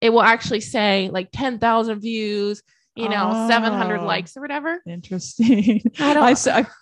it 0.00 0.10
will 0.10 0.22
actually 0.22 0.60
say 0.60 1.10
like 1.12 1.28
10,000 1.32 2.00
views, 2.00 2.62
you 2.94 3.08
know, 3.08 3.46
700 3.48 4.00
Oh. 4.00 4.04
likes 4.04 4.36
or 4.36 4.40
whatever. 4.40 4.80
Interesting. 4.86 5.82
I 5.98 6.14
don't 6.14 6.22
I, 6.22 6.30
I- 6.30 6.34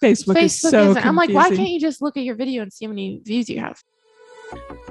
Facebook, 0.02 0.36
is 0.36 0.54
Facebook 0.60 0.70
so 0.70 0.90
isn't. 0.90 1.06
I'm 1.06 1.16
like, 1.16 1.30
why 1.30 1.48
can't 1.48 1.68
you 1.71 1.80
just 1.80 2.00
look 2.02 2.16
at 2.16 2.22
your 2.24 2.34
video 2.34 2.62
and 2.62 2.72
see 2.72 2.84
how 2.87 2.90
many 2.90 3.21
views 3.24 3.48
you 3.48 3.60
have? 3.60 3.82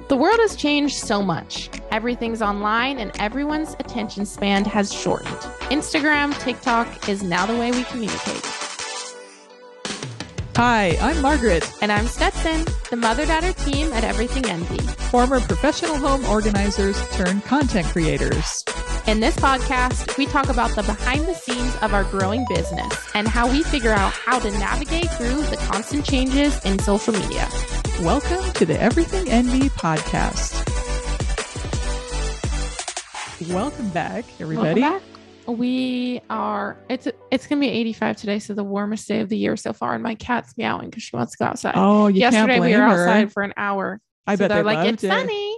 The 0.10 0.18
world 0.18 0.38
has 0.42 0.56
changed 0.56 0.96
so 0.96 1.22
much. 1.24 1.70
Everything's 1.92 2.42
online 2.42 3.00
and 3.00 3.12
everyone's 3.20 3.74
attention 3.80 4.26
span 4.26 4.66
has 4.66 4.94
shortened. 4.94 5.38
Instagram, 5.72 6.38
TikTok 6.44 7.08
is 7.10 7.24
now 7.24 7.46
the 7.46 7.56
way 7.56 7.72
we 7.72 7.84
communicate. 7.86 8.44
Hi, 10.58 10.98
I'm 11.02 11.22
Margaret, 11.22 11.70
And 11.82 11.92
I'm 11.92 12.08
Stetson, 12.08 12.66
the 12.90 12.96
mother 12.96 13.26
daughter 13.26 13.52
team 13.54 13.92
at 13.92 14.04
Everything 14.06 14.46
Envy. 14.46 14.80
former 15.10 15.40
professional 15.42 15.98
home 15.98 16.24
organizers 16.26 16.98
turned 17.10 17.44
content 17.44 17.88
creators. 17.88 18.64
In 19.08 19.20
this 19.20 19.36
podcast, 19.36 20.18
we 20.18 20.26
talk 20.26 20.50
about 20.50 20.74
the 20.76 20.84
behind 20.84 21.26
the 21.28 21.34
scenes 21.34 21.76
of 21.82 21.94
our 21.94 22.06
growing 22.06 22.46
business 22.50 22.94
and 23.14 23.28
how 23.28 23.50
we 23.52 23.64
figure 23.64 23.92
out 23.92 24.14
how 24.14 24.40
to 24.40 24.50
navigate 24.52 25.10
through 25.12 25.42
the 25.44 25.58
constant 25.58 26.06
changes 26.06 26.64
in 26.66 26.80
social 26.80 27.14
media. 27.14 27.48
Welcome 28.02 28.52
to 28.54 28.66
the 28.66 28.80
Everything 28.82 29.30
Envy 29.30 29.70
podcast. 29.70 30.64
Welcome 33.52 33.90
back, 33.90 34.24
everybody. 34.40 34.82
Welcome 34.82 35.00
back. 35.10 35.15
We 35.48 36.22
are 36.30 36.76
it's 36.90 37.08
it's 37.32 37.46
gonna 37.48 37.62
be 37.62 37.70
85 37.70 38.18
today, 38.18 38.40
so 38.40 38.54
the 38.54 38.64
warmest 38.64 39.08
day 39.08 39.20
of 39.22 39.30
the 39.30 39.38
year 39.38 39.56
so 39.58 39.74
far. 39.74 39.94
And 39.94 40.02
my 40.04 40.16
cat's 40.16 40.58
meowing 40.58 40.90
because 40.90 41.04
she 41.04 41.16
wants 41.16 41.34
to 41.34 41.38
go 41.38 41.46
outside. 41.46 41.74
Oh, 41.76 42.08
you 42.08 42.22
Yesterday 42.22 42.54
can't 42.54 42.62
we 42.64 42.72
were 42.72 42.78
her. 42.82 43.08
outside 43.08 43.32
for 43.32 43.44
an 43.44 43.54
hour. 43.58 44.00
I 44.26 44.36
so 44.36 44.40
bet 44.40 44.50
they're 44.50 44.64
they 44.64 44.76
like, 44.76 44.88
it's 44.94 45.04
it. 45.04 45.10
sunny. 45.10 45.58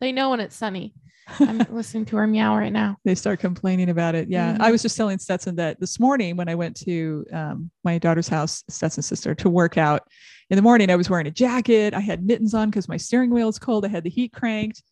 They 0.00 0.12
know 0.12 0.30
when 0.30 0.40
it's 0.40 0.56
sunny. 0.56 0.94
I'm 1.40 1.58
listening 1.70 2.04
to 2.06 2.16
her 2.16 2.26
meow 2.26 2.56
right 2.56 2.72
now. 2.72 2.96
They 3.04 3.14
start 3.14 3.38
complaining 3.38 3.90
about 3.90 4.14
it. 4.14 4.28
Yeah, 4.30 4.54
Mhm. 4.54 4.60
I 4.60 4.72
was 4.72 4.82
just 4.82 4.96
telling 4.96 5.18
Stetson 5.18 5.56
that 5.56 5.78
this 5.78 6.00
morning 6.00 6.36
when 6.36 6.48
I 6.48 6.54
went 6.54 6.76
to 6.78 7.24
um, 7.32 7.70
my 7.84 7.98
daughter's 7.98 8.28
house, 8.28 8.64
Stetson's 8.68 9.06
sister, 9.06 9.34
to 9.36 9.50
work 9.50 9.76
out. 9.76 10.02
In 10.50 10.56
the 10.56 10.62
morning, 10.62 10.90
I 10.90 10.96
was 10.96 11.10
wearing 11.10 11.26
a 11.26 11.30
jacket. 11.30 11.92
I 11.94 12.00
had 12.00 12.24
mittens 12.26 12.54
on 12.54 12.70
because 12.70 12.88
my 12.88 12.96
steering 12.96 13.30
wheel 13.30 13.48
is 13.50 13.58
cold. 13.58 13.84
I 13.84 13.88
had 13.88 14.02
the 14.04 14.10
heat 14.10 14.32
cranked, 14.32 14.82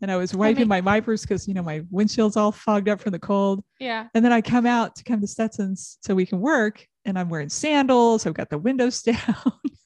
and 0.00 0.10
I 0.10 0.16
was 0.16 0.34
wiping 0.34 0.60
mean- 0.62 0.68
my 0.68 0.80
wipers 0.80 1.22
because 1.22 1.46
you 1.48 1.54
know 1.54 1.62
my 1.62 1.82
windshield's 1.90 2.36
all 2.36 2.52
fogged 2.52 2.88
up 2.88 3.00
from 3.00 3.12
the 3.12 3.18
cold. 3.18 3.62
Yeah. 3.80 4.08
And 4.14 4.24
then 4.24 4.32
I 4.32 4.40
come 4.40 4.66
out 4.66 4.96
to 4.96 5.04
come 5.04 5.20
to 5.20 5.26
Stetson's 5.26 5.98
so 6.02 6.14
we 6.14 6.26
can 6.26 6.40
work, 6.40 6.86
and 7.04 7.18
I'm 7.18 7.28
wearing 7.28 7.48
sandals. 7.48 8.26
I've 8.26 8.34
got 8.34 8.50
the 8.50 8.58
windows 8.58 9.02
down. 9.02 9.18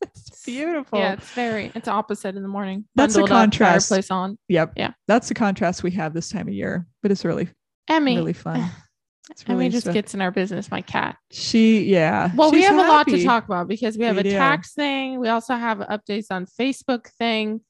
it's 0.02 0.44
beautiful. 0.44 0.98
Yeah, 0.98 1.14
it's 1.14 1.30
very 1.30 1.72
it's 1.74 1.88
opposite 1.88 2.36
in 2.36 2.42
the 2.42 2.48
morning. 2.48 2.84
That's 2.94 3.14
a 3.14 3.18
Bundled 3.20 3.30
contrast. 3.38 3.88
Fireplace 3.88 4.10
on. 4.10 4.38
Yep. 4.48 4.72
Yeah. 4.76 4.92
That's 5.08 5.28
the 5.28 5.34
contrast 5.34 5.82
we 5.82 5.90
have 5.92 6.14
this 6.14 6.28
time 6.30 6.48
of 6.48 6.54
year, 6.54 6.86
but 7.02 7.10
it's 7.10 7.24
really, 7.24 7.48
Emmy. 7.88 8.16
really 8.16 8.32
fun. 8.32 8.70
It's 9.28 9.42
Emmy 9.48 9.58
really 9.58 9.70
just 9.70 9.86
so- 9.86 9.92
gets 9.92 10.14
in 10.14 10.20
our 10.20 10.30
business, 10.30 10.70
my 10.70 10.82
cat. 10.82 11.16
she, 11.32 11.82
yeah. 11.82 12.30
Well, 12.36 12.52
we 12.52 12.62
have 12.62 12.76
a 12.76 12.88
lot 12.88 13.08
to 13.08 13.24
talk 13.24 13.44
about 13.44 13.66
because 13.66 13.98
we 13.98 14.04
have 14.04 14.14
We 14.14 14.20
a 14.20 14.22
do. 14.22 14.30
tax 14.30 14.72
thing. 14.72 15.18
We 15.18 15.28
also 15.28 15.56
have 15.56 15.78
updates 15.78 16.26
on 16.30 16.46
Facebook 16.46 17.08
thing. 17.18 17.60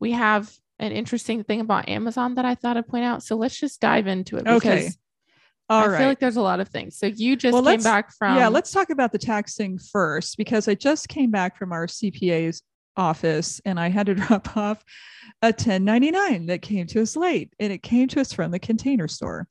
We 0.00 0.12
have 0.12 0.52
an 0.78 0.92
interesting 0.92 1.44
thing 1.44 1.60
about 1.60 1.88
Amazon 1.88 2.34
that 2.36 2.44
I 2.44 2.54
thought 2.54 2.76
I'd 2.76 2.86
point 2.88 3.04
out. 3.04 3.22
So 3.22 3.36
let's 3.36 3.58
just 3.58 3.80
dive 3.80 4.06
into 4.06 4.36
it 4.36 4.44
because 4.44 4.56
Okay. 4.62 4.88
All 5.70 5.82
I 5.82 5.86
right. 5.88 5.98
feel 5.98 6.08
like 6.08 6.20
there's 6.20 6.36
a 6.36 6.40
lot 6.42 6.60
of 6.60 6.68
things. 6.68 6.96
So 6.96 7.06
you 7.06 7.36
just 7.36 7.52
Well, 7.52 7.62
came 7.64 7.82
back 7.82 8.12
from 8.16 8.36
yeah, 8.38 8.48
let's 8.48 8.70
talk 8.70 8.88
about 8.90 9.12
the 9.12 9.18
tax 9.18 9.54
thing 9.54 9.78
first 9.78 10.38
because 10.38 10.66
I 10.68 10.74
just 10.74 11.08
came 11.08 11.30
back 11.30 11.58
from 11.58 11.72
our 11.72 11.86
CPA's 11.86 12.62
office 12.96 13.60
and 13.66 13.78
I 13.78 13.88
had 13.90 14.06
to 14.06 14.14
drop 14.16 14.56
off 14.56 14.82
a 15.42 15.48
1099 15.48 16.46
that 16.46 16.62
came 16.62 16.86
to 16.88 17.02
us 17.02 17.16
late 17.16 17.52
and 17.60 17.70
it 17.72 17.82
came 17.82 18.08
to 18.08 18.20
us 18.20 18.32
from 18.32 18.50
the 18.50 18.58
container 18.58 19.08
store. 19.08 19.46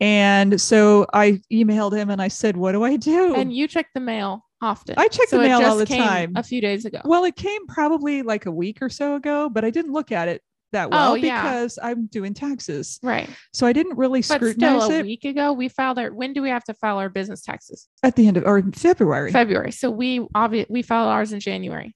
And 0.00 0.60
so 0.60 1.06
I 1.12 1.40
emailed 1.52 1.96
him 1.96 2.10
and 2.10 2.20
I 2.22 2.28
said, 2.28 2.56
What 2.56 2.72
do 2.72 2.84
I 2.84 2.96
do? 2.96 3.34
and 3.34 3.52
you 3.52 3.66
check 3.66 3.86
the 3.94 4.00
mail 4.00 4.44
often. 4.60 4.94
I 4.98 5.08
check 5.08 5.28
the 5.30 5.36
So 5.36 5.40
it 5.40 5.48
mail 5.48 5.62
all 5.64 5.76
the 5.76 5.86
came 5.86 5.98
time. 6.02 6.32
A 6.36 6.42
few 6.42 6.60
days 6.60 6.84
ago. 6.84 7.00
well, 7.04 7.24
it 7.24 7.36
came 7.36 7.66
probably 7.66 8.22
like 8.22 8.46
a 8.46 8.52
week 8.52 8.78
or 8.82 8.90
so 8.90 9.14
ago, 9.16 9.48
but 9.48 9.64
I 9.64 9.70
didn't 9.70 9.92
look 9.92 10.12
at 10.12 10.28
it 10.28 10.42
that 10.72 10.86
oh, 10.86 10.90
well 10.90 11.12
Oh, 11.12 11.14
yeah. 11.14 11.42
because 11.42 11.78
I'm 11.82 12.06
doing 12.06 12.34
taxes. 12.34 12.98
right. 13.02 13.28
So 13.52 13.66
I 13.66 13.72
didn't 13.72 13.96
really 13.96 14.20
But 14.20 14.36
scrutinize 14.36 14.82
still 14.84 14.96
a 14.96 15.00
it 15.00 15.06
week 15.06 15.24
ago, 15.24 15.52
we 15.52 15.68
filed 15.68 15.98
our 15.98 16.12
when 16.12 16.32
do 16.32 16.42
we 16.42 16.50
have 16.50 16.64
to 16.64 16.74
file 16.74 16.98
our 16.98 17.08
business 17.08 17.42
taxes? 17.42 17.88
at 18.02 18.16
the 18.16 18.28
end 18.28 18.36
of 18.36 18.44
or 18.46 18.62
February. 18.72 19.32
February. 19.32 19.72
So 19.72 19.90
we 19.90 20.26
obviously 20.34 20.72
we 20.72 20.82
filed 20.82 21.08
ours 21.08 21.32
in 21.32 21.40
January. 21.40 21.94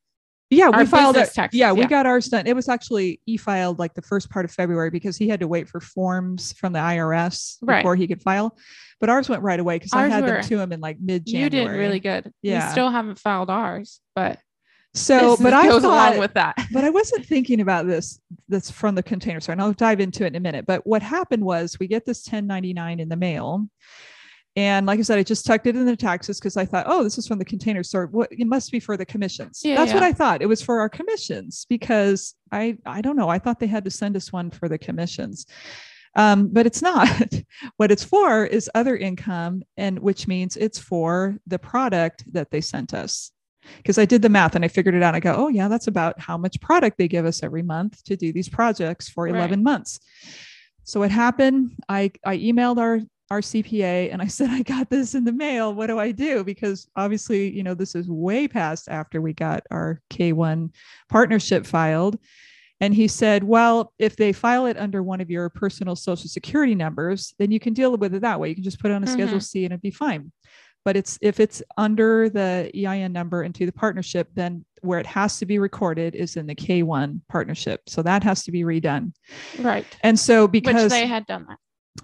Yeah, 0.51 0.69
Our 0.69 0.81
we 0.81 0.87
filed 0.87 1.17
it. 1.17 1.33
taxes, 1.33 1.59
yeah, 1.59 1.73
we 1.73 1.87
got 1.87 2.05
ours 2.05 2.27
done. 2.27 2.47
It 2.47 2.55
was 2.55 2.69
actually 2.69 3.23
e 3.25 3.39
filed 3.39 3.79
like 3.79 3.95
the 3.95 4.03
first 4.03 4.29
part 4.29 4.45
of 4.45 4.51
February 4.51 4.91
because 4.91 5.17
he 5.17 5.27
had 5.27 5.41
to 5.41 5.49
wait 5.49 5.67
for 5.67 5.81
forms 5.81 6.53
from 6.53 6.75
the 6.75 6.79
IRS 6.79 7.57
Right. 7.63 7.79
before 7.79 7.97
he 7.97 8.07
could 8.07 8.21
file. 8.23 8.55
But 9.01 9.09
ours 9.09 9.31
went 9.31 9.43
right 9.43 9.59
away 9.59 9.77
because 9.77 9.95
I 9.95 10.09
had 10.09 10.23
were- 10.25 10.29
them 10.31 10.43
to 10.43 10.61
him 10.61 10.73
in 10.73 10.81
like 10.81 10.99
mid 11.01 11.25
January. 11.27 11.45
You 11.45 11.51
did 11.51 11.71
really 11.75 12.01
good. 12.01 12.31
Yeah. 12.43 12.67
We 12.67 12.73
still 12.73 12.91
haven't 12.91 13.19
filed 13.19 13.49
ours, 13.49 14.01
but 14.15 14.41
So, 14.95 15.39
but 15.39 15.55
I 15.55 15.69
goes 15.69 15.83
thought, 15.83 16.11
along 16.11 16.19
with 16.19 16.35
that. 16.35 16.55
but 16.73 16.85
I 16.85 16.91
wasn't 16.91 17.25
thinking 17.25 17.61
about 17.61 17.87
this. 17.87 18.21
That's 18.49 18.71
from 18.71 18.95
the 18.95 19.03
container 19.03 19.41
store, 19.41 19.55
and 19.55 19.63
I'll 19.63 19.73
dive 19.73 20.01
into 20.01 20.25
it 20.25 20.29
in 20.29 20.37
a 20.37 20.41
minute. 20.41 20.67
But 20.67 20.87
what 20.87 21.03
happened 21.03 21.45
was 21.45 21.79
we 21.79 21.87
get 21.87 22.05
this 22.05 22.27
1099 22.27 23.01
in 23.01 23.09
the 23.09 23.17
mail. 23.17 23.67
And 24.55 24.85
like 24.85 24.99
I 24.99 25.03
said, 25.03 25.19
I 25.19 25.23
just 25.23 25.47
tucked 25.47 25.67
it 25.67 25.77
in 25.77 25.87
the 25.87 25.97
taxes 25.97 26.39
because 26.39 26.59
I 26.59 26.67
thought, 26.67 26.85
oh, 26.87 27.03
this 27.03 27.17
is 27.17 27.27
from 27.27 27.39
the 27.39 27.45
container 27.45 27.83
store. 27.83 28.07
What 28.09 28.29
it 28.31 28.47
must 28.47 28.71
be 28.71 28.81
for 28.81 28.99
the 28.99 29.07
commissions. 29.07 29.63
Yeah, 29.65 29.77
That's 29.77 29.95
what. 29.95 30.03
I 30.03 30.13
thought. 30.13 30.43
It 30.43 30.47
was 30.47 30.61
for 30.61 30.81
our 30.81 30.91
commissions 30.91 31.65
because 31.71 32.35
I 32.51 32.77
I 32.85 33.01
don't 33.01 33.17
know. 33.17 33.31
I 33.31 33.39
thought 33.39 33.61
they 33.61 33.67
had 33.67 33.85
to 33.85 33.91
send 33.91 34.15
us 34.15 34.31
one 34.31 34.51
for 34.51 34.69
the 34.69 34.79
commissions. 34.79 35.47
Um, 36.15 36.49
but 36.49 36.67
it's 36.67 36.83
not. 36.83 37.09
what 37.79 37.91
it's 37.91 38.05
for 38.05 38.45
is 38.45 38.69
other 38.75 38.95
income, 38.95 39.63
and 39.79 39.99
which 39.99 40.29
means 40.29 40.59
it's 40.59 40.79
for 40.79 41.39
the 41.47 41.59
product 41.59 42.31
that 42.35 42.51
they 42.51 42.61
sent 42.61 42.93
us 42.93 43.33
because 43.79 43.99
I 43.99 44.05
did 44.05 44.23
the 44.23 44.29
math 44.29 44.55
and 44.55 44.65
I 44.65 44.69
figured 44.69 44.95
it 44.95 45.03
out. 45.03 45.15
I 45.15 45.21
go, 45.21 45.35
oh 45.37 45.49
yeah, 45.49 45.69
that's 45.69 45.87
about 45.87 46.21
how 46.21 46.37
much 46.37 46.61
product 46.61 46.99
they 46.99 47.09
give 47.09 47.27
us 47.27 47.43
every 47.43 47.63
month 47.63 48.03
to 48.05 48.17
do 48.17 48.33
these 48.33 48.49
projects 48.49 49.09
for 49.09 49.25
Right. 49.25 49.35
11 49.35 49.63
months. 49.63 50.01
So 50.85 51.01
what 51.01 51.11
happened? 51.11 51.73
I 51.89 52.13
I 52.25 52.39
emailed 52.39 52.79
our 52.79 53.01
our 53.31 53.41
CPA 53.41 54.13
and 54.13 54.21
I 54.21 54.27
said, 54.29 54.51
I 54.51 54.63
got 54.63 54.91
this 54.91 55.15
in 55.15 55.25
the 55.25 55.33
mail. 55.33 55.75
What 55.75 55.87
do 55.87 55.99
I 55.99 56.13
do? 56.13 56.45
Because 56.45 56.89
obviously, 56.97 57.51
you 57.51 57.63
know, 57.63 57.75
this 57.75 57.95
is 57.95 58.09
way 58.09 58.47
past 58.47 58.89
after 58.89 59.21
we 59.21 59.33
got 59.33 59.65
our 59.71 60.01
K1 60.11 60.71
partnership 61.09 61.67
filed. 61.67 62.19
And 62.81 62.93
he 62.93 63.07
said, 63.07 63.45
Well, 63.45 63.93
if 63.99 64.17
they 64.17 64.33
file 64.33 64.67
it 64.67 64.77
under 64.77 65.03
one 65.03 65.21
of 65.21 65.31
your 65.31 65.49
personal 65.49 65.95
social 65.95 66.29
security 66.29 66.75
numbers, 66.75 67.33
then 67.39 67.53
you 67.53 67.61
can 67.61 67.75
deal 67.75 67.97
with 67.97 68.15
it 68.15 68.23
that 68.23 68.41
way. 68.41 68.49
You 68.49 68.57
can 68.57 68.65
just 68.65 68.81
put 68.81 68.91
it 68.91 68.95
on 68.95 69.05
a 69.05 69.07
Schedule 69.07 69.35
mm-hmm. 69.35 69.39
C 69.39 69.65
and 69.65 69.73
it'd 69.73 69.83
be 69.83 69.93
fine 69.93 70.33
but 70.85 70.97
it's 70.97 71.19
if 71.23 71.41
it's 71.41 71.63
under 71.77 72.29
the 72.29 72.71
EIN 72.75 73.13
number 73.13 73.43
into 73.43 73.67
the 73.67 73.73
partnership, 73.73 74.29
then 74.35 74.65
where 74.83 74.99
it 74.99 75.07
has 75.07 75.39
to 75.39 75.47
be 75.47 75.59
recorded 75.59 76.15
is 76.15 76.37
in 76.37 76.47
the 76.47 76.55
K1 76.55 77.21
partnership. 77.29 77.83
So 77.89 78.03
that 78.03 78.23
has 78.25 78.43
to 78.45 78.53
be 78.53 78.63
redone. 78.63 79.13
Right. 79.61 79.87
And 80.03 80.19
so 80.19 80.45
Which 80.45 80.53
because 80.53 80.91
they 80.91 81.07
had 81.07 81.25
done 81.27 81.47
that. 81.49 81.59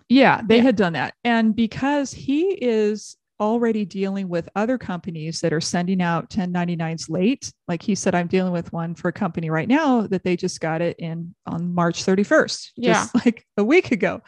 yeah, 0.09 0.43
they 0.47 0.57
Yeah. 0.57 0.63
had 0.63 0.77
done 0.77 0.93
that. 0.93 1.15
And 1.25 1.57
because 1.57 2.13
he 2.13 2.51
is 2.53 3.17
already 3.41 3.85
dealing 3.85 4.29
with 4.29 4.49
other 4.57 4.77
companies 4.79 5.41
that 5.41 5.53
are 5.53 5.61
sending 5.61 6.03
out 6.03 6.29
1099s 6.31 7.09
late, 7.09 7.53
like 7.69 7.83
he 7.83 7.95
said, 7.95 8.15
I'm 8.15 8.27
dealing 8.27 8.53
with 8.53 8.73
one 8.73 8.95
for 8.95 9.09
a 9.09 9.13
company 9.13 9.49
right 9.51 9.69
now 9.69 10.03
that 10.09 10.25
they 10.25 10.37
just 10.37 10.61
got 10.61 10.81
it 10.83 10.97
in 10.99 11.35
on 11.47 11.73
March 11.75 12.05
31st, 12.05 12.71
just 12.81 13.15
like 13.25 13.45
a 13.57 13.65
week 13.65 13.93
ago. 13.93 14.21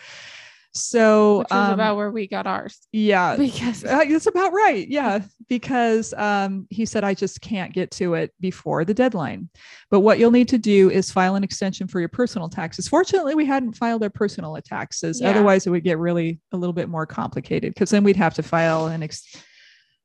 So 0.73 1.39
Which 1.41 1.53
um, 1.53 1.75
about 1.75 1.97
where 1.97 2.11
we 2.13 2.29
got 2.29 2.47
ours. 2.47 2.87
yeah, 2.93 3.37
Because 3.37 3.85
uh, 3.85 4.05
that's 4.05 4.27
about 4.27 4.53
right. 4.53 4.87
Yeah, 4.87 5.21
because 5.49 6.15
um, 6.15 6.67
he 6.71 6.87
said 6.87 7.03
I 7.03 7.15
just 7.15 7.41
can't 7.41 7.73
get 7.73 7.91
to 7.93 8.15
it 8.15 8.33
before 8.39 8.85
the 8.85 8.95
deadline. 8.95 9.49
But 9.91 10.01
what 10.01 10.21
you'll 10.21 10.31
need 10.31 10.49
to 10.51 10.59
do 10.59 10.89
is 10.89 11.11
file 11.11 11.35
an 11.35 11.43
extension 11.43 11.89
for 11.89 11.99
your 11.99 12.09
personal 12.09 12.49
taxes. 12.49 12.87
Fortunately, 12.87 13.35
we 13.35 13.47
hadn't 13.47 13.73
filed 13.73 14.05
our 14.05 14.11
personal 14.11 14.57
taxes. 14.65 15.21
Yeah. 15.21 15.31
Otherwise, 15.31 15.67
it 15.67 15.71
would 15.71 15.83
get 15.85 15.99
really 15.99 16.41
a 16.53 16.57
little 16.57 16.73
bit 16.73 16.89
more 16.89 17.07
complicated 17.07 17.75
because 17.75 17.91
then 17.91 18.05
we'd 18.05 18.17
have 18.17 18.35
to 18.35 18.43
file 18.43 18.87
an 18.87 19.03
ex- 19.03 19.35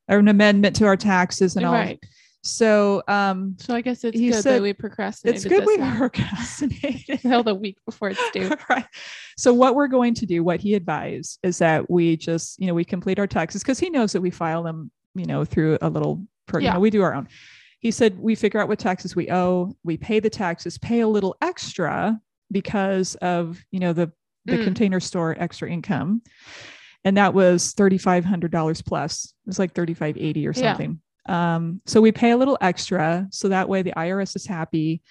or 0.07 0.17
an 0.17 0.27
amendment 0.27 0.75
to 0.77 0.85
our 0.85 0.97
taxes 0.97 1.55
and 1.55 1.65
all. 1.65 1.73
right. 1.73 1.99
So 2.45 3.01
um, 3.07 3.55
So 3.59 3.73
I 3.73 3.81
guess 3.81 4.03
it's 4.03 4.17
good 4.19 4.33
said 4.43 4.55
that 4.57 4.61
we 4.61 4.71
procrastinated. 4.73 5.45
it's 5.45 5.49
good 5.51 5.65
we 5.65 5.77
one 5.77 5.97
procrastinated. 5.97 7.09
until 7.09 7.43
the 7.43 7.55
week 7.55 7.77
before 7.85 8.09
it's 8.09 8.31
due. 8.31 8.51
right. 8.69 8.85
So 9.37 9.53
what 9.53 9.75
we're 9.75 9.87
going 9.87 10.13
to 10.15 10.25
do, 10.25 10.43
what 10.43 10.61
he 10.61 10.75
advised, 10.75 11.39
is 11.43 11.57
that 11.57 11.89
we 11.89 12.15
just, 12.17 12.59
you 12.59 12.67
know, 12.67 12.73
we 12.75 12.85
complete 12.85 13.17
our 13.19 13.27
taxes 13.27 13.63
because 13.63 13.79
he 13.79 13.89
knows 13.89 14.11
that 14.13 14.21
we 14.21 14.29
file 14.29 14.61
them, 14.63 14.91
you 15.15 15.25
know, 15.25 15.43
through 15.43 15.77
a 15.81 15.89
little, 15.89 16.23
you 16.53 16.59
Yeah. 16.61 16.73
know, 16.73 16.79
we 16.79 16.89
do 16.91 17.01
our 17.01 17.15
own. 17.15 17.27
He 17.79 17.91
said 17.91 18.17
we 18.19 18.35
figure 18.35 18.59
out 18.61 18.67
what 18.67 18.79
taxes 18.79 19.15
we 19.15 19.29
owe, 19.31 19.75
we 19.83 19.97
pay 19.97 20.19
the 20.19 20.29
taxes, 20.29 20.77
pay 20.77 20.99
a 21.01 21.07
little 21.07 21.35
extra 21.41 22.19
because 22.51 23.15
of, 23.15 23.59
you 23.71 23.79
know, 23.79 23.91
the 23.93 24.11
the 24.47 24.57
Mm. 24.59 24.63
container 24.63 24.99
store 24.99 25.35
extra 25.39 25.67
income, 25.67 26.21
and 27.03 27.17
that 27.17 27.33
was 27.33 27.73
thirty 27.73 27.97
five 27.97 28.23
hundred 28.23 28.51
dollars 28.51 28.79
plus. 28.83 29.25
It 29.25 29.47
was 29.47 29.57
like 29.57 29.73
thirty 29.73 29.95
five 29.95 30.17
eighty 30.17 30.45
or 30.47 30.53
Yeah. 30.55 30.73
Um, 31.27 31.81
so 31.85 32.01
we 32.01 32.11
pay 32.11 32.31
a 32.31 32.37
little 32.37 32.57
extra, 32.61 33.27
so 33.31 33.49
that 33.49 33.67
way 33.69 33.81
the 33.81 33.93
IRS 33.93 34.35
is 34.35 34.45
happy. 34.45 35.01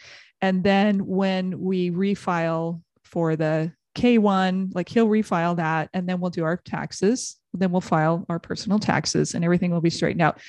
And 0.41 0.63
then 0.63 1.07
when 1.07 1.59
we 1.59 1.91
refile 1.91 2.83
for 3.03 3.37
the 3.37 3.73
K1, 3.97 4.75
like 4.75 4.89
he'll 4.89 5.09
refile 5.09 5.57
that 5.57 5.89
and 5.95 6.09
then 6.09 6.21
we'll 6.21 6.31
do 6.31 6.45
our 6.45 6.57
taxes. 6.57 7.37
Then 7.53 7.71
we'll 7.71 7.81
file 7.81 8.27
our 8.29 8.39
personal 8.39 8.79
taxes 8.79 9.35
and 9.35 9.45
everything 9.45 9.71
will 9.71 9.81
be 9.81 9.91
straightened 9.91 10.23
out. 10.23 10.41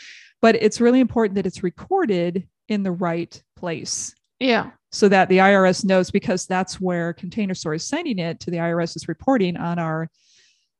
But 0.42 0.56
it's 0.56 0.82
really 0.82 1.00
important 1.00 1.36
that 1.36 1.46
it's 1.46 1.64
recorded 1.64 2.48
in 2.68 2.84
the 2.84 2.92
right 2.92 3.42
place 3.56 4.14
Yeah. 4.40 4.72
so 4.92 5.08
that 5.10 5.30
the 5.30 5.38
IRS 5.38 5.86
knows 5.86 6.10
because 6.12 6.46
that's 6.48 6.82
where 6.82 7.14
Container 7.14 7.54
Store 7.54 7.76
is 7.76 7.84
sending 7.84 8.20
it 8.20 8.40
to 8.42 8.52
the 8.52 8.58
IRS 8.58 8.96
is 8.96 9.08
reporting 9.08 9.56
on 9.58 9.80
our 9.80 10.10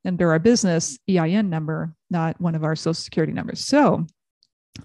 under 0.04 0.30
our 0.30 0.38
business 0.38 0.98
EIN 1.08 1.50
number, 1.50 1.92
not 2.10 2.40
one 2.40 2.54
of 2.54 2.62
our 2.62 2.76
social 2.76 2.94
security 2.94 3.32
numbers. 3.32 3.64
So 3.64 4.06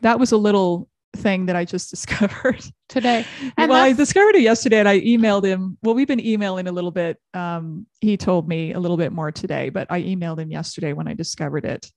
that 0.01 0.19
was 0.19 0.31
a 0.31 0.37
little 0.37 0.87
thing 1.15 1.47
that 1.47 1.55
I 1.55 1.65
just 1.65 1.89
discovered. 1.95 2.63
Today. 2.89 3.25
And 3.57 3.69
well, 3.69 3.83
I 3.83 3.93
discovered 3.93 4.35
it 4.35 4.41
yesterday 4.41 4.79
and 4.79 4.87
I 4.89 5.01
emailed 5.01 5.43
him. 5.45 5.77
Well, 5.83 5.93
we've 5.93 6.07
been 6.07 6.25
emailing 6.25 6.67
a 6.67 6.71
little 6.71 6.91
bit. 6.91 7.17
Um, 7.33 7.85
he 7.99 8.17
told 8.17 8.47
me 8.47 8.73
a 8.73 8.79
little 8.79 8.97
bit 8.97 9.11
more 9.11 9.31
today, 9.31 9.69
but 9.69 9.87
I 9.91 10.01
emailed 10.01 10.39
him 10.39 10.51
yesterday 10.51 10.93
when 10.93 11.07
I 11.07 11.13
discovered 11.13 11.65
it. 11.65 11.91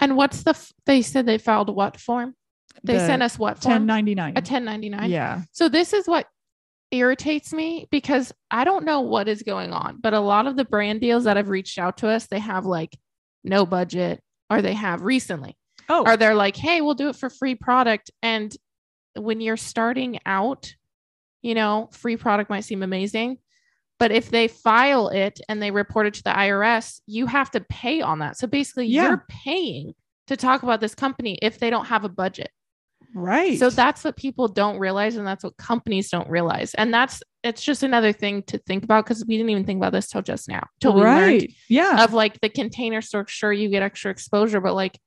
And 0.00 0.16
what's 0.16 0.42
the, 0.42 0.50
f- 0.50 0.72
they 0.86 1.02
said 1.02 1.26
they 1.26 1.38
filed 1.38 1.74
what 1.74 1.98
form? 2.00 2.34
They 2.82 2.94
The 2.94 3.00
sent 3.06 3.22
us 3.22 3.38
what 3.38 3.62
form? 3.62 3.86
1099. 3.86 4.30
A 4.30 4.34
1099. 4.34 5.10
Yeah. 5.10 5.42
So 5.52 5.68
this 5.68 5.92
is 5.92 6.06
what 6.08 6.26
irritates 6.90 7.52
me 7.52 7.86
because 7.90 8.32
I 8.50 8.64
don't 8.64 8.84
know 8.84 9.00
what 9.00 9.28
is 9.28 9.42
going 9.42 9.72
on, 9.72 9.98
but 10.00 10.14
a 10.14 10.20
lot 10.20 10.46
of 10.46 10.56
the 10.56 10.64
brand 10.64 11.00
deals 11.00 11.24
that 11.24 11.36
have 11.36 11.48
reached 11.48 11.78
out 11.78 11.98
to 11.98 12.08
us, 12.08 12.26
they 12.26 12.38
have 12.38 12.64
like 12.64 12.96
no 13.44 13.66
budget 13.66 14.20
or 14.50 14.62
they 14.62 14.74
have 14.74 15.02
recently, 15.02 15.56
Oh, 15.88 16.04
or 16.06 16.16
they're 16.16 16.34
like, 16.34 16.56
hey, 16.56 16.80
we'll 16.80 16.94
do 16.94 17.08
it 17.08 17.16
for 17.16 17.30
free 17.30 17.54
product. 17.54 18.10
And 18.22 18.54
when 19.16 19.40
you're 19.40 19.56
starting 19.56 20.18
out, 20.26 20.74
you 21.42 21.54
know, 21.54 21.88
free 21.92 22.16
product 22.16 22.50
might 22.50 22.60
seem 22.64 22.82
amazing. 22.82 23.38
But 23.98 24.10
if 24.10 24.30
they 24.30 24.48
file 24.48 25.08
it 25.08 25.40
and 25.48 25.62
they 25.62 25.70
report 25.70 26.06
it 26.06 26.14
to 26.14 26.22
the 26.24 26.30
IRS, 26.30 27.00
you 27.06 27.26
have 27.26 27.50
to 27.52 27.60
pay 27.60 28.00
on 28.00 28.18
that. 28.20 28.36
So 28.36 28.46
basically, 28.46 28.86
Yeah. 28.86 29.08
you're 29.08 29.26
paying 29.28 29.94
to 30.28 30.36
talk 30.36 30.62
about 30.62 30.80
this 30.80 30.94
company 30.94 31.38
if 31.42 31.58
they 31.58 31.70
don't 31.70 31.86
have 31.86 32.04
a 32.04 32.08
budget. 32.08 32.50
right. 33.14 33.58
So 33.58 33.68
that's 33.68 34.02
what 34.04 34.16
people 34.16 34.48
don't 34.48 34.78
realize, 34.78 35.16
and 35.16 35.26
that's 35.26 35.44
what 35.44 35.56
companies 35.58 36.08
don't 36.08 36.28
realize. 36.30 36.72
And 36.74 36.94
that's 36.94 37.22
it's 37.44 37.62
just 37.62 37.82
another 37.82 38.12
thing 38.12 38.42
to 38.44 38.56
think 38.58 38.84
about 38.84 39.04
because 39.04 39.24
we 39.26 39.36
didn't 39.36 39.50
even 39.50 39.64
think 39.64 39.78
about 39.78 39.92
this 39.92 40.08
till 40.08 40.22
just 40.22 40.48
now. 40.48 40.66
Till 40.80 40.94
we 40.94 41.02
learned 41.02 41.20
right. 41.42 41.52
Yeah. 41.68 42.04
of 42.04 42.12
like 42.14 42.40
the 42.40 42.48
container 42.48 43.02
store, 43.02 43.26
sure 43.28 43.52
you 43.52 43.68
get 43.68 43.82
extra 43.82 44.10
exposure, 44.10 44.60
but 44.60 44.74
like 44.74 44.98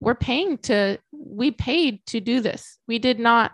we're 0.00 0.14
paying 0.14 0.58
to 0.58 0.98
we 1.12 1.50
paid 1.50 2.04
to 2.06 2.20
do 2.20 2.40
this. 2.40 2.78
We 2.86 2.98
did 2.98 3.18
not 3.18 3.52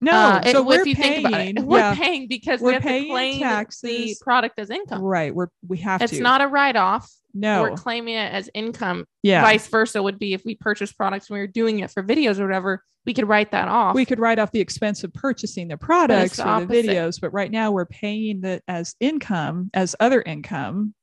no. 0.00 0.12
uh, 0.12 0.40
it- 0.44 0.52
so 0.52 0.62
we're 0.64 0.80
if 0.80 0.86
you 0.86 0.96
paying. 0.96 1.22
think 1.22 1.28
about 1.28 1.40
it, 1.40 1.60
we're 1.60 1.78
yeah. 1.78 1.94
paying 1.94 2.26
because 2.28 2.60
We're 2.60 2.70
we 2.70 2.74
have 2.74 2.82
paying 2.82 3.04
to 3.04 3.10
claim 3.10 3.66
the 3.82 4.16
product 4.20 4.58
as 4.58 4.70
income. 4.70 5.00
Right. 5.02 5.34
We're 5.34 5.48
we 5.66 5.78
have 5.78 6.02
It's 6.02 6.14
to. 6.14 6.20
not 6.20 6.40
a 6.40 6.48
write-off. 6.48 7.08
no. 7.32 7.62
We're 7.62 7.76
claiming 7.76 8.14
it 8.14 8.32
as 8.32 8.50
income. 8.54 9.04
yeah. 9.22 9.42
Vice 9.42 9.68
versa 9.68 10.02
would 10.02 10.18
be 10.18 10.32
if 10.34 10.42
we 10.44 10.56
purchase 10.56 10.92
products 10.92 11.30
and 11.30 11.34
we 11.36 11.40
were 11.40 11.46
doing 11.46 11.78
it 11.78 11.90
for 11.92 12.02
videos 12.02 12.40
or 12.40 12.46
whatever, 12.46 12.82
we 13.06 13.14
could 13.14 13.28
write 13.28 13.52
that 13.52 13.68
off. 13.68 13.94
we 13.94 14.04
could 14.04 14.18
write 14.18 14.38
off 14.40 14.50
the 14.50 14.60
expense 14.60 15.04
of 15.04 15.12
purchasing 15.14 15.68
the 15.68 15.76
products 15.76 16.36
the 16.38 16.48
or 16.48 16.64
the 16.64 16.74
videos, 16.74 17.20
but 17.20 17.32
right 17.32 17.50
now 17.50 17.70
we're 17.70 17.86
paying 17.86 18.40
that 18.42 18.62
as 18.66 18.94
income, 19.00 19.70
as 19.74 19.94
other 20.00 20.20
income. 20.22 20.94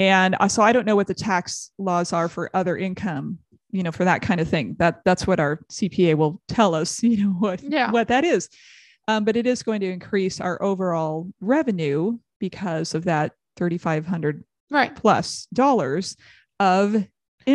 And 0.00 0.34
uh, 0.40 0.48
so 0.48 0.62
I 0.62 0.72
don't 0.72 0.86
know 0.86 0.96
what 0.96 1.06
the 1.08 1.14
tax 1.14 1.70
laws 1.78 2.12
are 2.12 2.28
for 2.28 2.50
other 2.54 2.76
income, 2.76 3.38
you 3.72 3.82
know, 3.82 3.92
for 3.92 4.04
that 4.04 4.22
kind 4.22 4.40
of 4.40 4.48
thing. 4.48 4.76
That 4.78 5.02
that's 5.04 5.26
what 5.26 5.40
our 5.40 5.60
CPA 5.70 6.14
will 6.16 6.40
tell 6.48 6.74
us, 6.74 7.02
you 7.02 7.24
know, 7.24 7.30
what 7.30 7.62
Yeah. 7.62 7.90
what 7.90 8.08
that 8.08 8.24
is. 8.24 8.48
Um, 9.08 9.24
but 9.24 9.36
it 9.36 9.46
is 9.46 9.62
going 9.62 9.80
to 9.80 9.90
increase 9.90 10.40
our 10.40 10.62
overall 10.62 11.28
revenue 11.40 12.18
because 12.38 12.94
of 12.94 13.04
that 13.04 13.32
3500 13.56 14.44
right. 14.70 14.94
plus 14.94 15.46
dollars 15.52 16.16
of 16.60 17.04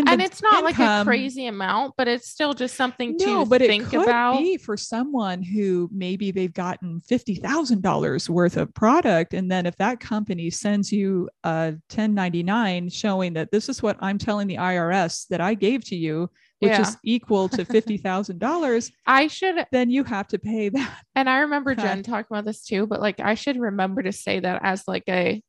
and 0.07 0.21
it's 0.21 0.41
not 0.41 0.63
like 0.63 0.79
a 0.79 1.03
crazy 1.05 1.47
amount, 1.47 1.93
but 1.97 2.07
it's 2.07 2.29
still 2.29 2.53
just 2.53 2.75
something 2.75 3.15
No, 3.19 3.43
to 3.43 3.49
but 3.49 3.61
it 3.61 3.67
think 3.67 3.89
could 3.89 4.03
about. 4.03 4.39
be 4.39 4.57
for 4.57 4.75
someone 4.77 5.41
who 5.43 5.89
maybe 5.93 6.31
they've 6.31 6.53
gotten 6.53 6.99
fifty 7.01 7.35
thousand 7.35 7.81
dollars 7.81 8.29
worth 8.29 8.57
of 8.57 8.73
product, 8.73 9.33
and 9.33 9.49
then 9.49 9.65
if 9.65 9.75
that 9.77 9.99
company 9.99 10.49
sends 10.49 10.91
you 10.91 11.29
a 11.43 11.75
ten 11.89 12.13
ninety 12.13 12.43
nine 12.43 12.89
showing 12.89 13.33
that 13.33 13.51
this 13.51 13.69
is 13.69 13.81
what 13.83 13.97
I'm 13.99 14.17
telling 14.17 14.47
the 14.47 14.57
IRS 14.57 15.27
that 15.29 15.41
I 15.41 15.53
gave 15.53 15.83
to 15.85 15.95
you, 15.95 16.29
which 16.59 16.71
Yeah. 16.71 16.81
is 16.81 16.97
equal 17.03 17.49
to 17.49 17.63
fifty 17.75 17.97
thousand 17.97 18.39
dollars, 18.39 18.91
I 19.05 19.27
should, 19.27 19.65
then 19.71 19.89
you 19.89 20.03
have 20.03 20.27
to 20.29 20.39
pay 20.39 20.69
that. 20.69 21.01
and 21.15 21.29
I 21.29 21.39
remember. 21.39 21.75
Jen 21.75 22.03
talking 22.03 22.27
about 22.29 22.45
this 22.45 22.63
too, 22.63 22.87
but 22.87 23.01
like 23.01 23.19
I 23.19 23.35
should 23.35 23.57
remember 23.57 24.03
to 24.03 24.11
say 24.11 24.39
that 24.39 24.61
as 24.63 24.83
like 24.87 25.03
a 25.09 25.41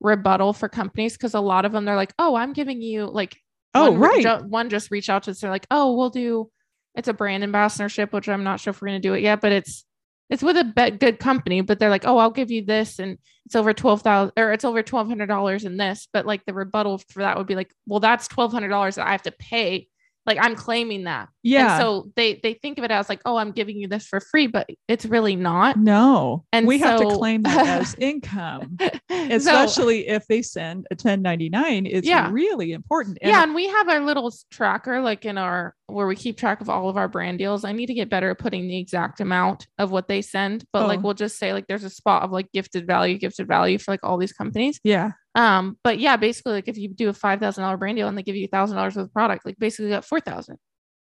rebuttal 0.00 0.52
for 0.52 0.68
companies 0.68 1.14
because 1.14 1.34
a 1.34 1.40
lot 1.40 1.64
of 1.64 1.72
them 1.72 1.84
they're 1.84 1.96
like, 1.96 2.12
oh, 2.18 2.34
I'm 2.34 2.52
giving 2.52 2.82
you 2.82 3.06
like, 3.06 3.36
Oh, 3.74 3.90
one, 3.92 4.00
right. 4.00 4.44
one 4.44 4.70
just 4.70 4.90
reached 4.90 5.10
out 5.10 5.24
to 5.24 5.32
us. 5.32 5.40
They're 5.40 5.50
like, 5.50 5.66
oh, 5.70 5.96
we'll 5.96 6.10
do. 6.10 6.50
It's 6.94 7.08
a 7.08 7.12
brand 7.12 7.42
ambassadorship, 7.42 8.12
which 8.12 8.28
I'm 8.28 8.44
not 8.44 8.60
sure 8.60 8.70
if 8.70 8.80
we're 8.80 8.88
gonna 8.88 9.00
do 9.00 9.14
it 9.14 9.22
yet, 9.22 9.40
but 9.40 9.52
it's 9.52 9.84
it's 10.30 10.42
with 10.42 10.56
a 10.56 10.64
be- 10.64 10.96
good 10.96 11.18
company. 11.18 11.60
But 11.60 11.78
they're 11.78 11.90
like, 11.90 12.06
oh, 12.06 12.18
I'll 12.18 12.30
give 12.30 12.50
you 12.50 12.64
this, 12.64 12.98
and 12.98 13.18
it's 13.46 13.56
over 13.56 13.72
twelve 13.72 14.02
thousand 14.02 14.32
or 14.36 14.52
it's 14.52 14.64
over 14.64 14.82
twelve 14.82 15.08
hundred 15.08 15.26
dollars 15.26 15.64
in 15.64 15.76
this. 15.76 16.08
But 16.12 16.24
like 16.24 16.44
the 16.44 16.54
rebuttal 16.54 16.98
for 17.08 17.22
that 17.22 17.36
would 17.36 17.46
be 17.48 17.56
like, 17.56 17.72
well, 17.86 18.00
that's 18.00 18.28
twelve 18.28 18.52
hundred 18.52 18.68
dollars 18.68 18.94
that 18.94 19.06
I 19.08 19.12
have 19.12 19.22
to 19.22 19.32
pay. 19.32 19.88
Like 20.26 20.38
I'm 20.40 20.54
claiming 20.56 21.04
that. 21.04 21.28
Yeah. 21.42 21.74
And 21.74 21.82
so 21.82 22.10
they 22.16 22.40
they 22.42 22.54
think 22.54 22.78
of 22.78 22.84
it 22.84 22.90
as 22.90 23.08
like, 23.10 23.20
oh, 23.26 23.36
I'm 23.36 23.52
giving 23.52 23.76
you 23.76 23.88
this 23.88 24.06
for 24.06 24.20
free, 24.20 24.46
but 24.46 24.68
it's 24.88 25.04
really 25.04 25.36
not. 25.36 25.78
no, 25.78 26.44
And 26.52 26.66
we 26.66 26.78
have 26.78 26.98
to 27.00 27.06
claim 27.16 27.42
that 27.42 27.66
as 27.82 27.94
income, 27.98 28.78
So- 28.80 28.88
especially 29.10 30.08
if 30.08 30.26
they 30.26 30.40
send 30.42 30.86
a 30.90 30.94
ten 30.94 31.20
ninety 31.22 31.48
nine. 31.50 31.84
It's 31.86 32.06
Yeah. 32.08 32.30
really 32.32 32.72
important. 32.72 33.18
And 33.20 33.30
yeah, 33.30 33.42
and 33.42 33.54
we 33.54 33.68
have 33.68 33.88
our 33.88 34.00
little 34.00 34.32
tracker 34.50 35.00
like 35.02 35.24
in 35.26 35.36
our 35.36 35.74
where 35.86 36.06
we 36.06 36.16
keep 36.16 36.38
track 36.38 36.60
of 36.60 36.70
all 36.70 36.88
of 36.88 36.96
our 36.96 37.08
brand 37.08 37.38
deals. 37.38 37.64
I 37.64 37.72
need 37.72 37.86
to 37.86 37.94
get 37.94 38.08
better 38.08 38.30
at 38.30 38.38
putting 38.38 38.66
the 38.68 38.78
exact 38.78 39.20
amount 39.20 39.66
of 39.78 39.90
what 39.90 40.08
they 40.08 40.22
send, 40.22 40.64
but 40.72 40.86
like 40.86 41.00
Oh. 41.00 41.02
we'll 41.02 41.14
just 41.14 41.38
say 41.38 41.52
like 41.52 41.66
there's 41.66 41.84
a 41.84 41.90
spot 41.90 42.22
of 42.22 42.30
like 42.30 42.50
gifted 42.52 42.86
value, 42.86 43.18
gifted 43.18 43.46
value 43.46 43.78
for 43.78 43.90
like 43.92 44.00
all 44.02 44.16
these 44.16 44.32
companies. 44.32 44.80
yeah, 44.82 45.12
Um, 45.34 45.76
but 45.84 45.98
yeah, 45.98 46.16
basically 46.16 46.52
like 46.52 46.68
if 46.68 46.78
you 46.78 46.88
do 46.88 47.08
a 47.10 47.12
five 47.12 47.38
thousand 47.40 47.62
dollar 47.64 47.76
brand 47.76 47.96
deal 47.96 48.08
and 48.08 48.16
they 48.16 48.22
give 48.22 48.36
you 48.36 48.48
thousand 48.48 48.76
dollars 48.76 48.96
worth 48.96 49.06
of 49.06 49.12
product, 49.12 49.44
like 49.44 49.58
basically 49.58 49.86
you 49.86 49.92
got 49.92 50.04
four 50.06 50.20
thousand. 50.20 50.56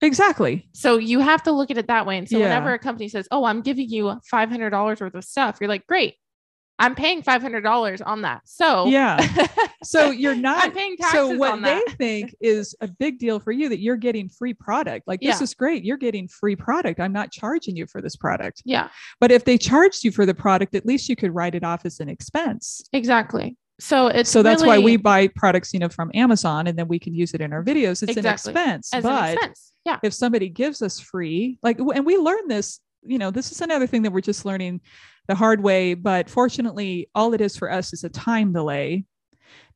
exactly. 0.03 0.67
So 0.73 0.97
you 0.97 1.21
have 1.21 1.43
to 1.43 1.53
look 1.53 1.71
at 1.71 1.77
it 1.79 1.89
that 1.89 2.07
way. 2.07 2.17
And 2.19 2.29
so 2.29 2.39
Yeah. 2.39 2.45
whenever 2.45 2.73
a 2.73 2.79
company 2.79 3.09
says, 3.09 3.29
"Oh, 3.31 3.45
I'm 3.45 3.61
giving 3.61 3.89
you 3.89 4.19
five 4.31 4.49
hundred 4.49 4.71
dollars 4.71 5.01
worth 5.01 5.15
of 5.15 5.25
stuff," 5.25 5.59
you're 5.61 5.69
like, 5.69 5.87
"Great, 5.87 6.15
I'm 6.81 6.95
paying 6.95 7.23
five 7.23 7.43
hundred 7.43 7.61
dollars 7.63 8.01
on 8.01 8.23
that." 8.23 8.43
So 8.47 8.87
Yeah. 8.87 9.19
So 9.83 10.11
you're 10.11 10.35
not 10.35 10.65
I'm 10.65 10.73
paying 10.73 10.97
taxes 10.99 11.13
so 11.31 11.37
what 11.37 11.63
they 11.63 11.81
think 11.97 12.35
is 12.41 12.75
a 12.83 12.87
big 12.89 13.19
deal 13.19 13.41
for 13.41 13.51
you 13.51 13.71
that 13.71 13.81
you're 13.81 13.97
getting 13.97 14.29
free 14.29 14.53
product. 14.53 15.09
Like 15.09 15.21
this 15.21 15.39
Yeah. 15.41 15.43
is 15.45 15.55
great. 15.55 15.85
You're 15.85 15.97
getting 15.97 16.29
free 16.29 16.55
product. 16.55 17.01
I'm 17.01 17.15
not 17.15 17.31
charging 17.33 17.77
you 17.77 17.87
for 17.87 18.03
this 18.03 18.15
product. 18.15 18.61
yeah, 18.67 18.89
But 19.21 19.33
if 19.33 19.45
they 19.47 19.57
charged 19.57 20.05
you 20.05 20.11
for 20.13 20.27
the 20.27 20.35
product, 20.35 20.75
at 20.75 20.85
least 20.85 21.09
you 21.09 21.17
could 21.17 21.35
write 21.35 21.55
it 21.55 21.65
off 21.65 21.87
as 21.87 21.99
an 22.01 22.11
expense. 22.11 22.83
exactly. 22.93 23.57
So 23.81 24.09
it's 24.09 24.29
so 24.29 24.43
that's 24.43 24.63
why 24.63 24.79
we 24.79 24.97
buy 24.99 25.29
products, 25.29 25.73
you 25.73 25.81
know, 25.81 25.89
from 25.89 26.11
Amazon 26.13 26.67
and 26.67 26.79
then 26.79 26.87
we 26.87 26.99
can 26.99 27.15
use 27.15 27.33
it 27.33 27.41
in 27.41 27.51
our 27.55 27.65
videos. 27.65 28.03
It's 28.03 28.15
Exactly. 28.19 28.53
an 28.53 28.59
expense. 28.59 28.91
as 28.93 29.03
but 29.03 29.13
an 29.31 29.33
expense. 29.33 29.73
Yeah, 29.87 29.99
if 30.03 30.13
somebody 30.13 30.51
gives 30.51 30.83
us 30.83 31.01
free, 31.01 31.59
like, 31.63 31.79
and 31.79 32.05
we 32.05 32.19
learn 32.19 32.49
this, 32.49 32.81
you 33.03 33.19
know, 33.19 33.31
this 33.31 33.51
is 33.53 33.61
another 33.61 33.87
thing 33.87 34.03
that 34.03 34.13
we're 34.13 34.21
just 34.21 34.45
learning 34.45 34.81
the 35.29 35.35
hard 35.35 35.63
way. 35.63 35.95
But 35.95 36.29
fortunately, 36.29 37.09
all 37.15 37.35
it 37.35 37.41
is 37.41 37.57
for 37.57 37.71
us 37.71 37.93
is 37.93 38.05
a 38.05 38.09
time 38.09 38.53
delay 38.53 39.05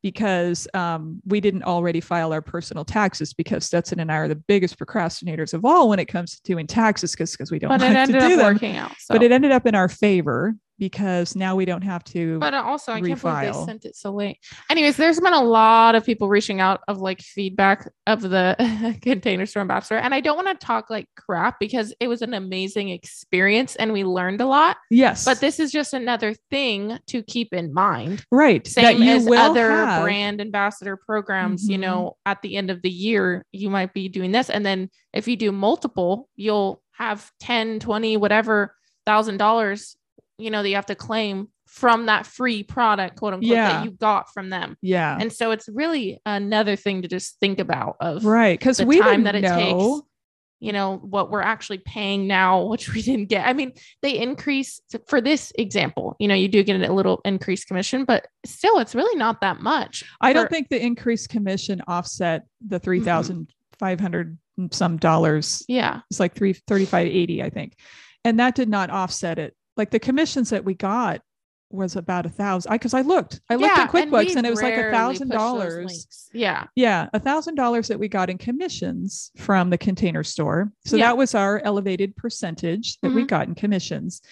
because 0.03 0.69
um, 0.75 1.23
we 1.25 1.41
didn't 1.41 1.63
already 1.63 2.01
file 2.01 2.33
our 2.33 2.43
personal 2.43 2.85
taxes 2.85 3.33
because 3.33 3.65
Stetson 3.65 4.01
and 4.01 4.13
I 4.13 4.17
are 4.17 4.29
the 4.29 4.35
biggest 4.35 4.79
procrastinators 4.79 5.55
of 5.55 5.65
all 5.65 5.89
when 5.89 5.99
it 5.99 6.07
comes 6.07 6.37
to 6.37 6.43
doing 6.43 6.67
taxes 6.67 7.13
because 7.13 7.33
because 7.33 7.51
we 7.51 7.59
don't 7.59 7.71
but 7.71 7.83
it 7.91 7.97
ended 7.97 8.21
to 8.21 8.29
do 8.29 8.35
up 8.35 8.39
them. 8.39 8.55
working 8.55 8.77
out. 8.77 8.93
So. 8.99 9.15
But 9.15 9.23
it 9.23 9.33
ended 9.33 9.51
up 9.51 9.67
in 9.67 9.75
our 9.75 9.89
favor 9.89 10.55
because 10.79 11.37
now 11.37 11.55
we 11.57 11.65
don't 11.65 11.83
have 11.83 12.03
to. 12.05 12.39
But 12.39 12.55
also, 12.55 12.93
I 12.93 13.01
can't 13.01 13.21
believe 13.21 13.41
they 13.41 13.53
sent 13.65 13.85
it 13.85 13.97
so 13.97 14.11
late. 14.13 14.39
Anyways, 14.71 14.97
there's 14.97 15.21
been 15.21 15.33
a 15.33 15.43
lot 15.43 15.95
of 15.95 16.05
people 16.05 16.29
reaching 16.29 16.61
out 16.61 16.81
of 16.89 16.99
like 16.99 17.21
feedback 17.21 17.91
of 18.07 18.21
the 18.23 18.57
container 19.03 19.47
store 19.47 19.61
ambassador. 19.63 19.99
And 19.99 20.15
I 20.15 20.21
don't 20.21 20.37
want 20.37 20.49
to 20.59 20.67
talk 20.67 20.91
like 20.91 21.09
crap 21.17 21.61
because 21.61 21.95
it 22.01 22.09
was 22.09 22.23
an 22.23 22.35
amazing 22.35 22.89
experience 22.89 23.77
and 23.77 23.93
we 23.93 24.05
learned 24.05 24.41
a 24.41 24.47
lot. 24.47 24.77
yes, 24.91 25.25
But 25.25 25.41
this 25.41 25.61
is 25.61 25.71
just 25.71 25.95
another 25.95 26.35
thing 26.51 26.99
to 27.07 27.23
keep 27.23 27.53
in 27.55 27.73
mind. 27.73 28.25
right 28.31 28.67
Same 28.67 28.85
that 28.85 28.99
you 28.99 29.11
as 29.13 29.25
will 29.27 29.39
other 29.39 29.71
have. 29.71 30.03
brand 30.03 30.41
ambassador 30.41 30.97
programs, 30.97 31.69
you 31.69 31.77
Mhm. 31.79 31.81
know, 31.81 32.17
at 32.27 32.43
the 32.43 32.57
end 32.57 32.71
of 32.71 32.83
the 32.83 32.91
year, 32.91 33.45
you 33.53 33.71
might 33.71 33.93
be 33.95 34.09
doing 34.09 34.33
this. 34.33 34.51
And 34.51 34.65
then 34.67 34.91
if 35.13 35.29
you 35.29 35.37
do 35.37 35.53
multiple, 35.53 36.29
you'll 36.37 36.83
have 36.93 37.31
10, 37.41 37.81
20, 37.81 38.17
whatever 38.17 38.75
thousand 39.07 39.37
dollars, 39.37 39.97
you 40.39 40.51
know, 40.51 40.63
that 40.63 40.69
you 40.69 40.75
have 40.75 40.87
to 40.87 40.95
claim 40.95 41.49
from 41.67 42.07
that 42.07 42.27
free 42.27 42.63
product, 42.63 43.17
quote 43.17 43.35
unquote, 43.35 43.49
Yeah. 43.51 43.69
that 43.73 43.85
you 43.85 43.91
got 43.93 44.33
from 44.33 44.51
them. 44.51 44.77
Yeah, 44.83 45.17
And 45.21 45.33
so 45.33 45.51
it's 45.51 45.69
really 45.69 46.21
another 46.27 46.77
thing 46.77 47.03
to 47.03 47.09
just 47.09 47.39
think 47.41 47.59
about 47.59 47.97
of 48.01 48.25
right 48.25 48.59
because 48.59 48.77
the 48.79 48.87
we 48.87 49.01
time 49.01 49.25
that 49.25 49.35
it 49.35 49.43
know. 49.43 49.57
takes. 50.01 50.09
you 50.61 50.73
know 50.73 50.97
what 50.99 51.31
we're 51.31 51.43
actually 51.43 51.79
paying 51.79 52.27
now 52.27 52.65
which 52.73 52.93
we 52.93 53.03
didn't 53.03 53.29
get 53.29 53.47
i 53.47 53.53
mean 53.53 53.73
they 54.03 54.17
increase 54.19 54.81
for 55.09 55.21
this 55.21 55.53
example 55.59 56.15
you 56.21 56.29
know 56.29 56.35
you 56.35 56.49
do 56.49 56.63
get 56.63 56.81
a 56.81 56.93
little 56.93 57.21
increased 57.25 57.67
commission 57.67 58.05
but 58.05 58.27
still 58.47 58.79
it's 58.79 58.95
really 58.95 59.17
not 59.19 59.41
that 59.41 59.61
much 59.61 60.05
I 60.21 60.33
don't 60.33 60.49
think 60.51 60.69
the 60.69 60.81
increased 60.83 61.29
commission 61.29 61.83
offset 61.89 62.45
the 62.67 62.79
3,500 62.79 64.39
some 64.71 64.97
dollars. 64.99 65.65
yeah 65.69 66.01
It's 66.11 66.21
like 66.21 66.35
three 66.35 66.53
thirty-five 66.53 67.09
eighty, 67.09 67.43
I 67.43 67.51
think. 67.51 67.77
And 68.25 68.39
that 68.41 68.55
did 68.55 68.69
not 68.69 68.89
offset 68.91 69.39
it. 69.39 69.55
Like 69.77 69.91
the 69.91 69.99
commissions 69.99 70.51
that 70.51 70.65
we 70.65 70.75
got 70.75 71.21
was 71.71 71.97
about 71.97 72.25
a 72.27 72.29
thousand. 72.29 72.71
I 72.71 72.77
because 72.77 72.95
I 72.95 73.01
looked, 73.01 73.41
I 73.51 73.57
looked 73.57 73.77
yeah, 73.77 73.85
at 73.85 73.91
QuickBooks 73.91 74.27
we 74.27 74.35
and, 74.35 74.47
it 74.47 74.51
was 74.51 74.63
like 74.63 74.77
a 74.77 74.91
thousand 74.93 75.29
dollars. 75.31 76.29
yeah 76.33 76.67
Yeah, 76.77 77.09
a 77.13 77.19
thousand 77.19 77.57
dollars 77.57 77.89
that 77.89 77.99
we 77.99 78.07
got 78.07 78.31
in 78.31 78.39
commissions 78.39 79.33
from 79.37 79.71
the 79.71 79.79
container 79.79 80.23
store. 80.23 80.71
So 80.87 80.97
Yeah. 80.97 81.07
that 81.07 81.17
was 81.17 81.35
our 81.35 81.59
elevated 81.65 82.15
percentage 82.17 82.99
that 83.01 83.13
we 83.13 83.25
Mhm. 83.25 83.29
got 83.29 83.49
in 83.49 83.55
commissions. 83.57 84.23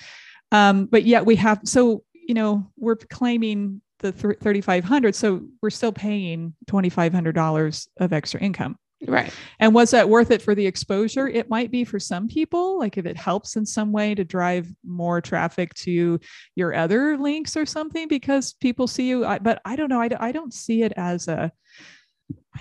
Um, 0.52 0.86
but 0.86 1.04
yet 1.04 1.26
we 1.26 1.34
have 1.36 1.60
so 1.64 2.04
you 2.14 2.34
know 2.34 2.70
we're 2.78 2.94
claiming 2.96 3.80
the 3.98 4.12
3500 4.12 5.14
so 5.14 5.42
we're 5.62 5.70
still 5.70 5.92
paying 5.92 6.54
$2500 6.66 7.88
of 7.98 8.12
extra 8.12 8.40
income 8.40 8.76
right 9.06 9.32
and 9.60 9.74
was 9.74 9.90
that 9.90 10.08
worth 10.08 10.30
it 10.30 10.40
for 10.42 10.54
the 10.54 10.66
exposure 10.66 11.28
it 11.28 11.50
might 11.50 11.70
be 11.70 11.84
for 11.84 11.98
some 11.98 12.28
people 12.28 12.78
like 12.78 12.96
if 12.96 13.06
it 13.06 13.16
helps 13.16 13.56
in 13.56 13.66
some 13.66 13.92
way 13.92 14.14
to 14.14 14.24
drive 14.24 14.68
more 14.84 15.20
traffic 15.20 15.72
to 15.74 16.20
your 16.54 16.74
other 16.74 17.16
links 17.18 17.56
or 17.56 17.66
something 17.66 18.08
because 18.08 18.52
people 18.54 18.86
see 18.86 19.08
you 19.08 19.24
I, 19.24 19.38
but 19.38 19.60
i 19.64 19.76
don't 19.76 19.88
know 19.88 20.00
I, 20.00 20.08
I 20.20 20.32
don't 20.32 20.54
see 20.54 20.82
it 20.82 20.92
as 20.96 21.28
a 21.28 21.50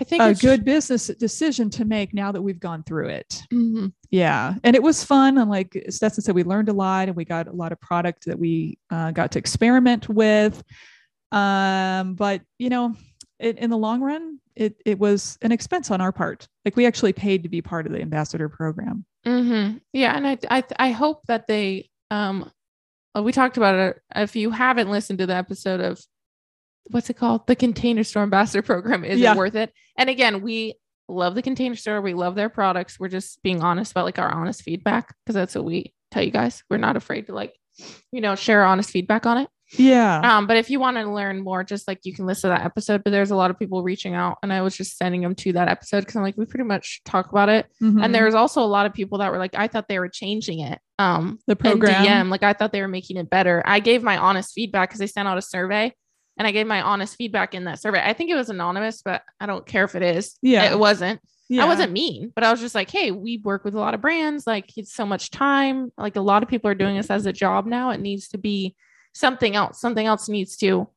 i 0.00 0.04
think 0.04 0.22
a 0.22 0.34
good 0.34 0.64
business 0.64 1.06
decision 1.06 1.70
to 1.70 1.84
make 1.84 2.12
now 2.12 2.32
that 2.32 2.42
we've 2.42 2.60
gone 2.60 2.82
through 2.82 3.08
it. 3.08 3.42
Mhm. 3.52 3.92
Yeah. 4.10 4.54
And 4.62 4.76
it 4.76 4.82
was 4.82 5.02
fun. 5.02 5.38
And 5.38 5.50
like 5.50 5.74
Stetson 5.88 6.22
said, 6.22 6.34
we 6.34 6.44
learned 6.44 6.68
a 6.68 6.74
lot 6.74 7.08
and 7.08 7.16
we 7.16 7.24
got 7.24 7.48
a 7.48 7.52
lot 7.52 7.72
of 7.72 7.80
product 7.80 8.26
that 8.26 8.38
we 8.38 8.78
uh, 8.90 9.10
got 9.10 9.32
to 9.32 9.38
experiment 9.38 10.06
with. 10.08 10.62
Um, 11.32 12.14
but, 12.14 12.42
you 12.58 12.68
know, 12.68 12.94
it, 13.42 13.58
in 13.58 13.70
the 13.70 13.76
long 13.76 14.00
run, 14.00 14.38
it, 14.54 14.76
it 14.86 14.98
was 14.98 15.38
an 15.42 15.52
expense 15.52 15.90
on 15.90 16.00
our 16.00 16.12
part. 16.12 16.48
Like 16.64 16.76
we 16.76 16.86
actually 16.86 17.12
paid 17.12 17.42
to 17.42 17.48
be 17.48 17.60
part 17.62 17.86
of 17.86 17.92
the 17.92 18.00
ambassador 18.00 18.48
program. 18.48 19.04
hmm 19.24 19.76
Yeah, 19.92 20.16
and 20.16 20.26
I 20.26 20.38
I 20.50 20.64
I 20.78 20.90
hope 20.90 21.22
that 21.26 21.46
they 21.46 21.90
um 22.10 22.50
we 23.20 23.32
talked 23.32 23.56
about 23.58 23.74
it. 23.74 24.00
If 24.16 24.36
you 24.36 24.50
haven't 24.50 24.90
listened 24.90 25.18
to 25.18 25.26
the 25.26 25.34
episode 25.34 25.80
of 25.80 26.00
what's 26.86 27.10
it 27.10 27.14
called? 27.18 27.46
The 27.46 27.56
Container 27.56 28.04
Store 28.04 28.22
Ambassador 28.22 28.62
Program, 28.62 29.04
is 29.04 29.20
Yeah. 29.20 29.32
it 29.32 29.36
worth 29.36 29.54
it? 29.54 29.72
And 29.98 30.08
again, 30.10 30.40
we 30.42 30.74
love 31.08 31.34
the 31.34 31.42
Container 31.42 31.76
Store. 31.76 32.00
We 32.00 32.14
love 32.14 32.34
their 32.34 32.48
products. 32.48 32.98
We're 32.98 33.08
just 33.08 33.42
being 33.42 33.62
honest 33.62 33.92
about 33.92 34.06
like 34.06 34.18
our 34.18 34.32
honest 34.32 34.62
feedback 34.62 35.14
because 35.24 35.34
that's 35.34 35.54
what 35.54 35.64
we 35.64 35.92
tell 36.10 36.22
you 36.22 36.30
guys. 36.30 36.62
We're 36.70 36.78
not 36.78 36.96
afraid 36.96 37.26
to 37.26 37.34
like, 37.34 37.54
you 38.12 38.20
know, 38.20 38.34
share 38.34 38.64
honest 38.64 38.90
feedback 38.90 39.26
on 39.26 39.38
it. 39.38 39.48
Yeah. 39.78 40.20
Um, 40.38 40.46
but 40.46 40.56
if 40.56 40.68
you 40.70 40.78
want 40.80 40.96
to 40.98 41.10
learn 41.10 41.42
more, 41.42 41.64
just 41.64 41.88
like 41.88 42.00
you 42.04 42.12
can 42.14 42.26
listen 42.26 42.50
to 42.50 42.56
that 42.56 42.64
episode. 42.64 43.02
But 43.04 43.10
there's 43.10 43.30
a 43.30 43.36
lot 43.36 43.50
of 43.50 43.58
people 43.58 43.82
reaching 43.82 44.14
out, 44.14 44.38
and 44.42 44.52
I 44.52 44.60
was 44.62 44.76
just 44.76 44.98
sending 44.98 45.22
them 45.22 45.34
to 45.36 45.52
that 45.54 45.68
episode 45.68 46.00
because 46.00 46.16
I'm 46.16 46.22
like, 46.22 46.36
we 46.36 46.44
pretty 46.44 46.64
much 46.64 47.00
talk 47.04 47.30
about 47.30 47.48
it. 47.48 47.66
Mhm. 47.82 48.04
And 48.04 48.14
there's 48.14 48.34
also 48.34 48.62
a 48.62 48.66
lot 48.66 48.86
of 48.86 48.92
people 48.92 49.18
that 49.18 49.30
were 49.32 49.38
like, 49.38 49.54
I 49.54 49.68
thought 49.68 49.88
they 49.88 49.98
were 49.98 50.08
changing 50.08 50.60
it. 50.60 50.78
Um, 50.98 51.38
the 51.46 51.56
program. 51.56 52.04
DM, 52.04 52.30
like 52.30 52.42
I 52.42 52.52
thought 52.52 52.72
they 52.72 52.80
were 52.82 52.88
making 52.88 53.16
it 53.16 53.30
better. 53.30 53.62
I 53.66 53.80
gave 53.80 54.02
my 54.02 54.16
honest 54.18 54.52
feedback 54.54 54.90
because 54.90 55.00
they 55.00 55.06
sent 55.06 55.26
out 55.26 55.38
a 55.38 55.42
survey, 55.42 55.92
and 56.38 56.46
I 56.46 56.50
gave 56.52 56.66
my 56.66 56.82
honest 56.82 57.16
feedback 57.16 57.54
in 57.54 57.64
that 57.64 57.80
survey. 57.80 58.02
I 58.04 58.12
think 58.12 58.30
it 58.30 58.34
was 58.36 58.50
anonymous, 58.50 59.02
but 59.02 59.22
I 59.40 59.46
don't 59.46 59.66
care 59.66 59.84
if 59.84 59.94
it 59.94 60.02
is. 60.02 60.36
Yeah. 60.42 60.70
it 60.70 60.78
wasn't. 60.78 61.20
yeah. 61.48 61.64
I 61.64 61.66
wasn't 61.66 61.92
mean, 61.92 62.32
but 62.34 62.44
I 62.44 62.50
was 62.50 62.60
just 62.60 62.74
like, 62.74 62.90
hey, 62.90 63.10
we 63.10 63.38
work 63.38 63.64
with 63.64 63.74
a 63.74 63.78
lot 63.78 63.94
of 63.94 64.00
brands. 64.00 64.46
Like 64.46 64.70
it's 64.76 64.94
so 64.94 65.04
much 65.04 65.30
time. 65.30 65.90
Like 65.98 66.16
a 66.16 66.20
lot 66.22 66.42
of 66.42 66.48
people 66.48 66.70
are 66.70 66.74
doing 66.74 66.96
this 66.96 67.10
as 67.10 67.26
a 67.26 67.32
job 67.32 67.66
now. 67.66 67.90
It 67.90 68.00
needs 68.00 68.28
to 68.28 68.38
be 68.38 68.74
something 69.12 69.56
else. 69.56 69.80
Something 69.80 70.06
else 70.06 70.28
needs 70.28 70.56
to 70.58 70.88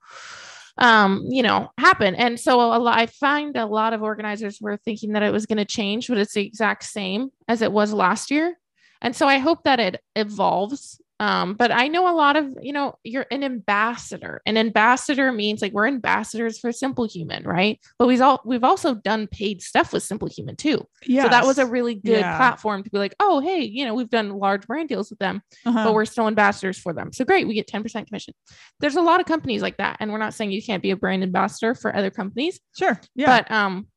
um 0.78 1.26
you 1.30 1.42
know 1.42 1.72
happen 1.78 2.16
and 2.16 2.38
so 2.38 2.60
a 2.60 2.78
lot 2.78 2.98
i 2.98 3.06
find 3.06 3.56
a 3.56 3.66
lot 3.66 3.94
of 3.94 4.04
organizers 4.04 4.60
were 4.60 4.76
thinking 4.76 5.14
that 5.14 5.24
it 5.24 5.32
was 5.32 5.46
going 5.46 5.58
to 5.58 5.64
change 5.64 6.10
but 6.10 6.18
it's 6.18 6.34
the 6.34 6.46
exact 6.46 6.84
same 6.84 7.30
as 7.48 7.62
it 7.62 7.72
was 7.72 7.94
last 7.94 8.30
year 8.30 8.58
and 9.02 9.16
so 9.16 9.26
i 9.26 9.38
hope 9.38 9.64
that 9.64 9.80
it 9.80 10.02
evolves 10.18 11.00
um 11.20 11.54
but 11.54 11.72
i 11.72 11.88
know 11.88 12.10
a 12.10 12.16
lot 12.16 12.36
of 12.36 12.46
you 12.62 12.74
know 12.74 12.96
you're 13.04 13.26
an 13.32 13.44
ambassador 13.44 14.42
an 14.46 14.58
ambassador 14.58 15.32
means 15.32 15.62
like 15.62 15.72
we're 15.72 15.88
ambassadors 15.88 16.60
for 16.60 16.72
simplehuman 16.72 17.46
right 17.46 17.80
but 17.98 18.08
we've 18.08 18.22
all 18.22 18.42
we've 18.46 18.64
also 18.64 18.94
done 18.96 19.28
paid 19.28 19.62
stuff 19.62 19.94
with 19.94 20.04
simplehuman 20.04 20.58
too 20.58 20.86
Yeah. 21.06 21.24
so 21.24 21.30
that 21.30 21.46
was 21.46 21.58
a 21.58 21.66
really 21.66 21.96
good 21.96 22.20
Yeah. 22.20 22.36
platform 22.38 22.84
to 22.84 22.90
be 22.90 22.98
like 22.98 23.16
oh 23.20 23.40
hey 23.40 23.62
you 23.64 23.86
know 23.86 23.94
we've 23.94 24.10
done 24.10 24.30
large 24.38 24.68
brand 24.68 24.90
deals 24.90 25.10
with 25.10 25.20
them 25.20 25.42
Uh-huh. 25.66 25.86
but 25.86 25.94
we're 25.94 26.06
still 26.06 26.28
ambassadors 26.28 26.78
for 26.78 26.94
them. 26.94 27.14
So 27.14 27.24
great, 27.26 27.48
we 27.48 27.54
get 27.54 27.68
10% 27.68 28.08
commission. 28.08 28.34
There's 28.80 28.96
a 28.96 29.02
lot 29.02 29.20
of 29.20 29.26
companies 29.26 29.62
like 29.62 29.78
that. 29.78 29.98
And 30.00 30.12
we're 30.12 30.18
not 30.18 30.34
saying 30.34 30.52
you 30.52 30.62
can't 30.64 30.84
be 30.84 30.92
a 30.92 30.96
brand 30.98 31.24
ambassador 31.24 31.76
for 31.76 31.96
other 31.96 32.10
companies, 32.12 32.60
sure. 32.78 33.00
Yeah. 33.16 33.26
but 33.28 33.52
um 33.52 33.88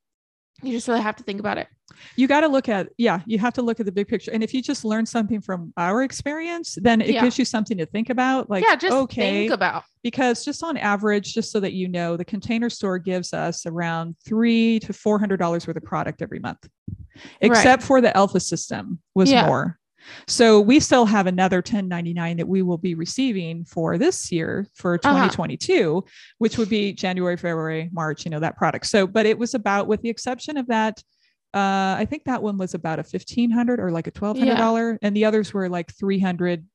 you 0.62 0.72
just 0.72 0.88
really 0.88 1.00
have 1.00 1.16
to 1.16 1.22
think 1.22 1.38
about 1.40 1.56
it. 1.58 1.68
you 2.16 2.26
got 2.28 2.40
to 2.40 2.48
look 2.48 2.68
at 2.68 2.88
yeah 2.98 3.20
you 3.26 3.38
have 3.38 3.52
to 3.54 3.62
look 3.62 3.80
at 3.80 3.86
the 3.86 3.92
big 3.92 4.06
picture 4.08 4.30
and 4.32 4.42
if 4.42 4.52
you 4.54 4.60
just 4.62 4.84
learn 4.84 5.06
something 5.06 5.40
from 5.40 5.72
our 5.76 6.02
experience 6.02 6.76
then 6.82 7.00
it 7.00 7.10
Yeah. 7.10 7.22
gives 7.22 7.38
you 7.38 7.44
something 7.44 7.78
to 7.78 7.86
think 7.86 8.10
about 8.10 8.50
like 8.50 8.64
yeah, 8.64 8.76
just 8.76 8.94
okay 8.94 9.40
think 9.48 9.52
about 9.52 9.84
because 10.02 10.44
just 10.44 10.62
on 10.62 10.76
average 10.76 11.32
just 11.34 11.50
so 11.52 11.60
that 11.60 11.72
you 11.72 11.88
know 11.88 12.16
the 12.16 12.24
container 12.24 12.70
store 12.70 12.98
gives 12.98 13.32
us 13.32 13.66
around 13.66 14.16
three 14.26 14.78
to 14.80 14.92
four 14.92 15.18
hundred 15.18 15.38
dollars 15.38 15.66
worth 15.66 15.76
of 15.76 15.82
product 15.84 16.22
every 16.22 16.38
month 16.40 16.68
except 17.40 17.82
for 17.82 18.00
the 18.00 18.14
Elfa 18.16 18.40
system 18.40 19.00
was 19.14 19.30
Yeah. 19.30 19.46
more 19.46 19.78
so 20.26 20.60
we 20.60 20.80
still 20.80 21.06
have 21.06 21.26
another 21.26 21.58
1099 21.58 22.36
that 22.36 22.48
we 22.48 22.62
will 22.62 22.78
be 22.78 22.94
receiving 22.94 23.64
for 23.64 23.98
this 23.98 24.30
year 24.32 24.66
for 24.74 24.94
Uh-huh. 24.94 25.14
2022 25.28 26.04
which 26.38 26.58
would 26.58 26.68
be 26.68 26.92
january 26.92 27.36
february 27.36 27.88
march 27.92 28.24
you 28.24 28.30
know 28.30 28.40
that 28.40 28.56
product. 28.56 28.86
So 28.86 29.06
but 29.06 29.26
it 29.26 29.38
was 29.38 29.54
about 29.54 29.86
with 29.86 30.02
the 30.02 30.08
exception 30.08 30.56
of 30.56 30.66
that 30.68 31.02
uh 31.54 31.96
i 31.98 32.06
think 32.08 32.24
that 32.24 32.42
one 32.42 32.58
was 32.58 32.74
about 32.74 32.98
a 32.98 33.02
1500 33.02 33.80
or 33.80 33.90
like 33.90 34.06
a 34.06 34.12
1200 34.18 34.52
dollar 34.56 34.98
and 35.02 35.16
the 35.16 35.24
others 35.24 35.54
were 35.54 35.68
like 35.68 35.92
300 35.94 36.66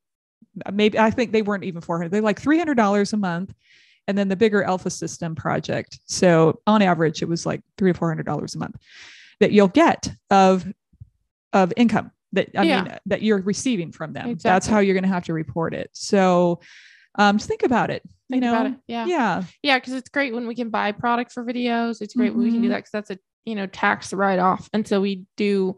maybe 0.72 0.98
i 1.00 1.10
think 1.12 1.32
they 1.32 1.42
weren't 1.44 1.63
even 1.63 1.82
400 1.82 2.10
they're 2.12 2.22
like 2.22 2.40
300 2.40 2.75
dollars 2.75 3.13
a 3.13 3.18
month 3.18 3.54
and 4.08 4.18
then 4.18 4.28
the 4.28 4.36
bigger 4.36 4.62
Elfa 4.63 4.90
system 4.90 5.34
project. 5.34 5.98
So 6.08 6.60
on 6.68 6.82
average 6.82 7.22
it 7.22 7.30
was 7.30 7.46
like 7.46 7.62
three 7.78 7.94
to 7.94 7.98
four 7.98 8.10
hundred 8.10 8.25
dollars 8.25 8.54
a 8.54 8.58
month 8.58 8.75
that 9.40 9.54
you'll 9.54 9.70
get 9.70 10.12
of 10.30 10.66
of 11.54 11.72
income 11.78 12.12
that 12.34 12.50
i 12.58 12.63
Yeah. 12.63 12.84
mean 12.84 12.98
that 13.06 13.22
you're 13.22 13.42
receiving 13.42 13.92
from 13.92 14.13
them 14.13 14.38
that's 14.42 14.68
how 14.68 14.80
you're 14.80 14.94
going 14.96 15.04
to 15.04 15.10
have 15.10 15.24
to 15.25 15.34
report 15.34 15.74
it 15.74 15.90
so 15.94 16.60
um 17.16 17.38
just 17.38 17.48
think 17.48 17.63
about 17.63 17.90
it 17.90 18.02
you 18.30 18.40
Think 18.40 18.44
know 18.44 18.66
it. 18.66 18.74
Yeah. 18.88 19.06
yeah 19.06 19.44
Yeah. 19.62 19.80
Cause 19.80 19.94
it's 19.94 20.10
great 20.10 20.34
when 20.34 20.48
we 20.48 20.56
can 20.56 20.70
buy 20.70 20.92
product 20.92 21.32
for 21.32 21.44
videos. 21.46 22.02
It's 22.02 22.16
great 22.16 22.34
when 22.34 22.44
we 22.46 22.52
can 22.52 22.62
do 22.62 22.68
Mhm. 22.68 22.72
that 22.72 22.78
because 22.78 22.92
that's 22.92 23.12
a, 23.12 23.18
you 23.46 23.54
know, 23.54 23.68
tax 23.68 24.12
write 24.12 24.40
off. 24.40 24.68
And 24.74 24.88
so 24.88 25.00
we 25.02 25.25
do 25.38 25.78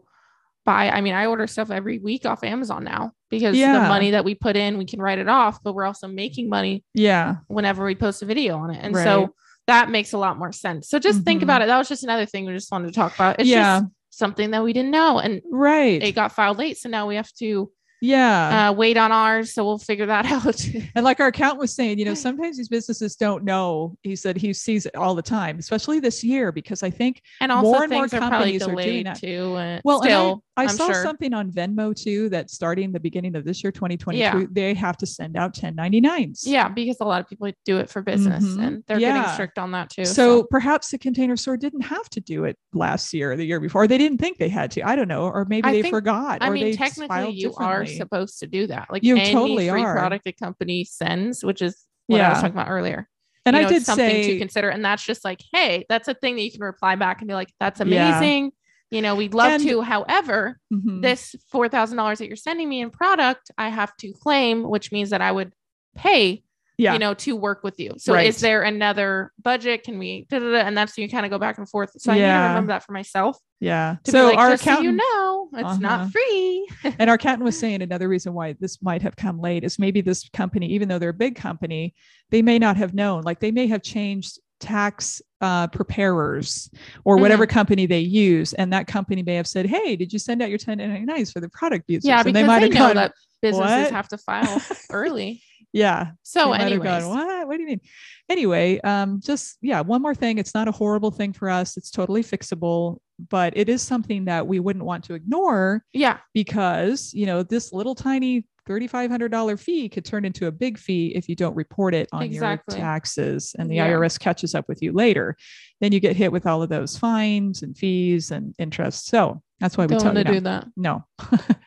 buy, 0.64 0.88
I 0.88 1.02
mean, 1.02 1.12
I 1.12 1.26
order 1.26 1.46
stuff 1.46 1.70
every 1.70 1.98
week 1.98 2.24
off 2.24 2.42
Amazon 2.44 2.84
now 2.84 3.12
because 3.28 3.54
the 3.54 3.66
money 3.88 4.12
that 4.12 4.24
we 4.24 4.34
put 4.34 4.56
in, 4.56 4.78
we 4.78 4.86
can 4.86 5.00
write 5.02 5.18
it 5.18 5.28
off, 5.28 5.62
but 5.62 5.74
we're 5.74 5.84
also 5.84 6.08
making 6.08 6.48
money 6.48 6.82
yeah 6.94 7.36
whenever 7.48 7.84
we 7.84 7.94
post 7.94 8.22
a 8.22 8.26
video 8.26 8.56
on 8.56 8.70
it. 8.70 8.78
And 8.82 8.94
Right. 8.94 9.04
so 9.04 9.34
that 9.66 9.90
makes 9.90 10.14
a 10.14 10.18
lot 10.18 10.38
more 10.38 10.52
sense. 10.52 10.88
So 10.88 10.98
just 10.98 11.22
think 11.24 11.40
Mhm. 11.40 11.44
about 11.44 11.60
it. 11.60 11.66
That 11.66 11.76
was 11.76 11.88
just 11.88 12.04
another 12.04 12.24
thing 12.24 12.46
we 12.46 12.52
just 12.54 12.72
wanted 12.72 12.86
to 12.86 12.94
talk 12.94 13.14
about. 13.16 13.38
It's 13.40 13.48
Yeah. 13.50 13.80
just 13.80 13.92
something 14.16 14.50
that 14.52 14.64
we 14.64 14.72
didn't 14.72 14.90
know. 14.90 15.18
And 15.18 15.42
right 15.50 16.02
it 16.02 16.14
got 16.14 16.32
filed 16.32 16.58
late. 16.58 16.78
So 16.78 16.88
now 16.88 17.06
we 17.06 17.16
have 17.16 17.32
to 17.34 17.70
yeah 18.00 18.68
uh, 18.68 18.72
wait 18.72 18.96
on 18.96 19.12
ours. 19.12 19.52
So 19.54 19.64
we'll 19.64 19.78
figure 19.78 20.06
that 20.06 20.26
out. 20.36 20.64
And 20.94 21.04
like 21.04 21.20
our 21.20 21.28
accountant 21.28 21.60
was 21.60 21.74
saying, 21.74 21.98
you 21.98 22.04
know, 22.04 22.14
sometimes 22.26 22.56
these 22.56 22.68
businesses 22.68 23.16
don't 23.16 23.44
know. 23.44 23.96
He 24.02 24.16
said 24.16 24.36
he 24.36 24.52
sees 24.52 24.86
it 24.86 24.94
all 24.96 25.14
the 25.14 25.22
time, 25.22 25.58
especially 25.58 26.00
this 26.00 26.22
year, 26.24 26.52
because 26.52 26.82
I 26.82 26.90
think 26.90 27.22
and 27.40 27.50
also 27.52 27.70
More 27.70 27.82
and 27.84 27.92
more 27.92 28.08
things 28.08 28.14
are 28.14 28.18
companies 28.30 28.62
are 28.62 28.74
doing 28.74 29.04
that. 29.04 29.18
too. 29.20 29.56
And 29.56 29.80
well, 29.84 30.02
and 30.02 30.12
I- 30.12 30.40
I, 30.58 30.66
saw 30.68 30.86
sure. 30.86 31.02
something 31.02 31.34
on 31.34 31.50
Venmo 31.52 31.94
too 31.94 32.30
that 32.30 32.48
starting 32.50 32.90
the 32.90 32.98
beginning 32.98 33.36
of 33.36 33.44
this 33.44 33.62
year, 33.62 33.70
2022, 33.70 34.18
Yeah. 34.18 34.44
they 34.50 34.72
have 34.72 34.96
to 34.96 35.06
send 35.06 35.36
out 35.36 35.54
1099s. 35.54 36.44
Yeah, 36.46 36.68
because 36.68 36.96
a 37.00 37.04
lot 37.04 37.20
of 37.20 37.28
people 37.28 37.50
do 37.66 37.76
it 37.76 37.90
for 37.90 38.00
business 38.00 38.42
Mhm. 38.42 38.66
and 38.66 38.84
they're 38.86 38.98
Yeah. 38.98 39.18
getting 39.18 39.32
strict 39.34 39.58
on 39.58 39.72
that 39.72 39.90
too. 39.90 40.06
So, 40.06 40.44
perhaps 40.44 40.90
the 40.90 40.96
container 40.98 41.36
store 41.36 41.58
didn't 41.58 41.82
have 41.82 42.08
to 42.08 42.20
do 42.20 42.44
it 42.44 42.56
last 42.72 43.12
year 43.12 43.32
or 43.32 43.36
the 43.36 43.44
year 43.44 43.60
before. 43.60 43.86
They 43.86 43.98
didn't 43.98 44.16
think 44.16 44.38
they 44.38 44.48
had 44.48 44.70
to. 44.72 44.80
I 44.88 44.96
don't 44.96 45.08
know. 45.08 45.24
Or 45.24 45.44
maybe 45.44 45.68
I 45.68 45.72
they 45.72 45.82
think- 45.82 45.94
forgot. 45.94 46.38
I 46.42 46.48
or 46.48 46.52
mean, 46.52 46.64
they 46.64 46.72
technically, 46.72 47.08
filed 47.08 47.34
you 47.34 47.52
are 47.58 47.85
differently. 47.86 47.96
supposed 48.26 48.38
to 48.40 48.46
do 48.46 48.66
that. 48.68 48.88
Like 48.90 49.02
You 49.04 49.16
any 49.16 49.32
totally 49.32 49.68
free 49.68 49.82
are. 49.82 49.94
product 49.94 50.26
a 50.26 50.32
company 50.32 50.84
sends, 50.84 51.44
which 51.44 51.62
is 51.62 51.84
what 52.06 52.20
I 52.20 52.28
was 52.30 52.38
talking 52.40 52.52
about 52.54 52.68
earlier. 52.68 53.08
And 53.44 53.54
you 53.54 53.60
I 53.60 53.62
know, 53.62 53.68
did 53.68 53.76
it's 53.78 53.86
something 53.86 54.22
to 54.22 54.38
consider. 54.38 54.68
And 54.70 54.84
that's 54.84 55.04
just 55.04 55.24
like, 55.24 55.40
hey, 55.52 55.84
that's 55.88 56.08
a 56.08 56.14
thing 56.14 56.34
that 56.36 56.42
you 56.42 56.50
can 56.50 56.62
reply 56.62 56.96
back 56.96 57.20
and 57.20 57.28
be 57.28 57.34
like, 57.34 57.52
that's 57.60 57.80
Yeah. 57.80 57.84
amazing. 58.18 58.52
You 58.90 59.02
know, 59.02 59.14
we'd 59.16 59.34
love 59.34 59.52
And- 59.52 59.62
to. 59.64 59.82
However, 59.82 60.58
Mhm. 60.72 61.02
this 61.02 61.34
four 61.50 61.68
thousand 61.68 61.96
dollars 61.96 62.18
that 62.18 62.26
you're 62.28 62.36
sending 62.36 62.68
me 62.68 62.80
in 62.80 62.90
product, 62.90 63.50
I 63.58 63.68
have 63.68 63.96
to 63.98 64.12
claim, 64.12 64.62
which 64.68 64.90
means 64.92 65.10
that 65.10 65.20
I 65.20 65.30
would 65.32 65.52
pay 65.96 66.42
Yeah. 66.78 66.92
you 66.92 66.98
know, 66.98 67.14
to 67.14 67.34
work 67.34 67.64
with 67.64 67.80
you. 67.80 67.94
So 67.96 68.12
Right. 68.12 68.26
is 68.26 68.38
there 68.40 68.62
another 68.62 69.32
budget? 69.42 69.82
Can 69.82 69.98
we, 69.98 70.26
da, 70.28 70.38
da, 70.38 70.50
da, 70.52 70.58
and 70.58 70.76
that's 70.76 70.96
you 70.98 71.08
kind 71.08 71.24
of 71.24 71.30
go 71.30 71.38
back 71.38 71.56
and 71.56 71.66
forth. 71.68 71.90
So 71.96 72.12
I 72.12 72.16
need 72.16 72.20
to 72.20 72.26
remember 72.48 72.66
that 72.68 72.84
for 72.84 72.92
myself. 72.92 73.38
Yeah. 73.60 73.96
So 74.06 74.26
like, 74.26 74.36
our 74.38 74.50
just 74.50 74.64
so 74.64 74.70
you 74.72 74.90
accountant, 74.90 74.96
know, 74.98 75.48
it's 75.54 75.64
Uh-huh. 75.64 75.78
not 75.78 76.10
free. 76.12 76.68
and 76.98 77.08
our 77.08 77.16
accountant 77.16 77.44
was 77.44 77.58
saying 77.58 77.80
another 77.80 78.08
reason 78.08 78.34
why 78.34 78.54
this 78.60 78.82
might 78.82 79.00
have 79.00 79.16
come 79.16 79.40
late 79.40 79.64
is 79.64 79.78
maybe 79.78 80.02
this 80.02 80.28
company, 80.30 80.66
even 80.66 80.86
though 80.88 80.98
they're 80.98 81.08
a 81.10 81.14
big 81.14 81.34
company, 81.34 81.94
they 82.30 82.42
may 82.42 82.58
not 82.58 82.76
have 82.76 82.92
known. 82.92 83.22
Like 83.22 83.40
they 83.40 83.52
may 83.52 83.66
have 83.68 83.82
changed 83.82 84.38
tax 84.60 85.22
uh, 85.40 85.66
preparers 85.68 86.70
or 87.04 87.16
Mhm. 87.16 87.20
whatever 87.20 87.46
company 87.46 87.86
they 87.86 88.00
use, 88.00 88.52
and 88.54 88.70
that 88.72 88.86
company 88.86 89.22
may 89.22 89.34
have 89.34 89.46
said, 89.46 89.66
"Hey, 89.66 89.96
did 89.96 90.12
you 90.12 90.18
send 90.18 90.40
out 90.42 90.48
your 90.48 90.58
1099s 90.58 91.30
for 91.32 91.40
the 91.40 91.48
product 91.50 91.84
users?" 91.88 92.06
Yeah, 92.06 92.16
and 92.20 92.24
because 92.24 92.34
they 92.42 92.46
might 92.46 92.60
they 92.60 92.66
have 92.66 92.72
know 92.74 92.78
gone, 92.86 92.96
that 92.96 93.12
businesses 93.42 93.84
"What?" 93.84 93.92
have 93.92 94.08
to 94.08 94.18
file 94.18 94.60
early. 94.90 95.42
"Yeah." 95.76 96.10
So, 96.22 96.44
they 96.44 96.48
might 96.50 96.60
have 96.62 96.72
anyways, 96.72 97.04
what? 97.04 97.46
What 97.48 97.56
do 97.56 97.62
you 97.62 97.68
mean? 97.68 97.80
Anyway, 98.28 98.80
um, 98.80 99.20
just 99.22 99.58
yeah, 99.62 99.80
one 99.80 100.02
more 100.02 100.14
thing. 100.14 100.38
It's 100.38 100.54
not 100.54 100.68
a 100.68 100.72
horrible 100.72 101.10
thing 101.10 101.32
for 101.32 101.48
us. 101.50 101.76
It's 101.76 101.90
totally 101.90 102.22
fixable, 102.24 102.98
but 103.30 103.56
it 103.56 103.68
is 103.68 103.82
something 103.82 104.24
that 104.26 104.46
we 104.46 104.58
wouldn't 104.60 104.84
want 104.84 105.04
to 105.04 105.14
ignore 105.14 105.84
yeah, 105.92 106.18
because 106.34 107.12
you 107.14 107.26
know 107.26 107.42
this 107.42 107.72
little 107.72 107.94
tiny 107.94 108.44
$3500 108.68 109.60
fee 109.60 109.88
could 109.88 110.04
turn 110.04 110.24
into 110.24 110.48
a 110.48 110.52
big 110.52 110.76
fee 110.76 111.12
if 111.14 111.28
you 111.28 111.36
don't 111.36 111.54
report 111.54 111.94
it 111.94 112.08
on 112.12 112.22
Exactly. 112.24 112.76
your 112.76 112.84
taxes 112.84 113.54
and 113.58 113.70
the 113.70 113.76
Yeah. 113.76 113.88
irs 113.92 114.18
catches 114.18 114.56
up 114.56 114.64
with 114.68 114.82
you 114.82 114.92
later 114.92 115.36
then 115.80 115.92
you 115.92 116.00
get 116.00 116.16
hit 116.16 116.32
with 116.32 116.46
all 116.48 116.62
of 116.64 116.68
those 116.68 116.98
fines 116.98 117.62
and 117.62 117.78
fees 117.78 118.32
and 118.32 118.54
interest 118.58 119.06
so 119.06 119.40
that's 119.60 119.76
why 119.78 119.84
we 119.86 119.90
don't 119.90 120.00
tell 120.00 120.14
want 120.14 120.18
you 120.18 120.24
to 120.24 120.30
no. 120.30 120.34
do 120.34 120.40
that. 120.40 120.66
no 120.76 121.04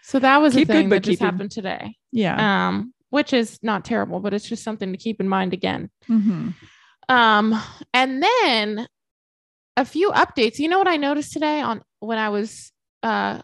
So 0.04 0.20
that 0.20 0.42
was 0.42 0.54
Keep 0.56 0.68
a 0.70 0.74
good 0.74 0.78
thing 0.78 0.90
that 0.90 1.04
just 1.04 1.22
happened 1.22 1.52
today. 1.52 1.96
yeah 2.12 2.68
Um, 2.68 2.94
which 3.10 3.34
is 3.34 3.60
not 3.62 3.86
terrible, 3.86 4.20
but 4.20 4.34
it's 4.34 4.48
just 4.48 4.64
something 4.64 4.92
to 4.92 4.98
keep 4.98 5.20
in 5.20 5.28
mind 5.28 5.54
again. 5.54 5.90
Mhm. 6.08 6.54
Um, 7.08 7.62
and 7.94 8.22
then 8.24 8.88
a 9.78 9.86
few 9.86 10.12
updates. 10.12 10.60
You 10.60 10.68
know 10.70 10.78
what 10.78 10.88
I 10.88 10.98
noticed 10.98 11.34
today 11.34 11.62
on 11.62 11.82
when 12.00 12.18
I 12.18 12.30
was 12.30 12.72
uh 13.04 13.42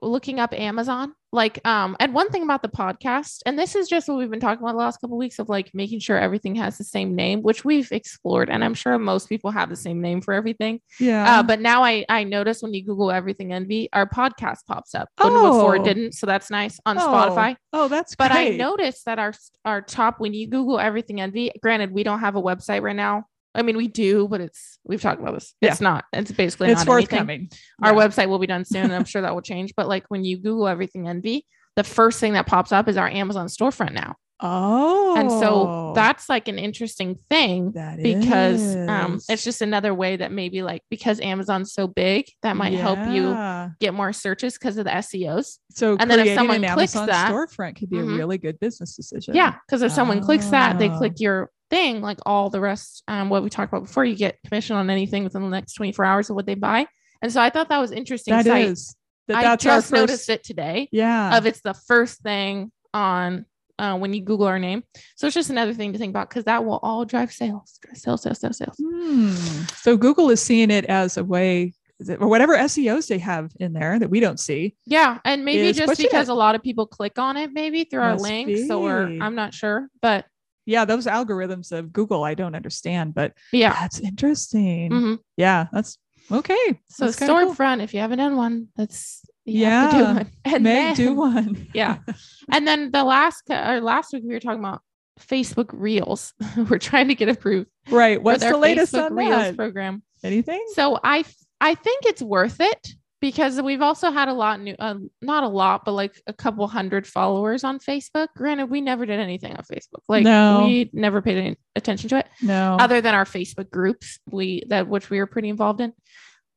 looking 0.00 0.40
up 0.40 0.52
Amazon? 0.52 1.14
Like, 1.30 1.60
um, 1.66 1.94
and 2.00 2.14
one 2.14 2.30
thing 2.30 2.42
about 2.42 2.62
the 2.62 2.70
podcast, 2.70 3.40
and 3.44 3.58
this 3.58 3.74
is 3.76 3.86
just 3.86 4.08
what 4.08 4.16
we've 4.16 4.30
been 4.30 4.40
talking 4.40 4.62
about 4.64 4.72
the 4.72 4.78
last 4.78 4.98
couple 4.98 5.16
of 5.16 5.18
weeks 5.18 5.38
of 5.38 5.50
like 5.50 5.70
making 5.74 5.98
sure 6.00 6.16
everything 6.18 6.54
has 6.54 6.78
the 6.78 6.84
same 6.84 7.14
name, 7.14 7.42
which 7.42 7.66
we've 7.66 7.92
explored, 7.92 8.48
and 8.48 8.64
I'm 8.64 8.72
sure 8.72 8.98
most 8.98 9.28
people 9.28 9.50
have 9.50 9.68
the 9.68 9.76
same 9.76 10.00
name 10.00 10.22
for 10.22 10.32
everything. 10.32 10.80
yeah 10.98 11.38
Uh, 11.40 11.42
but 11.42 11.60
now 11.60 11.84
I 11.84 12.06
I 12.08 12.24
notice 12.24 12.62
when 12.62 12.72
you 12.72 12.82
Google 12.82 13.10
everything 13.10 13.52
envy, 13.52 13.90
our 13.92 14.08
podcast 14.08 14.64
pops 14.66 14.94
up. 14.94 15.10
When 15.20 15.32
before 15.34 15.76
it 15.76 15.80
Oh. 15.80 15.84
didn't, 15.84 16.12
so 16.12 16.24
that's 16.26 16.50
nice 16.50 16.80
on 16.86 16.96
Oh, 16.98 17.02
Spotify. 17.02 17.56
oh 17.74 17.88
that's 17.88 18.16
But 18.16 18.32
I 18.32 18.48
noticed 18.50 19.04
that 19.04 19.18
our 19.18 19.34
our 19.66 19.82
top 19.82 20.20
when 20.20 20.32
you 20.32 20.46
Google 20.46 20.78
everything 20.80 21.20
envy, 21.20 21.50
granted 21.62 21.92
we 21.92 22.04
don't 22.04 22.20
have 22.20 22.36
a 22.36 22.42
website 22.42 22.80
right 22.80 22.96
now. 22.96 23.24
I 23.54 23.62
mean 23.62 23.76
we 23.76 23.88
do, 23.88 24.28
but 24.28 24.40
it's 24.40 24.78
we've 24.84 25.00
talked 25.00 25.20
about 25.20 25.34
this. 25.34 25.54
Yeah. 25.60 25.70
It's 25.72 25.80
not. 25.80 26.04
It's 26.12 26.30
basically 26.30 26.70
it's 26.70 26.84
not 26.84 26.92
anything. 26.94 27.08
forthcoming 27.18 27.50
Our 27.82 27.92
Yeah. 27.94 28.06
website 28.06 28.28
will 28.28 28.38
be 28.38 28.46
done 28.46 28.64
soon, 28.64 28.84
and 28.84 28.94
I'm 28.94 29.04
sure 29.04 29.22
that 29.22 29.34
will 29.34 29.42
change. 29.42 29.72
But 29.76 29.88
like 29.88 30.04
when 30.08 30.24
you 30.24 30.36
Google 30.38 30.68
everything 30.68 31.08
envy, 31.08 31.46
the 31.76 31.84
first 31.84 32.20
thing 32.20 32.34
that 32.34 32.46
pops 32.46 32.72
up 32.72 32.88
is 32.88 32.96
our 32.96 33.08
Amazon 33.08 33.46
storefront 33.46 33.92
now, 33.94 34.16
oh 34.40 35.16
and 35.16 35.30
so 35.30 35.92
that's 35.94 36.28
like 36.28 36.46
an 36.48 36.58
interesting 36.58 37.16
thing 37.30 37.72
that 37.72 38.00
because 38.02 38.76
um 38.88 39.18
it's 39.28 39.42
just 39.44 39.62
another 39.62 39.92
way 39.94 40.16
that 40.16 40.30
maybe 40.30 40.62
like 40.62 40.82
because 40.90 41.20
Amazon's 41.20 41.72
so 41.72 41.86
big 41.88 42.26
that 42.42 42.56
might 42.56 42.74
help 42.74 42.98
you 43.10 43.34
get 43.80 43.94
more 43.94 44.12
searches 44.12 44.54
because 44.54 44.76
of 44.76 44.84
the 44.84 44.90
SEOs. 44.90 45.58
So 45.70 45.96
And 45.98 46.10
then 46.10 46.20
if 46.20 46.34
someone 46.36 46.62
an 46.62 46.74
clicks 46.74 46.94
Amazon 46.94 47.06
that- 47.08 47.32
storefront 47.32 47.76
could 47.76 47.90
be 47.90 47.96
Mhm. 47.96 48.14
a 48.14 48.16
really 48.16 48.38
good 48.38 48.58
business 48.60 48.94
decision. 48.94 49.34
Yeah, 49.34 49.54
because 49.66 49.82
if 49.82 49.92
someone 49.92 50.20
clicks 50.20 50.46
that, 50.50 50.78
they 50.78 50.88
click 50.88 51.14
your 51.18 51.50
thing, 51.70 52.00
like 52.00 52.18
all 52.26 52.50
the 52.50 52.60
rest, 52.60 53.02
um, 53.08 53.28
what 53.28 53.42
we 53.42 53.50
talked 53.50 53.72
about 53.72 53.84
before, 53.84 54.04
you 54.04 54.16
get 54.16 54.38
commission 54.46 54.76
on 54.76 54.90
anything 54.90 55.24
within 55.24 55.42
the 55.42 55.48
next 55.48 55.74
24 55.74 56.04
hours 56.04 56.30
of 56.30 56.36
what 56.36 56.46
they 56.46 56.54
buy. 56.54 56.86
And 57.22 57.32
so 57.32 57.40
I 57.40 57.50
thought 57.50 57.68
that 57.68 57.78
was 57.78 57.92
interesting. 57.92 58.34
that 58.34 58.46
is. 58.46 58.94
That 59.26 59.44
I, 59.44 59.56
just 59.56 59.66
our 59.66 59.80
first. 59.82 59.92
noticed 59.92 60.28
it 60.30 60.42
today 60.42 60.88
Yeah. 60.90 61.36
of 61.36 61.44
it's 61.44 61.60
the 61.60 61.74
first 61.74 62.22
thing 62.22 62.72
on 62.94 63.44
uh, 63.78 63.96
when 63.96 64.12
you 64.12 64.22
Google 64.22 64.46
our 64.46 64.58
name. 64.58 64.82
So 65.16 65.26
it's 65.26 65.34
just 65.34 65.50
another 65.50 65.74
thing 65.74 65.92
to 65.92 65.98
think 65.98 66.10
about 66.10 66.28
because 66.28 66.44
that 66.44 66.64
will 66.64 66.80
all 66.82 67.04
drive 67.04 67.30
sales, 67.32 67.78
sales, 67.94 68.22
sales, 68.22 68.40
sales, 68.40 68.56
sales. 68.56 68.76
Hmm. 68.82 69.34
So 69.76 69.96
Google 69.96 70.30
is 70.30 70.42
seeing 70.42 70.70
it 70.70 70.86
as 70.86 71.16
a 71.16 71.24
way, 71.24 71.74
or 72.18 72.28
whatever 72.28 72.56
SEOs 72.56 73.06
they 73.08 73.18
have 73.18 73.50
in 73.60 73.72
there 73.72 73.98
that 73.98 74.08
we 74.08 74.20
don't 74.20 74.40
see. 74.40 74.74
Yeah, 74.86 75.18
and 75.24 75.44
maybe 75.44 75.72
just 75.72 76.00
because 76.00 76.28
it. 76.28 76.32
a 76.32 76.34
lot 76.34 76.54
of 76.54 76.62
people 76.62 76.86
click 76.86 77.18
on 77.18 77.36
it, 77.36 77.52
maybe 77.52 77.84
through 77.84 78.02
our 78.02 78.12
Must 78.12 78.24
links, 78.24 78.70
or. 78.70 79.02
I'm 79.20 79.34
not 79.34 79.54
sure, 79.54 79.88
but 80.00 80.24
Yeah, 80.68 80.84
those 80.84 81.06
algorithms 81.06 81.72
of 81.72 81.92
Google, 81.92 82.22
I 82.24 82.34
don't 82.34 82.54
understand, 82.54 83.14
but 83.14 83.32
yeah. 83.52 83.72
that's 83.72 84.00
interesting. 84.00 84.90
Mhm. 84.90 85.18
Yeah, 85.38 85.66
that's 85.72 85.96
okay. 86.30 86.80
So 86.88 87.06
That's 87.06 87.18
kinda 87.18 87.54
cool. 87.56 87.80
if 87.80 87.94
you 87.94 88.00
haven't 88.00 88.18
done 88.18 88.36
one, 88.36 88.68
that's 88.76 89.22
you 89.46 89.64
have 89.64 89.90
to 89.90 89.96
do 89.96 90.02
Yeah. 90.02 90.12
one. 90.14 90.30
And 90.44 90.62
May 90.64 90.74
then, 90.74 90.94
do 90.96 91.12
one. 91.28 91.68
yeah. 91.74 91.98
And 92.52 92.66
then 92.68 92.90
the 92.90 93.02
last 93.02 93.44
or 93.50 93.80
last 93.80 94.12
week 94.12 94.24
we 94.26 94.34
were 94.34 94.40
talking 94.40 94.60
about 94.60 94.82
Facebook 95.18 95.70
Reels. 95.72 96.34
we're 96.68 96.78
trying 96.78 97.08
to 97.08 97.14
get 97.14 97.28
approved 97.30 97.68
right. 97.90 98.22
What's 98.22 98.44
the 98.44 98.56
latest 98.56 98.92
Facebook 98.92 99.06
on 99.10 99.16
Reels 99.16 99.30
that? 99.30 99.56
program. 99.56 100.02
Anything? 100.22 100.62
So 100.74 101.00
I 101.02 101.24
I 101.60 101.74
think 101.76 102.04
it's 102.04 102.22
worth 102.22 102.60
it 102.60 102.94
because 103.20 103.60
we've 103.60 103.82
also 103.82 104.10
had 104.10 104.28
a 104.28 104.32
lot 104.32 104.60
new 104.60 104.74
uh, 104.78 104.94
not 105.20 105.42
a 105.44 105.48
lot 105.48 105.84
but 105.84 105.92
like 105.92 106.20
a 106.26 106.32
couple 106.32 106.66
hundred 106.68 107.06
followers 107.06 107.64
on 107.64 107.78
Facebook. 107.78 108.28
Granted, 108.36 108.70
we 108.70 108.80
never 108.80 109.06
did 109.06 109.18
anything 109.20 109.52
on 109.56 109.64
Facebook. 109.64 110.02
Like 110.08 110.24
No. 110.24 110.64
we 110.64 110.90
never 110.92 111.20
paid 111.22 111.38
any 111.38 111.56
attention 111.76 112.08
to 112.10 112.18
it 112.18 112.26
No. 112.42 112.76
other 112.78 113.00
than 113.00 113.14
our 113.14 113.24
Facebook 113.24 113.70
groups 113.70 114.18
we 114.30 114.62
that 114.68 114.88
which 114.88 115.10
we 115.10 115.18
were 115.18 115.26
pretty 115.26 115.48
involved 115.48 115.80
in. 115.80 115.92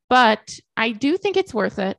But 0.10 0.58
I 0.76 0.92
do 0.92 1.18
think 1.18 1.38
it's 1.38 1.54
worth 1.54 1.80
it. 1.80 1.98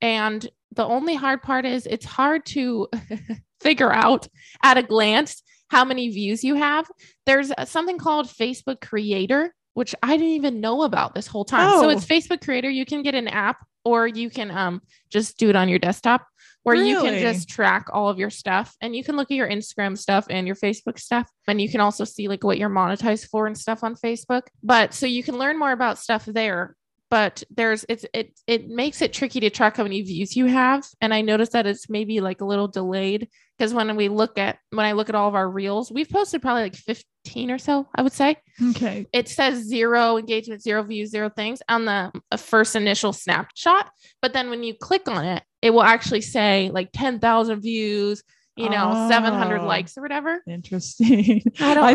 And 0.00 0.46
the 0.74 0.84
only 0.84 1.14
hard 1.14 1.42
part 1.42 1.64
is 1.64 1.86
it's 1.86 2.04
hard 2.04 2.44
to 2.46 2.88
figure 3.60 3.92
out 3.92 4.26
at 4.62 4.78
a 4.78 4.82
glance 4.82 5.42
how 5.70 5.84
many 5.84 6.08
views 6.10 6.42
you 6.44 6.56
have. 6.56 6.86
There's 7.24 7.50
uh, 7.56 7.64
something 7.64 7.98
called 7.98 8.26
Facebook 8.26 8.80
Creator, 8.80 9.54
which 9.74 9.94
I 10.02 10.16
didn't 10.16 10.32
even 10.34 10.60
know 10.60 10.82
about 10.82 11.14
this 11.14 11.26
whole 11.28 11.44
time. 11.44 11.68
Oh. 11.70 11.82
So 11.82 11.86
Oh. 11.86 11.90
it's 11.90 12.04
Facebook 12.04 12.44
Creator. 12.44 12.68
You 12.70 12.84
can 12.84 13.02
get 13.02 13.14
an 13.14 13.28
app 13.28 13.58
or 13.84 14.06
you 14.06 14.30
can 14.30 14.50
um 14.50 14.82
just 15.10 15.38
do 15.38 15.50
it 15.50 15.56
on 15.56 15.68
your 15.68 15.78
desktop 15.78 16.26
where 16.62 16.76
you 16.76 17.00
can 17.00 17.20
just 17.20 17.48
track 17.48 17.86
all 17.92 18.08
of 18.08 18.18
your 18.18 18.30
stuff 18.30 18.76
and 18.80 18.94
you 18.94 19.02
can 19.02 19.16
look 19.16 19.30
at 19.30 19.36
your 19.36 19.48
Instagram 19.48 19.98
stuff 19.98 20.26
and 20.30 20.46
your 20.46 20.56
Facebook 20.56 20.98
stuff 20.98 21.28
and 21.48 21.60
you 21.60 21.68
can 21.68 21.80
also 21.80 22.04
see 22.04 22.28
like 22.28 22.44
what 22.44 22.58
you're 22.58 22.70
monetized 22.70 23.28
for 23.28 23.46
and 23.46 23.58
stuff 23.58 23.82
on 23.82 23.96
Facebook. 23.96 24.42
But 24.62 24.94
so 24.94 25.06
you 25.06 25.22
can 25.22 25.38
learn 25.38 25.58
more 25.58 25.72
about 25.72 25.98
stuff 25.98 26.24
there. 26.24 26.76
But 27.10 27.42
there's 27.50 27.84
it's 27.90 28.06
it 28.14 28.38
it 28.46 28.68
makes 28.68 29.02
it 29.02 29.12
tricky 29.12 29.40
to 29.40 29.50
track 29.50 29.76
how 29.76 29.82
many 29.82 30.00
views 30.00 30.34
you 30.34 30.46
have. 30.46 30.86
And 31.00 31.12
I 31.12 31.20
noticed 31.20 31.52
that 31.52 31.66
it's 31.66 31.90
maybe 31.90 32.20
like 32.20 32.40
a 32.40 32.46
little 32.46 32.68
delayed 32.68 33.28
because 33.58 33.74
when 33.74 33.94
we 33.96 34.08
look 34.08 34.38
at 34.38 34.58
when 34.70 34.86
I 34.86 34.92
look 34.92 35.10
at 35.10 35.14
all 35.14 35.28
of 35.28 35.34
our 35.34 35.48
reels, 35.48 35.92
we've 35.92 36.08
posted 36.08 36.40
probably 36.40 36.62
like 36.62 36.76
15 37.24 37.50
or 37.50 37.58
so, 37.58 37.86
I 37.94 38.02
would 38.02 38.12
say 38.12 38.36
okay. 38.70 39.06
it 39.12 39.28
says 39.28 39.64
zero 39.64 40.16
engagement, 40.18 40.62
zero 40.62 40.82
views, 40.82 41.10
zero 41.10 41.30
things 41.30 41.62
on 41.68 41.84
the 41.84 42.12
uh, 42.30 42.36
first 42.36 42.74
initial 42.76 43.12
snapshot. 43.12 43.90
But 44.20 44.32
then 44.32 44.50
when 44.50 44.62
you 44.62 44.74
click 44.74 45.08
on 45.08 45.24
it, 45.24 45.42
it 45.60 45.70
will 45.70 45.82
actually 45.82 46.20
say 46.22 46.70
like 46.72 46.90
10,000 46.92 47.60
views, 47.60 48.22
you 48.56 48.68
know, 48.68 49.06
700 49.08 49.60
Oh. 49.60 49.66
likes 49.66 49.96
or 49.96 50.02
whatever. 50.02 50.42
Interesting. 50.48 51.42
I 51.60 51.74
don't- 51.74 51.84
I, 51.84 51.90
I- 51.92 51.94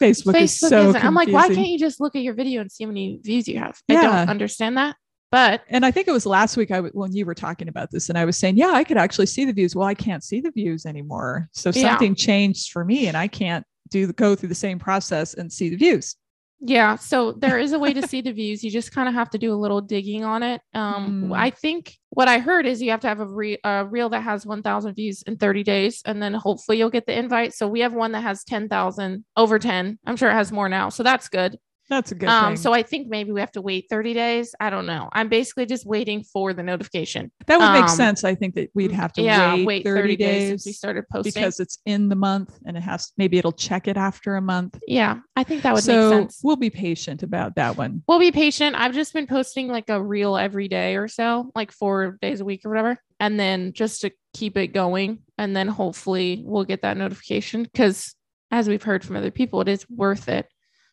Facebook, 0.00 0.36
is 0.40 0.52
Facebook 0.52 0.68
so 0.68 0.88
isn't. 0.90 1.04
I'm 1.04 1.14
like, 1.14 1.28
why 1.28 1.48
can't 1.48 1.68
you 1.68 1.78
just 1.78 2.00
look 2.00 2.14
at 2.14 2.22
your 2.22 2.34
video 2.34 2.60
and 2.60 2.70
see 2.70 2.84
how 2.84 2.88
many 2.88 3.20
views 3.22 3.48
you 3.48 3.58
have? 3.58 3.78
I 3.88 3.94
don't 3.94 4.28
understand 4.28 4.76
that. 4.76 4.96
But 5.30 5.60
and 5.68 5.84
I 5.84 5.90
think 5.90 6.08
it 6.08 6.12
was 6.12 6.24
last 6.24 6.56
week 6.56 6.70
I 6.70 6.76
w- 6.76 6.92
when 6.94 7.14
you 7.14 7.26
were 7.26 7.34
talking 7.34 7.68
about 7.68 7.90
this, 7.90 8.08
and 8.08 8.16
I 8.16 8.24
was 8.24 8.38
saying, 8.38 8.56
yeah, 8.56 8.70
I 8.70 8.82
could 8.82 8.96
actually 8.96 9.26
see 9.26 9.44
the 9.44 9.52
views. 9.52 9.76
Well, 9.76 9.86
I 9.86 9.92
can't 9.92 10.24
see 10.24 10.40
the 10.40 10.50
views 10.50 10.86
anymore. 10.86 11.50
So 11.52 11.70
Yeah. 11.74 11.90
something 11.90 12.14
changed 12.14 12.70
for 12.72 12.82
me, 12.82 13.08
and 13.08 13.16
I 13.16 13.26
can't 13.28 13.66
do 13.90 14.06
the 14.06 14.12
go 14.12 14.34
through 14.34 14.48
the 14.48 14.54
same 14.54 14.78
process 14.78 15.34
and 15.34 15.52
see 15.52 15.68
the 15.68 15.76
views. 15.76 16.16
Yeah, 16.60 16.96
so 16.96 17.32
there 17.32 17.56
is 17.56 17.72
a 17.72 17.78
way 17.78 17.92
to 17.92 18.06
see 18.08 18.20
the 18.20 18.32
views. 18.32 18.64
You 18.64 18.70
just 18.72 18.90
kind 18.90 19.08
of 19.08 19.14
have 19.14 19.30
to 19.30 19.38
do 19.38 19.52
a 19.52 19.54
little 19.54 19.80
digging 19.80 20.24
on 20.24 20.42
it. 20.42 20.60
Um, 20.74 21.26
Mm. 21.28 21.36
I 21.38 21.50
think 21.50 21.94
what 22.10 22.26
I 22.26 22.40
heard 22.40 22.66
is 22.66 22.82
you 22.82 22.90
have 22.90 23.00
to 23.02 23.06
have 23.06 23.20
a, 23.20 23.26
re- 23.26 23.60
a 23.62 23.84
reel 23.86 24.08
that 24.08 24.22
has 24.24 24.44
1,000 24.44 24.94
views 24.94 25.22
in 25.22 25.36
30 25.36 25.62
days, 25.62 26.02
and 26.04 26.20
then 26.20 26.34
hopefully 26.34 26.76
you'll 26.78 26.90
get 26.90 27.06
the 27.06 27.16
invite. 27.16 27.54
So 27.54 27.68
we 27.68 27.78
have 27.80 27.92
one 27.92 28.10
that 28.10 28.22
has 28.22 28.42
10,000 28.42 29.24
over 29.36 29.58
10. 29.60 30.00
I'm 30.04 30.16
sure 30.16 30.30
it 30.30 30.34
has 30.34 30.50
more 30.50 30.68
now, 30.68 30.88
so 30.88 31.04
that's 31.04 31.28
good. 31.28 31.56
That's 31.88 32.12
a 32.12 32.14
good 32.14 32.28
Um, 32.28 32.50
thing. 32.50 32.56
so 32.56 32.72
I 32.72 32.82
think 32.82 33.08
maybe 33.08 33.32
we 33.32 33.40
have 33.40 33.52
to 33.52 33.62
wait 33.62 33.86
30 33.88 34.12
days. 34.12 34.54
I 34.60 34.68
don't 34.70 34.84
know. 34.86 35.08
I'm 35.12 35.28
basically 35.28 35.64
just 35.66 35.86
waiting 35.86 36.22
for 36.22 36.52
the 36.52 36.62
notification. 36.62 37.30
that 37.46 37.58
would 37.58 37.72
make 37.72 37.84
um, 37.84 37.88
sense. 37.88 38.24
I 38.24 38.34
think 38.34 38.54
that 38.56 38.70
we'd 38.74 38.92
have 38.92 39.12
to 39.14 39.22
yeah, 39.22 39.64
wait, 39.64 39.84
30, 39.84 40.16
days, 40.16 40.48
since 40.50 40.66
we 40.66 40.72
started 40.72 41.04
posting. 41.10 41.32
because 41.32 41.60
it's 41.60 41.78
in 41.86 42.08
the 42.08 42.14
month, 42.16 42.58
and 42.66 42.76
it 42.76 42.80
has 42.82 43.12
maybe 43.16 43.38
it'll 43.38 43.52
check 43.52 43.88
it 43.88 43.96
after 43.96 44.36
a 44.36 44.42
month. 44.42 44.78
yeah, 44.86 45.20
I 45.36 45.44
think 45.44 45.62
that 45.62 45.74
would 45.74 45.82
so 45.82 46.10
make 46.10 46.18
sense. 46.20 46.40
we'll 46.42 46.56
be 46.56 46.70
patient 46.70 47.22
about 47.22 47.54
that 47.56 47.76
one. 47.76 48.02
we'll 48.06 48.18
be 48.18 48.32
patient. 48.32 48.76
I've 48.76 48.94
just 48.94 49.12
been 49.14 49.26
posting 49.26 49.68
like 49.68 49.88
a 49.88 50.02
reel 50.02 50.36
every 50.36 50.68
day 50.68 50.96
or 50.96 51.08
so, 51.08 51.50
like 51.54 51.72
four 51.72 52.18
days 52.20 52.40
a 52.40 52.44
week 52.44 52.64
or 52.64 52.70
whatever. 52.70 52.98
And 53.20 53.38
then 53.40 53.72
just 53.72 54.02
to 54.02 54.10
keep 54.34 54.56
it 54.56 54.68
going. 54.68 55.20
And 55.38 55.56
then 55.56 55.68
hopefully 55.68 56.42
we'll 56.46 56.64
get 56.64 56.82
that 56.82 56.96
notification 56.96 57.62
because 57.64 58.14
as 58.50 58.68
we've 58.68 58.82
heard 58.82 59.04
from 59.04 59.16
other 59.16 59.30
people, 59.30 59.60
it 59.60 59.68
is 59.68 59.88
worth 59.90 60.28
it. 60.28 60.46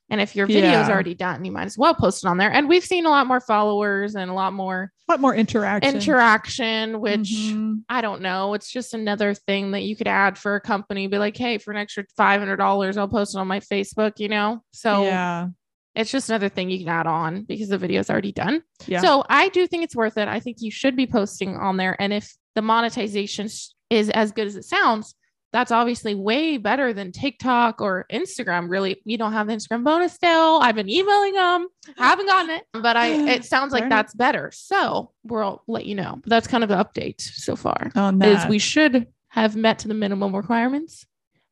And 0.10 0.22
if 0.22 0.36
your 0.36 0.46
video 0.46 0.82
is 0.82 0.88
Yeah. 0.88 0.94
already 0.94 1.16
done, 1.16 1.44
you 1.46 1.52
might 1.52 1.66
as 1.66 1.78
well 1.78 1.96
post 1.96 2.24
it 2.24 2.28
on 2.28 2.38
there. 2.38 2.52
And 2.52 2.70
we've 2.70 2.84
seen 2.86 3.08
a 3.08 3.10
lot 3.10 3.26
more 3.26 3.40
followers 3.40 4.16
and 4.16 4.30
a 4.30 4.34
lot 4.36 4.54
more 4.54 4.92
A 5.10 5.14
lot 5.14 5.20
more 5.20 5.34
interaction. 5.36 5.96
interaction, 5.96 7.02
which 7.02 7.30
Mhm. 7.32 7.84
I 7.90 8.02
don't 8.02 8.22
know. 8.22 8.54
It's 8.54 8.70
just 8.72 8.94
another 8.94 9.34
thing 9.34 9.72
that 9.72 9.82
you 9.82 9.96
could 9.96 10.08
add 10.08 10.38
for 10.38 10.56
a 10.56 10.62
company. 10.62 11.08
Be 11.08 11.18
like, 11.18 11.36
hey, 11.36 11.58
for 11.58 11.72
an 11.72 11.78
extra 11.78 12.04
five 12.16 12.40
hundred 12.40 12.58
dollars, 12.58 12.98
I'll 12.98 13.08
post 13.08 13.36
it 13.36 13.40
on 13.40 13.48
my 13.48 13.60
Facebook. 13.60 14.20
You 14.20 14.30
know, 14.30 14.62
so 14.72 15.04
yeah. 15.06 15.48
it's 15.96 16.12
just 16.12 16.30
another 16.30 16.50
thing 16.50 16.70
you 16.70 16.80
can 16.80 16.88
add 16.90 17.08
on 17.08 17.42
because 17.44 17.70
the 17.70 17.78
video 17.80 18.00
is 18.00 18.10
already 18.10 18.32
done. 18.32 18.62
Yeah. 18.86 19.02
So 19.02 19.24
I 19.28 19.50
do 19.50 19.66
think 19.66 19.84
it's 19.84 19.96
worth 19.96 20.18
it. 20.20 20.28
I 20.28 20.40
think 20.40 20.58
you 20.60 20.70
should 20.70 20.96
be 20.96 21.08
posting 21.08 21.56
on 21.58 21.78
there. 21.78 21.96
And 22.00 22.14
if 22.14 22.32
the 22.54 22.62
monetization 22.62 23.48
is 23.90 24.10
as 24.12 24.32
good 24.32 24.46
as 24.48 24.56
it 24.56 24.66
sounds, 24.66 25.16
that's 25.56 25.72
obviously 25.72 26.16
way 26.16 26.58
better 26.58 26.92
than 26.92 27.14
TikTok 27.14 27.80
or 27.80 28.06
Instagram. 28.12 28.70
Really, 28.70 29.02
you 29.06 29.18
don't 29.18 29.32
have 29.32 29.48
the 29.48 29.54
Instagram 29.54 29.86
bonus 29.86 30.12
still. 30.12 30.60
I've 30.62 30.76
been 30.76 30.90
emailing 30.90 31.32
them, 31.32 31.70
haven't 31.96 32.26
gotten 32.26 32.50
it, 32.58 32.66
but 32.74 32.98
I 32.98 33.32
it 33.36 33.46
sounds 33.54 33.72
like 33.72 33.88
that's 33.88 34.14
better. 34.14 34.52
So 34.54 35.14
we'll 35.24 35.64
let 35.66 35.86
you 35.86 35.96
know. 35.96 36.20
But 36.22 36.30
that's 36.30 36.46
kind 36.46 36.62
of 36.62 36.68
the 36.68 36.76
update 36.76 37.22
so 37.22 37.56
far. 37.56 37.90
on 37.96 38.22
Is 38.22 38.46
we 38.48 38.60
should 38.60 39.08
have 39.30 39.56
met 39.56 39.80
to 39.80 39.88
the 39.88 39.94
minimum 39.94 40.36
requirements. 40.36 41.06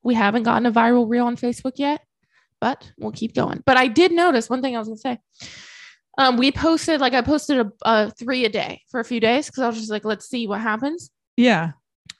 We 0.04 0.16
haven't 0.16 0.44
gotten 0.44 0.66
a 0.66 0.72
viral 0.74 1.10
reel 1.10 1.28
on 1.28 1.38
Facebook 1.38 1.76
yet, 1.78 2.02
but 2.60 2.92
we'll 3.00 3.14
keep 3.14 3.34
going. 3.34 3.64
But 3.66 3.78
I 3.78 3.88
did 3.88 4.12
notice 4.12 4.50
one 4.50 4.62
thing 4.62 4.76
I 4.76 4.80
was 4.80 4.90
gonna 4.90 4.98
say. 4.98 5.20
Um, 6.18 6.36
we 6.36 6.52
posted 6.52 7.00
like 7.00 7.14
I 7.14 7.22
posted 7.22 7.66
a, 7.66 7.72
a 7.84 8.12
three 8.12 8.44
a 8.44 8.50
day 8.50 8.82
for 8.90 9.00
a 9.00 9.06
few 9.06 9.22
days 9.22 9.46
because 9.46 9.64
I 9.64 9.68
was 9.68 9.78
just 9.78 9.90
like, 9.90 10.04
let's 10.04 10.28
see 10.28 10.46
what 10.46 10.60
happens. 10.60 11.10
yeah. 11.38 11.72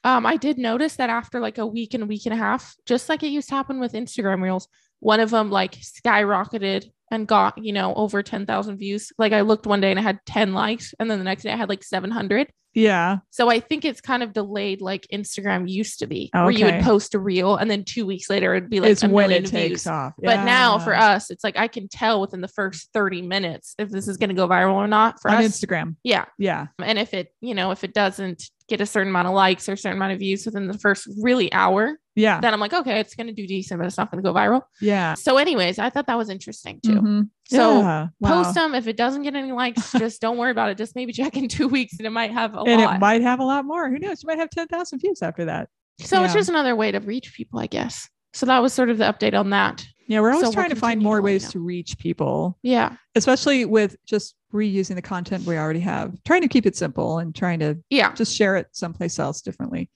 Um, 0.04 0.26
I 0.26 0.38
did 0.38 0.58
notice 0.58 0.98
that 0.98 1.10
after 1.10 1.40
like 1.40 1.58
a 1.58 1.66
week 1.66 1.94
and 1.94 2.04
a 2.04 2.08
week 2.08 2.26
and 2.26 2.34
a 2.34 2.38
half, 2.38 2.76
just 2.86 3.10
like 3.10 3.24
it 3.24 3.28
used 3.28 3.50
to 3.50 3.56
happen 3.56 3.80
with 3.80 3.94
Instagram 3.94 4.42
reels, 4.42 4.68
one 5.00 5.20
of 5.20 5.30
them 5.30 5.50
like 5.50 5.74
skyrocketed 5.74 6.90
and 7.12 7.28
got, 7.28 7.58
you 7.58 7.74
know, 7.74 7.94
over 7.94 8.24
10,000 8.24 8.78
views. 8.78 9.12
Like 9.18 9.34
I 9.34 9.42
looked 9.42 9.68
one 9.68 9.82
day 9.82 9.92
and 9.92 10.00
I 10.00 10.04
had 10.04 10.20
10 10.26 10.54
likes, 10.54 10.94
and 11.00 11.10
then 11.10 11.20
the 11.20 11.26
next 11.26 11.44
day 11.44 11.52
I 11.52 11.58
had 11.58 11.70
like 11.70 11.84
700. 11.84 12.48
Yeah. 12.76 13.18
So 13.30 13.50
I 13.50 13.60
think 13.60 13.86
it's 13.86 14.02
kind 14.02 14.24
of 14.24 14.34
delayed 14.34 14.82
like 14.82 15.06
Instagram 15.14 15.70
used 15.70 16.00
to 16.00 16.08
be, 16.08 16.32
where 16.34 16.50
you 16.50 16.66
would 16.66 16.82
post 16.82 17.14
a 17.14 17.20
reel 17.20 17.56
and 17.56 17.70
then 17.70 17.84
two 17.84 18.04
weeks 18.06 18.32
later 18.32 18.56
it'd 18.56 18.70
be 18.70 18.80
like 18.80 18.90
it's 18.90 19.04
a 19.04 19.10
when 19.10 19.30
million 19.30 19.44
it 19.44 19.50
takes 19.50 19.84
views. 19.84 19.88
off. 19.88 20.14
But 20.18 20.44
now 20.44 20.80
for 20.80 20.96
us, 20.96 21.30
it's 21.30 21.44
like 21.44 21.56
I 21.56 21.68
can 21.68 21.88
tell 21.88 22.20
within 22.20 22.42
the 22.42 22.48
first 22.48 22.90
30 22.92 23.22
minutes 23.22 23.76
if 23.78 23.90
this 23.90 24.08
is 24.08 24.18
going 24.18 24.30
to 24.30 24.36
go 24.36 24.48
viral 24.48 24.74
or 24.74 24.88
not 24.88 25.22
for 25.22 25.30
on 25.30 25.44
us. 25.44 25.52
Instagram. 25.52 25.98
Yeah. 26.04 26.26
Yeah. 26.40 26.68
And 26.82 26.98
if 26.98 27.14
it, 27.14 27.28
you 27.42 27.54
know, 27.54 27.70
if 27.70 27.84
it 27.84 27.94
doesn't 27.94 28.50
get 28.70 28.80
a 28.82 28.86
certain 28.86 29.10
amount 29.10 29.28
of 29.28 29.34
likes 29.34 29.68
or 29.68 29.74
a 29.74 29.78
certain 29.78 29.98
amount 29.98 30.14
of 30.14 30.20
views 30.20 30.46
within 30.46 30.68
the 30.68 30.78
first 30.78 31.08
really 31.22 31.52
hour, 31.52 31.98
Yeah. 32.16 32.40
then 32.40 32.54
I'm 32.54 32.60
like, 32.60 32.74
okay, 32.74 33.00
it's 33.00 33.14
going 33.16 33.28
to 33.28 33.34
do 33.34 33.46
decent, 33.46 33.80
but 33.80 33.86
it's 33.88 33.98
not 33.98 34.10
going 34.12 34.24
to 34.24 34.28
go 34.28 34.34
viral. 34.34 34.62
yeah. 34.82 35.16
So, 35.16 35.38
anyways, 35.38 35.80
I 35.80 35.90
thought 35.90 36.08
that 36.08 36.18
was 36.18 36.30
interesting 36.30 36.80
too. 36.84 37.02
Mhm. 37.02 37.30
So 37.50 37.80
Yeah. 37.80 38.08
post 38.24 38.56
them. 38.56 38.74
If 38.74 38.88
it 38.88 38.96
doesn't 38.98 39.24
get 39.24 39.36
any 39.36 39.52
likes, 39.52 39.92
just 39.98 40.22
don't 40.22 40.38
worry 40.38 40.52
about 40.52 40.70
it. 40.70 40.78
Just 40.78 40.96
maybe 40.96 41.12
check 41.14 41.36
in 41.36 41.48
two 41.48 41.68
weeks 41.68 41.98
and 41.98 42.08
it 42.08 42.12
might 42.12 42.32
have 42.32 42.54
a 42.54 42.58
lot. 42.60 42.68
and 42.70 42.82
lot. 42.82 42.96
it 42.96 43.00
might 43.00 43.22
have 43.22 43.40
a 43.40 43.44
lot 43.46 43.66
more. 43.66 43.90
Who 43.90 44.00
knows? 44.00 44.24
You 44.24 44.28
might 44.28 44.40
have 44.40 44.50
10,000 44.50 45.00
views 45.00 45.22
after 45.22 45.46
that. 45.46 45.70
so 46.00 46.24
it's 46.24 46.34
just 46.34 46.50
another 46.50 46.76
way 46.76 46.92
to 46.92 47.00
reach 47.00 47.34
people, 47.36 47.60
I 47.60 47.68
guess. 47.68 48.10
So 48.34 48.46
that 48.48 48.62
was 48.62 48.74
sort 48.74 48.90
of 48.90 48.98
the 48.98 49.04
update 49.06 49.38
on 49.38 49.52
that. 49.52 49.86
Yeah. 50.08 50.20
We're 50.22 50.30
always 50.32 50.42
So 50.42 50.48
we'll 50.50 50.54
trying 50.54 50.70
to 50.70 50.76
find 50.76 51.02
more 51.02 51.18
to 51.18 51.24
let 51.24 51.30
you 51.30 51.34
ways 51.36 51.52
to 51.52 51.60
reach 51.60 51.98
people, 51.98 52.58
Yeah. 52.62 52.96
especially 53.16 53.66
with 53.66 53.96
just 54.06 54.36
reusing 54.54 54.96
the 54.96 55.02
content 55.02 55.46
we 55.46 55.58
already 55.58 55.80
have, 55.80 56.14
trying 56.24 56.42
to 56.42 56.48
keep 56.48 56.66
it 56.66 56.76
simple 56.76 57.20
and 57.20 57.34
trying 57.34 57.60
to 57.60 57.78
Yeah. 57.90 58.14
just 58.14 58.36
share 58.36 58.56
it 58.56 58.68
someplace 58.72 59.18
else 59.18 59.42
differently. 59.42 59.90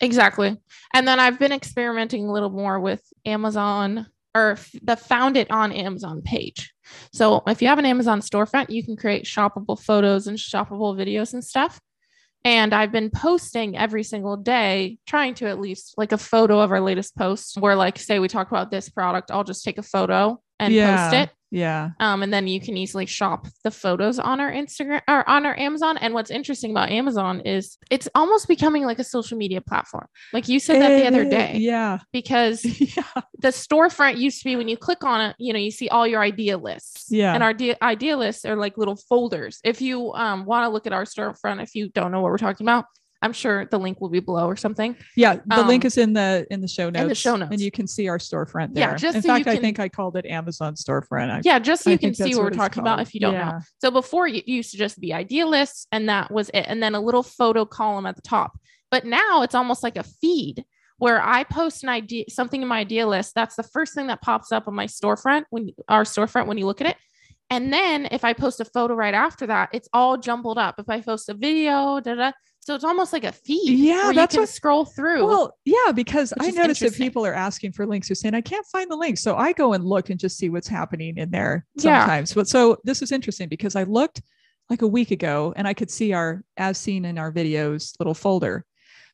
Exactly. 0.00 0.56
And 0.94 1.08
then 1.08 1.18
I've 1.18 1.38
been 1.38 1.52
experimenting 1.52 2.28
a 2.28 2.32
little 2.32 2.50
more 2.50 2.78
with 2.78 3.02
Amazon 3.26 4.06
or 4.36 4.58
the 4.82 4.96
found 4.96 5.36
it 5.36 5.50
on 5.50 5.72
Amazon 5.72 6.20
page. 6.22 6.72
So 7.12 7.42
if 7.46 7.62
you 7.62 7.68
have 7.68 7.78
an 7.78 7.86
Amazon 7.86 8.20
storefront, 8.20 8.70
you 8.70 8.84
can 8.84 8.96
create 8.96 9.24
shoppable 9.24 9.80
photos 9.80 10.26
and 10.26 10.36
shoppable 10.36 10.96
videos 10.96 11.32
and 11.32 11.44
stuff. 11.44 11.80
And 12.44 12.74
I've 12.74 12.92
been 12.92 13.10
posting 13.10 13.76
every 13.76 14.02
single 14.02 14.36
day, 14.36 14.98
trying 15.06 15.34
to 15.36 15.48
at 15.48 15.58
least 15.58 15.94
like 15.96 16.12
a 16.12 16.18
photo 16.18 16.60
of 16.60 16.70
our 16.70 16.80
latest 16.80 17.16
post 17.16 17.56
where, 17.58 17.74
like, 17.74 17.98
say 17.98 18.18
we 18.18 18.28
talk 18.28 18.50
about 18.50 18.70
this 18.70 18.90
product, 18.90 19.30
I'll 19.30 19.44
just 19.44 19.64
take 19.64 19.78
a 19.78 19.82
photo 19.82 20.40
and 20.60 20.74
post 20.74 21.14
it. 21.14 21.30
Yeah. 21.54 21.90
Um, 22.00 22.22
and 22.22 22.32
then 22.32 22.46
you 22.46 22.60
can 22.60 22.76
easily 22.76 23.06
shop 23.06 23.46
the 23.62 23.70
photos 23.70 24.18
on 24.18 24.40
our 24.40 24.50
Instagram 24.50 25.00
or 25.08 25.28
on 25.28 25.46
our 25.46 25.58
Amazon. 25.58 25.96
And 25.98 26.12
what's 26.14 26.30
interesting 26.30 26.70
about 26.72 26.90
Amazon 26.90 27.40
is 27.40 27.78
it's 27.90 28.08
almost 28.14 28.48
becoming 28.48 28.84
like 28.84 28.98
a 28.98 29.04
social 29.04 29.38
media 29.38 29.60
platform. 29.60 30.06
Like 30.32 30.48
you 30.48 30.58
said 30.58 30.80
that 30.82 31.00
the 31.00 31.06
other 31.06 31.24
day, 31.24 31.56
Yeah. 31.58 31.98
because 32.12 32.64
Yeah. 32.96 33.02
the 33.38 33.48
storefront 33.48 34.18
used 34.18 34.40
to 34.40 34.44
be 34.44 34.56
when 34.56 34.68
you 34.68 34.76
click 34.76 35.04
on 35.04 35.20
it, 35.20 35.36
you 35.38 35.52
know, 35.52 35.58
you 35.58 35.70
see 35.70 35.88
all 35.88 36.06
your 36.06 36.20
idea 36.20 36.58
lists. 36.58 37.06
Yeah. 37.10 37.34
And 37.34 37.42
our 37.42 37.50
idea, 37.50 37.76
idea 37.80 38.16
lists 38.16 38.44
are 38.44 38.56
like 38.56 38.76
little 38.76 38.96
folders. 38.96 39.60
If 39.64 39.80
you 39.80 40.12
um, 40.14 40.44
want 40.44 40.64
to 40.64 40.68
look 40.68 40.86
at 40.86 40.92
our 40.92 41.04
storefront, 41.04 41.62
if 41.62 41.74
you 41.74 41.88
don't 41.90 42.10
know 42.10 42.20
what 42.20 42.30
we're 42.30 42.38
talking 42.38 42.64
about, 42.66 42.86
I'm 43.24 43.32
sure 43.32 43.64
the 43.64 43.78
link 43.78 44.00
will 44.02 44.10
be 44.10 44.20
below 44.20 44.46
or 44.46 44.54
something. 44.54 44.94
Yeah, 45.16 45.36
the 45.46 45.62
link 45.64 45.84
Um, 45.84 45.86
is 45.86 45.96
in 45.96 46.12
the 46.12 46.46
in 46.50 46.60
the 46.60 46.68
show 46.68 46.90
notes. 46.90 47.02
in 47.02 47.08
the 47.08 47.14
show 47.14 47.36
notes. 47.36 47.52
and 47.52 47.60
you 47.60 47.70
can 47.70 47.86
see 47.86 48.06
our 48.08 48.18
storefront 48.18 48.70
Yeah, 48.74 48.88
there. 48.90 48.96
just 48.98 49.16
in 49.16 49.22
so 49.22 49.28
fact, 49.28 49.46
I 49.46 49.56
think 49.56 49.80
I 49.80 49.88
called 49.88 50.16
it 50.18 50.26
Amazon 50.26 50.74
storefront. 50.74 51.30
I, 51.30 51.40
Yeah, 51.42 51.58
just 51.58 51.84
so 51.84 51.90
I 51.90 51.92
you 51.94 51.98
can 51.98 52.12
see 52.14 52.24
that's 52.24 52.36
what 52.36 52.44
we're 52.44 52.50
talking 52.50 52.82
about 52.82 53.00
if 53.00 53.14
you 53.14 53.20
don't 53.20 53.32
know. 53.34 53.58
So 53.80 53.90
before 53.90 54.26
it 54.28 54.46
used 54.46 54.70
to 54.72 54.76
just 54.76 55.00
be 55.00 55.14
idea 55.14 55.46
lists 55.46 55.86
and 55.90 56.08
that 56.10 56.30
was 56.30 56.50
it. 56.50 56.66
And 56.68 56.82
then 56.82 56.94
a 56.94 57.00
little 57.00 57.22
photo 57.22 57.64
column 57.64 58.04
at 58.06 58.16
the 58.16 58.22
top. 58.22 58.52
But 58.90 59.06
now 59.06 59.40
it's 59.42 59.54
almost 59.54 59.82
like 59.82 59.96
a 59.96 60.02
feed 60.04 60.62
where 60.98 61.20
I 61.22 61.44
post 61.44 61.82
an 61.82 61.88
idea, 61.88 62.24
something 62.28 62.60
in 62.62 62.68
my 62.68 62.78
idea 62.80 63.06
list. 63.06 63.32
That's 63.34 63.56
the 63.56 63.62
first 63.64 63.94
thing 63.94 64.06
that 64.08 64.20
pops 64.22 64.52
up 64.52 64.68
on 64.68 64.74
my 64.74 64.86
storefront 64.86 65.44
when 65.50 65.70
our 65.88 66.04
storefront 66.04 66.46
when 66.46 66.58
you 66.58 66.66
look 66.66 66.80
at 66.82 66.86
it. 66.88 66.96
And 67.50 67.72
then 67.72 68.08
if 68.10 68.24
I 68.24 68.32
post 68.32 68.60
a 68.60 68.64
photo 68.64 68.94
right 68.94 69.14
after 69.14 69.46
that, 69.46 69.68
it's 69.72 69.88
all 69.92 70.16
jumbled 70.16 70.58
up. 70.58 70.76
If 70.78 70.88
I 70.88 71.00
post 71.00 71.28
a 71.28 71.34
video, 71.34 72.00
da 72.00 72.14
da. 72.14 72.32
So 72.60 72.74
it's 72.74 72.84
almost 72.84 73.12
like 73.12 73.24
a 73.24 73.32
feed. 73.32 73.78
Yeah, 73.78 74.04
where 74.06 74.14
that's 74.14 74.34
you 74.34 74.38
can 74.38 74.42
what- 74.42 74.48
scroll 74.48 74.84
through. 74.86 75.26
Well, 75.26 75.54
yeah, 75.66 75.92
because 75.92 76.32
I 76.40 76.50
noticed 76.50 76.80
that 76.80 76.94
people 76.94 77.26
are 77.26 77.34
asking 77.34 77.72
for 77.72 77.86
links. 77.86 78.08
They're 78.08 78.14
saying 78.14 78.34
I 78.34 78.40
can't 78.40 78.64
find 78.72 78.90
the 78.90 78.96
link, 78.96 79.18
so 79.18 79.36
I 79.36 79.52
go 79.52 79.74
and 79.74 79.84
look 79.84 80.08
and 80.08 80.18
just 80.18 80.38
see 80.38 80.48
what's 80.48 80.66
happening 80.68 81.18
in 81.18 81.30
there 81.30 81.66
Yeah. 81.76 82.00
sometimes. 82.00 82.32
But 82.32 82.48
so 82.48 82.78
this 82.84 83.02
is 83.02 83.12
interesting 83.12 83.48
because 83.50 83.76
I 83.76 83.82
looked 83.82 84.22
like 84.70 84.80
a 84.80 84.86
week 84.88 85.10
ago 85.10 85.52
and 85.56 85.68
I 85.68 85.74
could 85.74 85.90
see 85.90 86.14
our 86.14 86.42
as 86.56 86.78
seen 86.78 87.04
in 87.04 87.18
our 87.18 87.30
videos 87.30 87.92
little 87.98 88.14
folder. 88.14 88.64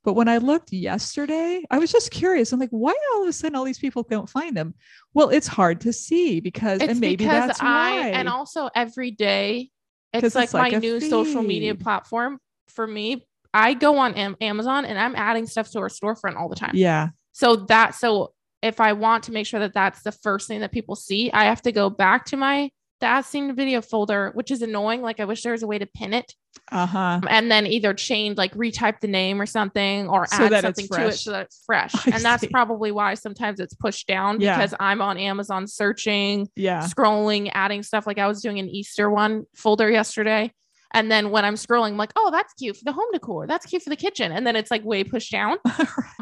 But 0.02 0.14
when 0.14 0.28
I 0.28 0.38
looked 0.38 0.72
yesterday, 0.72 1.62
I 1.70 1.78
was 1.78 1.92
just 1.92 2.10
curious. 2.10 2.52
I'm 2.52 2.60
like, 2.60 2.70
why 2.70 2.94
all 3.14 3.22
of 3.22 3.28
a 3.28 3.32
sudden 3.32 3.54
all 3.54 3.64
these 3.64 3.78
people 3.78 4.02
don't 4.02 4.28
find 4.28 4.56
them? 4.56 4.74
Well, 5.12 5.28
it's 5.28 5.46
hard 5.46 5.82
to 5.82 5.92
see 5.92 6.40
because 6.40 6.80
it's 6.80 6.90
and 6.90 7.00
maybe 7.00 7.16
because 7.24 7.48
that's 7.48 7.60
I 7.60 7.64
why. 7.64 8.08
and 8.08 8.28
also 8.28 8.70
every 8.74 9.10
day 9.10 9.70
it's 10.12 10.34
like, 10.34 10.44
it's 10.44 10.54
like 10.54 10.72
my 10.72 10.78
new 10.78 11.00
social 11.00 11.42
media 11.42 11.74
platform 11.74 12.38
for 12.68 12.86
me. 12.86 13.26
I 13.52 13.74
go 13.74 13.98
on 13.98 14.14
Am- 14.14 14.36
Amazon 14.40 14.84
and 14.84 14.98
I'm 14.98 15.14
adding 15.16 15.46
stuff 15.46 15.70
to 15.72 15.80
our 15.80 15.88
storefront 15.88 16.36
all 16.36 16.48
the 16.48 16.56
time. 16.56 16.72
yeah, 16.74 17.08
So 17.32 17.56
that 17.56 17.94
so 17.94 18.32
if 18.62 18.80
I 18.80 18.92
want 18.92 19.24
to 19.24 19.32
make 19.32 19.46
sure 19.46 19.60
that 19.60 19.74
that's 19.74 20.02
the 20.02 20.12
first 20.12 20.46
thing 20.48 20.60
that 20.60 20.72
people 20.72 20.94
see, 20.94 21.30
I 21.32 21.44
have 21.44 21.62
to 21.62 21.72
go 21.72 21.90
back 21.90 22.26
to 22.26 22.36
my 22.36 22.70
the 23.00 23.06
as 23.06 23.26
seen 23.26 23.54
video 23.54 23.80
folder, 23.80 24.30
which 24.34 24.50
is 24.50 24.62
annoying. 24.62 25.02
Like 25.02 25.20
I 25.20 25.24
wish 25.24 25.42
there 25.42 25.52
was 25.52 25.62
a 25.62 25.66
way 25.66 25.78
to 25.78 25.86
pin 25.86 26.12
it 26.14 26.34
uh 26.72 26.86
huh. 26.86 27.20
and 27.28 27.50
then 27.50 27.66
either 27.66 27.94
change 27.94 28.36
like 28.36 28.52
retype 28.54 29.00
the 29.00 29.08
name 29.08 29.40
or 29.40 29.46
something 29.46 30.08
or 30.08 30.26
So 30.26 30.44
add 30.44 30.60
something 30.62 30.88
to 30.88 31.08
it 31.08 31.12
so 31.14 31.32
that 31.32 31.46
it's 31.46 31.62
fresh. 31.64 31.94
I 32.06 32.10
and 32.12 32.24
that's 32.24 32.46
probably 32.46 32.92
why 32.92 33.14
sometimes 33.14 33.60
it's 33.60 33.74
pushed 33.74 34.06
down 34.06 34.40
Yeah. 34.40 34.56
because 34.56 34.74
I'm 34.78 35.00
on 35.00 35.16
Amazon 35.18 35.66
searching 35.66 36.48
Yeah, 36.56 36.82
scrolling, 36.82 37.50
adding 37.54 37.82
stuff. 37.82 38.06
Like 38.06 38.18
I 38.18 38.26
was 38.26 38.42
doing 38.42 38.58
an 38.58 38.68
Easter 38.68 39.10
one 39.10 39.44
folder 39.54 39.90
yesterday. 39.90 40.52
And 40.92 41.11
then 41.11 41.31
when 41.31 41.44
I'm 41.44 41.55
scrolling, 41.55 41.90
I'm 41.90 41.96
like, 41.96 42.12
oh, 42.16 42.31
that's 42.31 42.53
cute 42.55 42.76
for 42.76 42.85
the 42.85 42.92
home 42.92 43.07
decor. 43.12 43.46
That's 43.46 43.66
cute 43.66 43.83
for 43.83 43.90
the 43.90 43.96
kitchen. 43.96 44.33
And 44.33 44.46
then 44.46 44.57
it's 44.57 44.70
like 44.70 44.85
way 44.85 45.05
pushed 45.05 45.33
down. 45.33 45.59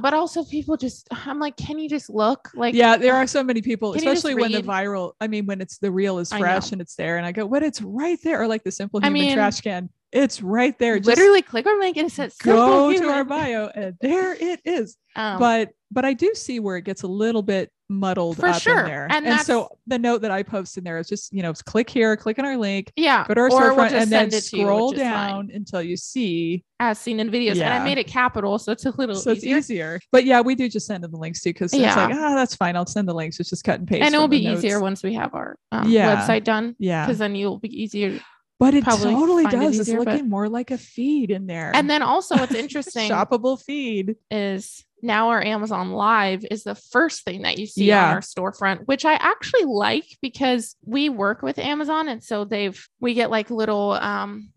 But 0.01 0.15
also 0.15 0.45
people 0.45 0.77
just, 0.77 1.09
I'm 1.11 1.41
like, 1.41 1.57
can 1.57 1.77
you 1.79 1.89
just 1.89 2.09
look? 2.09 2.51
Like, 2.55 2.73
yeah, 2.73 2.97
there 2.97 3.15
are 3.15 3.27
so 3.27 3.43
many 3.43 3.63
people, 3.63 3.93
Can 3.93 4.03
you 4.05 4.11
just 4.11 4.19
especially 4.25 4.41
when 4.41 4.53
the 4.53 4.63
viral. 4.63 5.13
I 5.21 5.27
mean, 5.27 5.47
when 5.47 5.61
it's 5.61 5.79
the 5.79 5.91
reel 5.91 6.19
is 6.19 6.33
fresh 6.33 6.71
and 6.71 6.81
it's 6.81 6.95
there, 6.95 7.17
and 7.17 7.27
I 7.27 7.33
go, 7.33 7.45
"What? 7.45 7.63
It's 7.65 7.83
right 7.83 8.19
there!" 8.23 8.41
Or 8.41 8.47
like 8.47 8.63
the 8.63 8.71
simple 8.71 9.01
I 9.03 9.07
human 9.07 9.23
mean, 9.23 9.35
trash 9.35 9.61
can. 9.61 9.91
It's 10.13 10.41
right 10.41 10.79
there. 10.79 10.99
Just 10.99 11.09
literally 11.09 11.43
click 11.43 11.67
our 11.67 11.79
link 11.79 11.97
and 11.97 12.07
it 12.07 12.13
says 12.13 12.37
go 12.37 12.93
simple 12.93 13.09
to 13.09 13.15
our 13.15 13.25
bio, 13.25 13.71
and 13.75 13.97
there 14.01 14.35
it 14.35 14.61
is. 14.65 14.97
Um, 15.17 15.39
but 15.39 15.71
but 15.91 16.05
I 16.05 16.13
do 16.13 16.33
see 16.35 16.61
where 16.61 16.77
it 16.77 16.85
gets 16.85 17.03
a 17.03 17.09
little 17.09 17.43
bit 17.43 17.71
muddled 17.89 18.37
For 18.37 18.49
up 18.49 18.61
sure. 18.61 18.81
in 18.81 18.87
there. 18.87 19.07
And 19.11 19.27
And, 19.27 19.41
so 19.41 19.79
the 19.87 19.99
note 19.99 20.21
that 20.23 20.31
I 20.31 20.43
post 20.43 20.77
in 20.77 20.85
there 20.85 20.99
is 20.99 21.09
just 21.09 21.33
you 21.33 21.43
know 21.43 21.53
click 21.53 21.89
here, 21.89 22.17
click 22.17 22.39
on 22.39 22.45
our 22.45 22.57
link, 22.57 22.93
yeah. 22.97 23.27
go 23.27 23.35
to 23.35 23.41
our 23.41 23.47
or 23.47 23.75
we'll 23.75 23.87
storefront, 23.87 23.93
and 23.93 24.11
then 24.13 24.31
send 24.31 24.35
it 24.35 24.41
to 24.43 24.57
you, 24.57 24.63
scroll 24.65 24.91
fine. 24.93 24.99
down 24.99 25.51
until 25.55 25.83
you 25.83 25.97
see. 25.97 26.65
as 26.81 26.99
seen 26.99 27.19
in 27.21 27.31
videos. 27.31 27.53
And 27.61 27.73
I 27.73 27.83
made 27.83 27.99
it 27.99 28.07
capital. 28.07 28.59
So 28.59 28.73
it's 28.73 28.85
a 28.87 28.91
little 28.91 29.15
So 29.15 29.31
it's 29.31 29.43
easier. 29.45 29.59
easier. 29.59 30.01
But 30.13 30.25
yeah, 30.25 30.41
we 30.41 30.55
do 30.55 30.69
just 30.69 30.87
send 30.87 31.03
them 31.05 31.11
the 31.11 31.17
links 31.19 31.43
too 31.43 31.51
because 31.51 31.73
Yeah. 31.75 31.89
it's 31.89 31.97
like 31.97 32.15
ah, 32.15 32.35
that's 32.35 32.55
fine. 32.55 32.77
I'll 32.77 32.87
send 32.87 33.09
the 33.09 33.15
links. 33.15 33.41
It's 33.41 33.51
just 33.51 33.65
cut 33.65 33.79
and 33.81 33.89
paste. 33.89 34.03
And 34.03 34.15
it 34.15 34.19
will 34.19 34.25
from 34.25 34.31
the 34.33 34.39
be 34.41 34.47
easier 34.47 34.81
once 34.81 35.03
we 35.03 35.15
have 35.15 35.35
our 35.35 35.57
um, 35.73 35.89
Yeah. 35.89 36.15
website 36.17 36.45
done 36.45 36.77
Yeah. 36.79 37.07
because 37.07 37.19
then 37.19 37.35
you'll 37.35 37.59
be 37.59 37.83
easier. 37.83 38.21
But 38.61 38.75
it 38.75 38.83
probably 38.83 39.15
totally 39.15 39.45
find 39.45 39.55
it 39.55 39.59
does. 39.67 39.79
It's 39.79 39.89
easier, 39.89 40.05
but- 40.05 40.15
looking 40.15 40.29
more 40.29 40.49
like 40.49 40.73
a 40.73 40.79
feed 40.79 41.31
in 41.31 41.47
there. 41.47 41.71
And 41.75 41.89
then 41.89 42.03
also 42.03 42.37
what's 42.37 42.55
interesting 42.65 43.09
shoppable 43.09 43.63
feed. 43.63 44.17
is 44.33 44.85
now 45.03 45.29
our 45.31 45.43
Amazon 45.45 45.93
Live 45.93 46.45
is 46.51 46.65
the 46.65 46.75
first 46.75 47.25
thing 47.25 47.43
that 47.43 47.59
you 47.59 47.67
see 47.67 47.85
Yeah. 47.85 48.09
on 48.09 48.15
our 48.15 48.21
storefront, 48.21 48.87
which 48.87 49.05
I 49.05 49.15
actually 49.15 49.65
like 49.65 50.07
because 50.21 50.77
we 50.85 51.09
work 51.09 51.43
with 51.43 51.59
Amazon 51.59 52.09
and 52.09 52.23
so 52.23 52.45
they've 52.45 52.85
we 53.01 53.15
get 53.15 53.31
like 53.31 53.51
little 53.51 53.93
um 53.93 54.51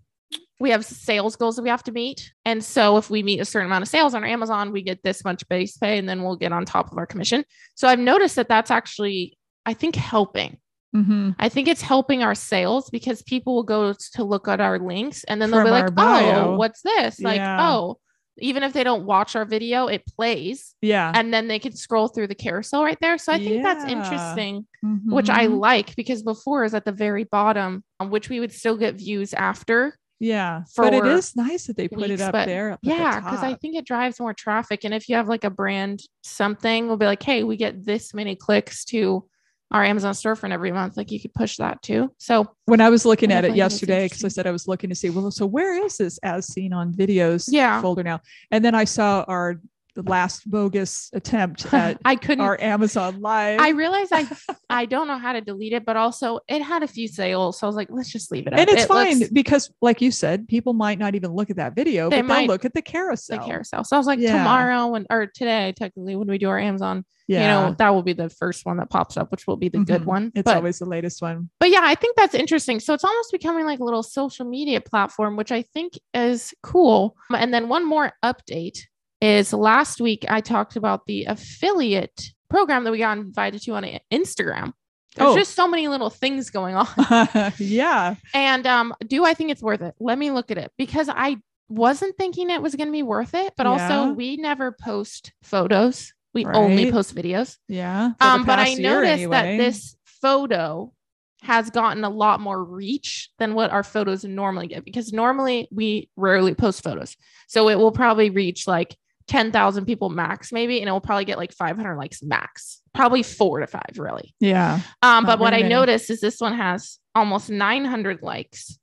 we 0.59 0.69
have 0.69 0.85
sales 0.85 1.35
goals 1.35 1.55
that 1.55 1.63
we 1.63 1.69
have 1.69 1.83
to 1.83 1.91
meet. 1.91 2.31
And 2.45 2.63
so 2.63 2.97
if 2.97 3.09
we 3.09 3.23
meet 3.23 3.39
a 3.39 3.45
certain 3.45 3.65
amount 3.65 3.81
of 3.81 3.87
sales 3.87 4.13
on 4.13 4.23
our 4.23 4.29
Amazon, 4.29 4.71
we 4.71 4.83
get 4.83 5.01
this 5.01 5.23
much 5.25 5.47
base 5.49 5.75
pay 5.75 5.97
and 5.97 6.07
then 6.07 6.21
we'll 6.21 6.35
get 6.35 6.51
on 6.51 6.65
top 6.65 6.91
of 6.91 6.97
our 6.99 7.07
commission. 7.07 7.43
So 7.73 7.87
I've 7.87 7.97
noticed 7.99 8.35
that 8.35 8.47
that's 8.47 8.69
actually 8.71 9.37
I 9.65 9.73
think 9.73 9.95
helping. 9.95 10.57
Mhm. 10.95 11.35
I 11.39 11.49
think 11.49 11.67
it's 11.67 11.81
helping 11.81 12.21
our 12.21 12.35
sales 12.35 12.89
because 12.89 13.21
people 13.23 13.55
will 13.55 13.63
go 13.63 13.93
to 14.13 14.23
look 14.23 14.47
at 14.47 14.59
our 14.59 14.77
links 14.77 15.23
and 15.23 15.41
then 15.41 15.49
they'll 15.49 15.61
From 15.61 15.67
be 15.67 15.71
like, 15.71 15.95
bio. 15.95 16.51
"Oh, 16.53 16.57
what's 16.57 16.81
this?" 16.81 17.19
Like, 17.21 17.37
Yeah. 17.37 17.57
"Oh, 17.71 17.97
even 18.37 18.63
if 18.63 18.73
they 18.73 18.83
don't 18.83 19.05
watch 19.05 19.35
our 19.35 19.45
video, 19.45 19.87
it 19.87 20.03
plays 20.05 20.73
Yeah. 20.81 21.11
and 21.13 21.33
then 21.33 21.47
they 21.47 21.59
can 21.59 21.73
scroll 21.75 22.07
through 22.07 22.27
the 22.27 22.35
carousel 22.35 22.83
right 22.83 22.97
there. 23.01 23.17
So 23.17 23.33
I 23.33 23.37
think 23.37 23.63
that's 23.63 23.83
Yeah. 23.83 23.91
interesting, 23.91 24.65
which 25.05 25.29
I 25.29 25.47
Mhm. 25.47 25.59
like 25.59 25.95
because 25.95 26.23
before 26.23 26.63
is 26.63 26.73
at 26.73 26.85
the 26.85 26.91
very 26.91 27.25
bottom, 27.25 27.83
um, 27.99 28.09
which 28.09 28.29
we 28.29 28.39
would 28.39 28.51
still 28.51 28.77
get 28.77 28.95
views 28.95 29.33
after. 29.33 29.97
yeah. 30.23 30.61
But 30.77 30.93
it 30.93 31.05
is 31.07 31.35
nice 31.35 31.65
that 31.65 31.75
they 31.77 31.87
put 31.87 31.97
weeks, 32.09 32.21
it 32.21 32.21
up 32.21 32.45
there. 32.45 32.73
Up 32.73 32.79
at 32.79 32.81
the 32.83 32.89
Yeah, 32.91 33.19
because 33.19 33.41
I 33.41 33.55
think 33.55 33.75
it 33.75 33.85
drives 33.87 34.19
more 34.19 34.35
traffic. 34.35 34.83
And 34.83 34.93
if 34.93 35.09
you 35.09 35.15
have 35.15 35.27
like 35.27 35.43
a 35.43 35.49
brand 35.49 36.01
something, 36.23 36.87
we'll 36.87 36.97
be 36.97 37.07
like, 37.07 37.23
hey, 37.23 37.43
we 37.43 37.57
get 37.57 37.83
this 37.85 38.13
many 38.13 38.35
clicks 38.35 38.85
to 38.85 39.27
our 39.71 39.83
Amazon 39.83 40.13
storefront 40.13 40.51
every 40.51 40.71
month. 40.71 40.97
Like 40.97 41.11
you 41.11 41.19
could 41.19 41.33
push 41.33 41.57
that 41.57 41.81
too. 41.81 42.13
So 42.17 42.47
when 42.65 42.81
I 42.81 42.89
was 42.89 43.05
looking 43.05 43.31
I 43.31 43.35
at 43.35 43.45
it 43.45 43.49
definitely 43.49 43.61
think 43.61 43.65
it's 43.65 43.73
yesterday, 43.73 44.05
because 44.05 44.25
I 44.25 44.27
said 44.27 44.47
I 44.47 44.51
was 44.51 44.67
looking 44.67 44.89
to 44.89 44.95
see, 44.95 45.09
well, 45.09 45.31
so 45.31 45.45
where 45.45 45.85
is 45.85 45.97
this 45.97 46.17
as 46.23 46.47
seen 46.47 46.73
on 46.73 46.93
videos 46.93 47.47
Yeah. 47.51 47.81
folder 47.81 48.03
now? 48.03 48.19
And 48.51 48.63
then 48.65 48.75
I 48.75 48.83
saw 48.85 49.23
our 49.27 49.59
the 49.93 50.03
last 50.03 50.49
bogus 50.49 51.09
attempt 51.11 51.73
at 51.73 51.97
I 52.05 52.15
couldn't 52.15 52.45
our 52.45 52.57
Amazon 52.61 53.19
Live. 53.19 53.59
I 53.59 53.69
realized 53.71 54.13
I 54.13 54.25
I 54.69 54.85
don't 54.85 55.05
know 55.07 55.17
how 55.17 55.33
to 55.33 55.41
delete 55.41 55.73
it, 55.73 55.83
but 55.85 55.97
also 55.97 56.39
it 56.47 56.61
had 56.61 56.81
a 56.81 56.87
few 56.87 57.09
sales. 57.09 57.59
So 57.59 57.67
I 57.67 57.69
was 57.69 57.75
like, 57.75 57.89
let's 57.91 58.09
just 58.09 58.31
leave 58.31 58.47
it. 58.47 58.53
and 58.53 58.61
up. 58.61 58.69
it's 58.69 58.83
It 58.83 58.87
fine 58.87 59.19
looks 59.19 59.31
because, 59.31 59.69
like 59.81 59.99
you 60.01 60.09
said, 60.09 60.47
people 60.47 60.71
might 60.71 60.97
not 60.97 61.15
even 61.15 61.31
look 61.33 61.49
at 61.49 61.57
that 61.57 61.75
video, 61.75 62.09
They 62.09 62.21
but 62.21 62.25
might- 62.27 62.37
they'll 62.39 62.47
look 62.47 62.63
at 62.63 62.73
the 62.73 62.81
carousel. 62.81 63.39
the 63.39 63.45
carousel. 63.45 63.83
So 63.83 63.97
I 63.97 63.99
was 63.99 64.07
like, 64.07 64.19
Yeah. 64.19 64.37
tomorrow 64.37 64.87
when 64.87 65.07
or 65.09 65.25
today, 65.27 65.73
technically, 65.75 66.15
when 66.15 66.29
we 66.29 66.37
do 66.37 66.47
our 66.47 66.57
Amazon, 66.59 67.03
Yeah. 67.31 67.41
you 67.63 67.69
know, 67.69 67.75
that 67.77 67.89
will 67.89 68.03
be 68.03 68.13
the 68.13 68.29
first 68.29 68.65
one 68.65 68.77
that 68.77 68.89
pops 68.89 69.15
up, 69.17 69.31
which 69.31 69.47
will 69.47 69.57
be 69.57 69.69
the 69.69 69.79
good 69.79 70.01
Mhm. 70.03 70.05
one. 70.05 70.31
It's 70.35 70.45
but, 70.45 70.57
always 70.57 70.79
the 70.79 70.85
latest 70.85 71.21
one. 71.21 71.49
but 71.59 71.69
yeah, 71.69 71.81
I 71.83 71.95
think 71.95 72.15
that's 72.17 72.35
interesting. 72.35 72.79
So 72.79 72.93
it's 72.93 73.03
almost 73.03 73.31
becoming 73.31 73.65
like 73.65 73.79
a 73.79 73.83
little 73.83 74.03
social 74.03 74.45
media 74.45 74.81
platform, 74.81 75.35
which 75.37 75.51
I 75.51 75.61
think 75.61 75.93
is 76.13 76.53
cool. 76.63 77.15
And 77.35 77.53
then 77.53 77.69
one 77.69 77.85
more 77.87 78.13
update 78.23 78.79
is 79.21 79.53
last 79.53 80.01
week 80.01 80.25
I 80.27 80.41
talked 80.41 80.75
about 80.75 81.05
the 81.05 81.25
affiliate 81.25 82.21
program 82.49 82.83
that 82.83 82.91
we 82.91 82.97
got 82.97 83.17
invited 83.17 83.61
to 83.63 83.71
on 83.73 83.85
Instagram. 84.11 84.73
There's 85.15 85.29
Oh. 85.31 85.37
just 85.37 85.55
so 85.55 85.67
many 85.67 85.87
little 85.87 86.09
things 86.09 86.49
going 86.49 86.75
on. 86.75 86.87
yeah. 87.59 88.15
And 88.33 88.65
um, 88.65 88.93
do 89.05 89.25
I 89.25 89.33
think 89.33 89.51
it's 89.51 89.61
worth 89.61 89.81
it? 89.81 89.93
Let 89.99 90.17
me 90.17 90.31
look 90.31 90.51
at 90.51 90.57
it 90.57 90.71
because 90.77 91.09
I 91.09 91.37
wasn't 91.69 92.17
thinking 92.17 92.49
it 92.49 92.61
was 92.61 92.75
going 92.75 92.87
to 92.87 92.91
be 92.93 93.03
worth 93.03 93.33
it, 93.33 93.53
but 93.57 93.65
Yeah. 93.65 93.71
also 93.71 94.13
we 94.13 94.37
never 94.37 94.71
post 94.71 95.31
photos. 95.43 96.13
We 96.33 96.45
only 96.45 96.91
post 96.91 97.13
videos. 97.13 97.57
Yeah. 97.67 98.11
Um, 98.19 98.45
but 98.45 98.59
I 98.59 98.73
noticed 98.75 99.29
that 99.29 99.57
this 99.57 99.95
photo 100.05 100.93
has 101.41 101.69
gotten 101.71 102.03
a 102.03 102.09
lot 102.09 102.39
more 102.39 102.63
reach 102.63 103.31
than 103.39 103.53
what 103.55 103.71
our 103.71 103.83
photos 103.83 104.23
normally 104.23 104.67
get 104.67 104.85
because 104.85 105.11
normally 105.11 105.67
we 105.71 106.09
rarely 106.15 106.53
post 106.53 106.83
photos. 106.83 107.17
So 107.47 107.67
it 107.69 107.77
will 107.79 107.91
probably 107.91 108.29
reach 108.29 108.67
like 108.67 108.95
10,000 109.27 109.85
people 109.85 110.09
max, 110.09 110.51
maybe, 110.51 110.79
and 110.79 110.89
it 110.89 110.91
will 110.91 111.01
probably 111.01 111.25
get 111.25 111.37
like 111.37 111.53
500 111.53 111.95
likes 111.95 112.21
max, 112.21 112.81
probably 112.93 113.23
four 113.23 113.59
to 113.59 113.67
five, 113.67 113.97
really. 113.97 114.35
Yeah. 114.39 114.81
Um, 115.01 115.25
but 115.25 115.39
what 115.39 115.53
I 115.53 115.61
noticed 115.61 116.09
is 116.09 116.21
this 116.21 116.39
one 116.39 116.53
has 116.53 116.99
almost 117.15 117.49
900 117.49 118.21
likes. 118.21 118.77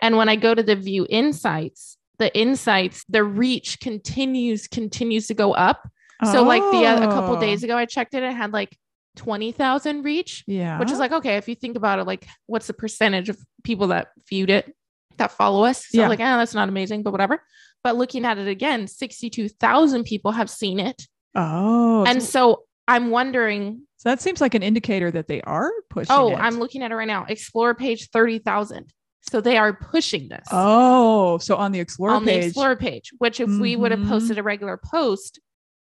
And 0.00 0.16
when 0.16 0.28
I 0.28 0.36
go 0.36 0.54
to 0.54 0.62
the 0.62 0.76
view 0.76 1.06
insights, 1.08 1.96
the 2.18 2.36
insights, 2.36 3.04
the 3.08 3.24
reach 3.24 3.80
continues, 3.80 4.68
continues 4.68 5.26
to 5.28 5.34
go 5.34 5.52
up. 5.52 5.88
So 6.22 6.42
like 6.44 6.62
the 6.70 6.86
uh, 6.86 7.08
a 7.08 7.12
couple 7.12 7.36
Oh. 7.36 7.40
days 7.40 7.64
ago, 7.64 7.76
I 7.76 7.86
checked 7.86 8.14
it, 8.14 8.22
it 8.22 8.32
had 8.32 8.52
like 8.52 8.76
20,000 9.16 10.02
reach, 10.02 10.44
Yeah. 10.46 10.78
which 10.78 10.90
is 10.90 10.98
like, 10.98 11.12
okay, 11.12 11.36
if 11.36 11.48
you 11.48 11.54
think 11.54 11.76
about 11.76 11.98
it, 11.98 12.04
like 12.04 12.26
what's 12.46 12.66
the 12.66 12.72
percentage 12.74 13.28
of 13.28 13.38
people 13.62 13.88
that 13.88 14.08
viewed 14.28 14.50
it 14.50 14.74
that 15.16 15.30
follow 15.32 15.64
us? 15.64 15.86
So 15.88 15.98
Yeah. 15.98 16.08
like, 16.08 16.20
oh, 16.20 16.22
that's 16.38 16.54
not 16.54 16.68
amazing, 16.68 17.02
but 17.02 17.12
whatever. 17.12 17.42
But 17.82 17.96
looking 17.96 18.24
at 18.24 18.38
it 18.38 18.48
again, 18.48 18.86
62,000 18.86 20.04
people 20.04 20.32
have 20.32 20.48
seen 20.50 20.80
it. 20.80 21.02
oh. 21.34 22.04
And 22.06 22.22
so, 22.22 22.62
I'm 22.86 23.10
wondering 23.10 23.82
so 23.96 24.10
that 24.10 24.20
seems 24.20 24.40
like 24.42 24.54
an 24.54 24.62
indicator 24.62 25.10
that 25.10 25.26
they 25.26 25.40
are 25.42 25.70
pushing. 25.88 26.14
Oh, 26.14 26.32
it. 26.32 26.38
I'm 26.38 26.58
looking 26.58 26.82
at 26.82 26.90
it 26.90 26.94
right 26.94 27.06
now. 27.08 27.24
Explore 27.26 27.74
page 27.74 28.10
30,000. 28.10 28.92
So 29.30 29.40
they 29.40 29.56
are 29.56 29.72
pushing 29.72 30.28
this 30.28 30.46
Oh, 30.52 31.38
so 31.38 31.56
on 31.56 31.72
the 31.72 31.80
Explorer 31.80 32.12
on 32.16 32.24
the 32.26 32.32
page. 32.32 32.44
Explorer 32.48 32.76
page, 32.76 33.10
which 33.18 33.40
if 33.40 33.48
we 33.48 33.74
would 33.74 33.90
have 33.90 34.00
Mhm. 34.00 34.08
posted 34.10 34.36
a 34.36 34.42
regular 34.42 34.76
post, 34.76 35.40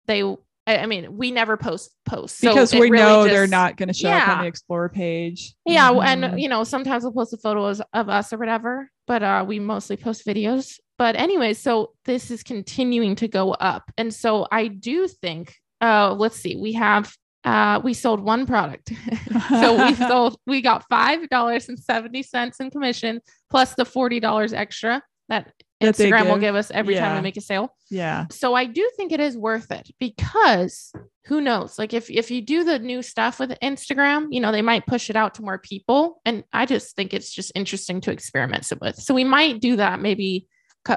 they, 0.07 0.23
I 0.67 0.87
mean, 0.87 1.17
we 1.17 1.31
never 1.31 1.57
post 1.57 1.91
posts. 2.07 2.39
So 2.39 2.51
because 2.51 2.73
we 2.73 2.91
really 2.91 2.97
know 2.97 3.25
they're 3.25 3.47
not 3.47 3.77
going 3.77 3.89
to 3.89 3.95
show 3.95 4.09
up 4.09 4.29
on 4.29 4.41
the 4.41 4.47
Explorer 4.47 4.89
page. 4.89 5.55
Yeah. 5.67 5.91
Mhm. 5.91 6.05
And, 6.05 6.41
you 6.41 6.49
know, 6.49 6.65
sometimes 6.65 7.05
we'll 7.05 7.13
post 7.13 7.33
the 7.33 7.37
photos 7.37 7.83
of 7.93 8.09
us 8.09 8.33
or 8.33 8.39
whatever, 8.39 8.91
but 9.07 9.23
uh, 9.23 9.45
we 9.47 9.59
mostly 9.59 9.97
post 9.97 10.27
videos. 10.27 10.79
But 10.97 11.17
anyway, 11.17 11.55
so 11.55 11.93
this 12.05 12.31
is 12.31 12.43
continuing 12.43 13.17
to 13.17 13.29
go 13.29 13.53
up. 13.53 13.91
And 13.99 14.15
so 14.15 14.47
I 14.51 14.69
do 14.69 15.09
think, 15.09 15.55
uh, 15.81 16.15
let's 16.15 16.37
see, 16.37 16.57
we 16.57 16.73
have, 16.75 17.15
uh, 17.45 17.81
we 17.85 17.93
sold 17.93 18.21
one 18.21 18.47
product. 18.47 18.93
so 19.51 19.87
we 19.87 19.95
sold 20.09 20.39
we 20.47 20.63
got 20.63 20.85
five 20.89 21.29
dollars 21.29 21.69
and 21.69 21.79
seventy 21.79 22.23
cents 22.23 22.59
in 22.61 22.71
commission 22.71 23.21
plus 23.51 23.75
the 23.75 23.85
forty 23.85 24.19
dollars 24.19 24.55
extra 24.55 25.03
that 25.29 25.53
That 25.85 25.95
Instagram 25.97 26.27
will 26.31 26.39
give. 26.39 26.55
us 26.55 26.71
every 26.71 26.95
time 26.95 27.05
Yeah. 27.13 27.17
we 27.17 27.23
make 27.23 27.37
a 27.37 27.41
sale. 27.41 27.75
yeah. 27.91 28.27
So 28.31 28.55
I 28.55 28.65
do 28.67 28.89
think 28.97 29.13
it 29.13 29.21
is 29.21 29.37
worth 29.37 29.71
it 29.71 29.91
because 29.99 30.93
who 31.27 31.41
knows? 31.41 31.79
Like 31.79 31.93
if 31.95 32.11
if 32.11 32.31
you 32.31 32.43
do 32.43 32.65
the 32.65 32.79
new 32.79 33.03
stuff 33.03 33.39
with 33.41 33.51
Instagram, 33.63 34.29
you 34.31 34.41
know, 34.41 34.53
they 34.53 34.63
might 34.63 34.87
push 34.87 35.11
it 35.11 35.17
out 35.17 35.35
to 35.35 35.43
more 35.43 35.59
people. 35.59 36.21
And 36.25 36.45
I 36.53 36.67
just 36.67 36.95
think 36.97 37.15
it's 37.15 37.31
just 37.31 37.53
interesting 37.55 38.01
to 38.03 38.13
experiment 38.13 38.71
with. 38.81 38.97
So 38.97 39.15
we 39.15 39.25
might 39.25 39.61
do 39.61 39.77
that 39.77 40.01
maybe 40.01 40.47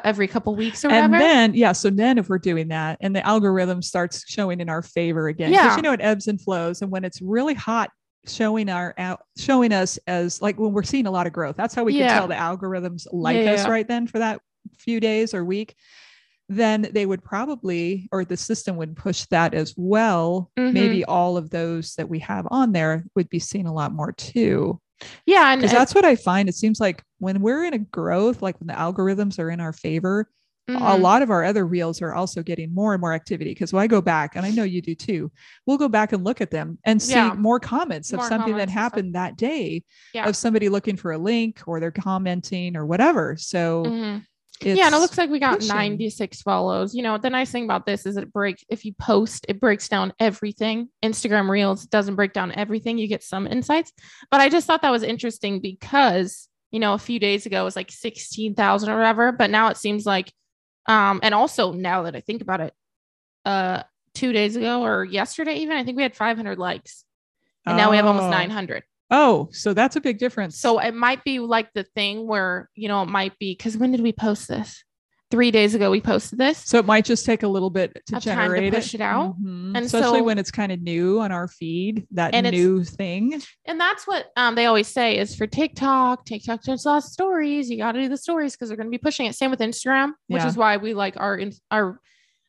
every 0.04 0.28
couple 0.28 0.54
weeks 0.54 0.84
or 0.84 0.90
And 0.92 1.14
then, 1.14 1.54
yeah. 1.54 1.72
So 1.72 1.90
then, 1.90 2.18
if 2.18 2.28
we're 2.28 2.40
doing 2.40 2.68
that, 2.68 2.98
and 3.00 3.16
the 3.16 3.26
algorithm 3.26 3.82
starts 3.82 4.26
showing 4.28 4.60
in 4.60 4.70
our 4.70 4.82
favor 4.82 5.30
again, 5.30 5.52
because 5.52 5.66
Yeah. 5.66 5.76
you 5.78 5.82
know 5.82 5.94
it 5.94 6.02
ebbs 6.02 6.28
and 6.28 6.42
flows, 6.42 6.82
and 6.82 6.92
when 6.92 7.06
it's 7.06 7.22
really 7.22 7.54
hot, 7.54 7.90
showing 8.28 8.68
our 8.68 8.94
out, 8.98 9.22
showing 9.38 9.72
us 9.72 9.98
as 10.06 10.42
like 10.42 10.60
when 10.60 10.74
we're 10.74 10.84
seeing 10.84 11.08
a 11.08 11.12
lot 11.12 11.26
of 11.26 11.32
growth. 11.32 11.56
That's 11.56 11.74
how 11.74 11.86
we 11.86 11.94
Yeah. 11.94 12.10
can 12.10 12.18
tell 12.18 12.28
the 12.28 12.34
algorithms 12.36 13.08
like 13.14 13.38
Yeah, 13.38 13.52
us 13.54 13.66
right 13.66 13.88
then 13.88 14.08
for 14.08 14.20
that 14.20 14.42
few 14.78 15.00
days 15.00 15.34
or 15.34 15.44
week. 15.44 15.76
Then 16.50 16.88
they 16.94 17.06
would 17.06 17.24
probably, 17.24 18.08
or 18.12 18.24
the 18.24 18.38
system 18.38 18.78
would 18.78 18.96
push 18.96 19.26
that 19.32 19.54
as 19.54 19.74
well. 19.76 20.50
Mhm. 20.58 20.74
Maybe 20.74 21.06
all 21.06 21.36
of 21.36 21.50
those 21.50 21.96
that 21.96 22.08
we 22.08 22.20
have 22.20 22.48
on 22.50 22.72
there 22.72 23.06
would 23.16 23.30
be 23.30 23.40
seen 23.40 23.66
a 23.66 23.74
lot 23.74 23.94
more 23.94 24.12
too. 24.14 24.80
yeah, 25.28 25.52
and 25.52 25.62
because 25.62 25.72
that's 25.78 25.94
what 25.94 26.06
I 26.06 26.16
find. 26.16 26.50
It 26.50 26.56
seems 26.56 26.80
like 26.80 27.04
when 27.20 27.42
we're 27.42 27.66
in 27.66 27.74
a 27.76 27.78
growth, 27.78 28.42
like 28.42 28.60
when 28.60 28.68
the 28.68 28.74
algorithms 28.74 29.38
are 29.38 29.52
in 29.52 29.60
our 29.60 29.72
favor, 29.74 30.28
a 30.70 30.72
mhm. 30.72 31.02
lot 31.02 31.22
of 31.22 31.30
our 31.30 31.44
other 31.46 31.66
reels 31.66 32.02
are 32.02 32.14
also 32.16 32.42
getting 32.44 32.74
more 32.74 32.94
and 32.94 33.00
more 33.00 33.14
activity. 33.14 33.52
Because 33.52 33.72
when 33.72 33.84
I 33.84 33.88
go 33.88 34.02
back, 34.02 34.36
and 34.36 34.46
I 34.46 34.50
know 34.50 34.64
you 34.64 34.82
do 34.82 34.96
too, 34.96 35.32
we'll 35.66 35.78
go 35.78 35.88
back 35.88 36.14
and 36.14 36.24
look 36.24 36.42
at 36.42 36.50
them 36.52 36.78
and 36.84 37.02
see 37.02 37.14
Yeah. 37.14 37.36
more 37.36 37.60
comments 37.60 38.12
of 38.12 38.18
More 38.18 38.28
something 38.28 38.54
comments 38.54 38.74
that 38.74 38.80
happened 38.80 39.16
that 39.16 39.38
day 39.38 39.84
Yeah. 40.14 40.28
of 40.28 40.36
somebody 40.36 40.68
looking 40.68 40.98
for 40.98 41.12
a 41.12 41.18
link 41.18 41.62
or 41.68 41.80
they're 41.80 41.92
commenting 41.92 42.76
or 42.76 42.86
whatever. 42.86 43.38
So 43.38 43.84
Mhm. 43.86 44.26
It's, 44.62 44.78
yeah, 44.78 44.88
and 44.88 44.96
it 44.96 45.00
looks 45.00 45.18
like 45.18 45.30
we 45.30 45.40
got 45.40 45.60
pushing. 45.60 45.76
96 45.76 46.42
follows. 46.42 46.96
You 46.96 47.04
know, 47.04 47.18
the 47.18 47.30
nice 47.30 47.52
thing 47.52 47.64
about 47.66 47.86
this 47.86 48.06
is 48.06 48.18
it 48.18 48.32
breaks 48.34 48.64
if 48.70 48.86
you 48.86 48.94
post, 48.94 49.46
it 49.48 49.60
breaks 49.60 49.88
down 49.88 50.14
everything. 50.20 50.90
Instagram 51.04 51.50
Reels 51.50 51.86
doesn't 51.86 52.16
break 52.16 52.34
down 52.34 52.52
everything. 52.54 52.98
You 52.98 53.08
get 53.08 53.24
some 53.24 53.46
insights. 53.48 53.94
But 54.32 54.42
I 54.42 54.50
just 54.50 54.66
thought 54.66 54.82
that 54.82 54.90
was 54.92 55.04
interesting 55.04 55.60
because, 55.60 56.50
you 56.72 56.80
know, 56.80 56.94
a 56.94 56.98
few 57.00 57.20
days 57.20 57.46
ago 57.46 57.62
it 57.62 57.66
was 57.66 57.76
like 57.76 57.92
16,000 57.92 58.90
or 58.90 58.98
whatever, 58.98 59.32
but 59.32 59.50
now 59.50 59.70
it 59.70 59.78
seems 59.78 60.06
like 60.06 60.32
um 60.88 61.20
and 61.22 61.34
also 61.34 61.74
now 61.74 62.04
that 62.04 62.16
I 62.16 62.22
think 62.22 62.42
about 62.42 62.62
it, 62.62 62.74
uh 63.46 63.84
2 64.16 64.32
days 64.34 64.56
ago 64.56 64.84
or 64.84 65.04
yesterday 65.06 65.56
even, 65.58 65.78
I 65.78 65.84
think 65.84 65.98
we 65.98 66.04
had 66.04 66.16
500 66.16 66.58
likes. 66.58 67.04
And 67.66 67.76
now 67.78 67.92
we 67.92 67.98
have 67.98 68.06
almost 68.06 68.28
Oh. 68.28 68.32
900. 68.32 68.84
Oh, 69.10 69.50
so 69.52 69.74
that's 69.74 69.96
a 69.96 70.02
big 70.02 70.18
difference. 70.18 70.60
So 70.60 70.80
it 70.80 70.94
might 70.94 71.24
be 71.24 71.40
like 71.40 71.70
the 71.74 71.84
thing 71.84 72.28
where, 72.28 72.70
you 72.76 72.88
know, 72.88 73.02
it 73.04 73.10
might 73.10 73.38
be 73.40 73.54
because 73.56 73.78
when 73.78 73.92
did 73.92 74.02
we 74.02 74.12
post 74.12 74.48
this? 74.48 74.84
Three 75.30 75.52
days 75.52 75.76
ago, 75.76 75.92
we 75.92 76.00
posted 76.00 76.40
this. 76.40 76.58
So 76.60 76.78
it 76.78 76.86
might 76.86 77.04
just 77.04 77.26
take 77.26 77.44
a 77.44 77.50
little 77.50 77.70
bit 77.70 77.92
to 78.06 78.12
time 78.14 78.22
to 78.22 78.26
generate 78.30 78.74
push 78.74 78.94
it 78.94 79.02
out. 79.02 79.38
Mhm. 79.42 79.76
And 79.76 79.86
especially 79.86 80.20
so- 80.20 80.24
when 80.24 80.38
it's 80.38 80.52
kind 80.52 80.72
of 80.72 80.82
new 80.82 81.20
on 81.20 81.34
our 81.34 81.50
feed, 81.50 82.08
that 82.12 82.34
new 82.46 82.86
thing. 82.86 83.42
And 83.66 83.78
that's 83.78 84.08
what 84.08 84.28
um, 84.38 84.56
they 84.56 84.66
always 84.68 84.88
say 84.88 85.18
is 85.18 85.36
for 85.36 85.46
TikTok, 85.46 86.26
TikTok 86.26 86.64
does 86.64 86.86
lots 86.86 87.08
of 87.08 87.12
stories. 87.12 87.70
You 87.70 87.76
got 87.78 87.92
to 87.94 88.02
do 88.04 88.08
the 88.08 88.16
stories 88.18 88.54
because 88.54 88.70
they're 88.70 88.78
going 88.78 88.88
to 88.88 88.92
be 88.92 88.98
pushing 88.98 89.26
it. 89.26 89.36
Same 89.36 89.52
with 89.52 89.60
Instagram, 89.60 90.14
which 90.28 90.44
Yeah. 90.44 90.48
is 90.48 90.56
why 90.56 90.78
we 90.78 90.94
like 90.94 91.16
our 91.18 91.38
in- 91.38 91.52
our 91.72 92.00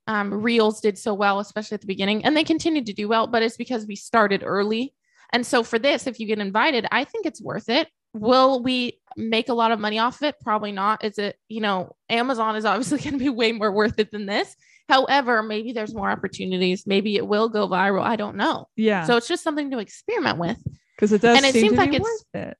um, 0.06 0.32
Reels 0.32 0.80
did 0.80 0.96
so 0.98 1.12
well, 1.14 1.38
especially 1.40 1.74
at 1.74 1.80
the 1.82 1.86
beginning, 1.86 2.24
and 2.24 2.34
they 2.36 2.44
continued 2.44 2.86
to 2.86 2.94
do 2.94 3.08
well, 3.08 3.26
but 3.26 3.42
it's 3.42 3.56
because 3.58 3.86
we 3.86 3.94
started 3.96 4.42
early. 4.44 4.94
And 5.32 5.46
so 5.46 5.62
for 5.62 5.78
this, 5.78 6.06
if 6.06 6.20
you 6.20 6.26
get 6.26 6.38
invited, 6.38 6.86
I 6.90 7.04
think 7.04 7.26
it's 7.26 7.40
worth 7.42 7.68
it. 7.68 7.88
Will 8.14 8.62
we 8.62 8.98
make 9.16 9.48
a 9.48 9.54
lot 9.54 9.70
of 9.72 9.78
money 9.78 9.98
off 9.98 10.16
of 10.16 10.28
it? 10.28 10.36
Probably 10.40 10.72
not. 10.72 11.04
Is 11.04 11.18
it, 11.18 11.36
you 11.48 11.60
know, 11.60 11.94
Amazon 12.08 12.56
is 12.56 12.64
obviously 12.64 12.98
going 13.02 13.12
to 13.12 13.18
be 13.18 13.28
way 13.28 13.52
more 13.52 13.70
worth 13.70 13.98
it 13.98 14.10
than 14.10 14.26
this. 14.26 14.56
However, 14.88 15.42
maybe 15.42 15.72
there's 15.72 15.94
more 15.94 16.10
opportunities. 16.10 16.86
Maybe 16.86 17.16
it 17.16 17.26
will 17.26 17.50
go 17.50 17.68
viral. 17.68 18.02
I 18.02 18.16
don't 18.16 18.36
know. 18.36 18.68
Yeah. 18.76 19.04
So 19.04 19.16
it's 19.18 19.28
just 19.28 19.44
something 19.44 19.70
to 19.72 19.78
experiment 19.78 20.38
with. 20.38 20.56
because 20.96 21.12
it 21.12 21.20
does 21.20 21.36
and 21.36 21.44
it 21.44 21.52
seem 21.52 21.62
seems 21.62 21.72
to 21.74 21.78
like 21.78 21.92
it's- 21.94 22.02
worth 22.34 22.46
it. 22.48 22.56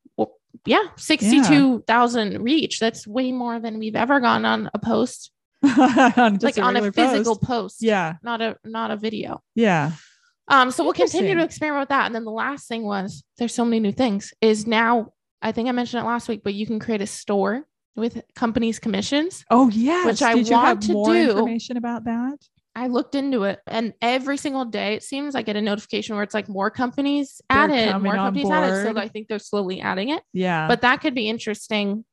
Yeah, 0.66 0.82
62,000 0.96 2.42
reach. 2.42 2.78
That's 2.80 3.06
way 3.06 3.32
more 3.32 3.58
than 3.60 3.78
we've 3.78 3.96
ever 3.96 4.20
gotten 4.20 4.44
on 4.44 4.70
a 4.74 4.78
post, 4.78 5.30
on 5.62 6.38
like 6.42 6.58
on 6.58 6.76
a 6.76 6.92
physical 6.92 7.36
post. 7.36 7.46
post. 7.46 7.82
Yeah. 7.82 8.14
Not 8.22 8.40
a 8.42 8.56
not 8.64 8.90
a 8.90 8.96
video. 8.96 9.42
Yeah. 9.54 9.92
Um, 10.48 10.70
so 10.70 10.82
we'll 10.82 10.94
continue 10.94 11.34
to 11.34 11.44
experiment 11.44 11.82
with 11.82 11.88
that. 11.90 12.06
And 12.06 12.14
then 12.14 12.24
the 12.24 12.30
last 12.30 12.68
thing 12.68 12.82
was 12.82 13.22
there's 13.36 13.54
so 13.54 13.64
many 13.64 13.80
new 13.80 13.92
things. 13.92 14.32
Is 14.40 14.66
now 14.66 15.12
I 15.40 15.52
think 15.52 15.68
I 15.68 15.72
mentioned 15.72 16.02
it 16.02 16.06
last 16.06 16.28
week, 16.28 16.42
but 16.42 16.54
you 16.54 16.66
can 16.66 16.78
create 16.78 17.00
a 17.00 17.06
store 17.06 17.66
with 17.96 18.22
companies' 18.34 18.78
commissions. 18.78 19.44
Oh 19.50 19.68
yeah. 19.68 20.06
Which 20.06 20.22
I 20.22 20.34
Did 20.34 20.50
want 20.50 20.82
to 20.84 20.92
more 20.92 21.12
do. 21.12 21.30
information 21.30 21.76
about 21.76 22.04
that? 22.04 22.38
I 22.74 22.86
looked 22.86 23.16
into 23.16 23.42
it, 23.42 23.58
and 23.66 23.92
every 24.00 24.36
single 24.36 24.64
day 24.64 24.94
it 24.94 25.02
seems 25.02 25.34
I 25.34 25.42
get 25.42 25.56
a 25.56 25.62
notification 25.62 26.14
where 26.14 26.22
it's 26.22 26.34
like 26.34 26.48
more 26.48 26.70
companies 26.70 27.40
They're 27.50 27.58
added, 27.58 27.98
more 27.98 28.14
companies 28.14 28.48
added. 28.48 28.94
So. 28.94 29.00
I 29.00 29.08
think 29.08 29.26
they're 29.26 29.40
slowly 29.40 29.80
adding 29.80 30.10
it. 30.10 30.22
Yeah. 30.32 30.68
But 30.68 30.82
that 30.82 31.00
could 31.00 31.14
be 31.14 31.28
interesting. 31.28 32.04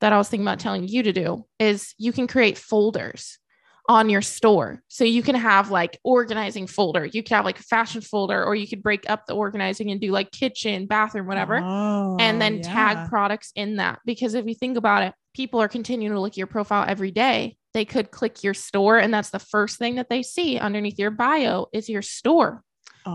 That 0.00 0.12
I 0.12 0.16
was 0.16 0.28
thinking 0.28 0.46
about 0.46 0.60
telling 0.60 0.86
you 0.86 1.02
to 1.02 1.12
do 1.12 1.44
is 1.58 1.92
you 1.98 2.12
can 2.12 2.28
create 2.28 2.56
folders 2.56 3.40
on 3.88 4.10
your 4.10 4.20
store. 4.20 4.82
So 4.88 5.04
you 5.04 5.22
can 5.22 5.34
have 5.34 5.70
like 5.70 5.98
organizing 6.04 6.66
folder. 6.66 7.06
You 7.06 7.22
could 7.22 7.32
have 7.32 7.46
like 7.46 7.58
a 7.58 7.62
fashion 7.62 8.02
folder, 8.02 8.44
or 8.44 8.54
you 8.54 8.68
could 8.68 8.82
break 8.82 9.08
up 9.08 9.24
the 9.26 9.34
organizing 9.34 9.90
and 9.90 9.98
do 10.00 10.10
like 10.12 10.30
kitchen, 10.30 10.86
bathroom, 10.86 11.26
whatever. 11.26 11.58
oh, 11.62 12.16
and 12.20 12.40
then 12.40 12.58
Oh, 12.58 12.62
tag 12.62 13.08
products 13.08 13.50
in 13.54 13.76
that. 13.76 14.00
Because 14.04 14.34
if 14.34 14.46
you 14.46 14.54
think 14.54 14.76
about 14.76 15.04
it, 15.04 15.14
people 15.34 15.60
are 15.60 15.68
continuing 15.68 16.12
to 16.12 16.20
look 16.20 16.32
at 16.32 16.36
your 16.36 16.46
profile 16.46 16.84
every 16.86 17.10
day. 17.10 17.56
They 17.72 17.84
could 17.86 18.10
click 18.10 18.44
your 18.44 18.54
store, 18.54 18.98
and 18.98 19.12
that's 19.12 19.30
the 19.30 19.38
first 19.38 19.78
thing 19.78 19.94
that 19.96 20.08
they 20.10 20.22
see 20.22 20.58
underneath 20.58 20.98
your 20.98 21.10
bio 21.10 21.66
is 21.72 21.88
your 21.88 22.02
store. 22.02 22.62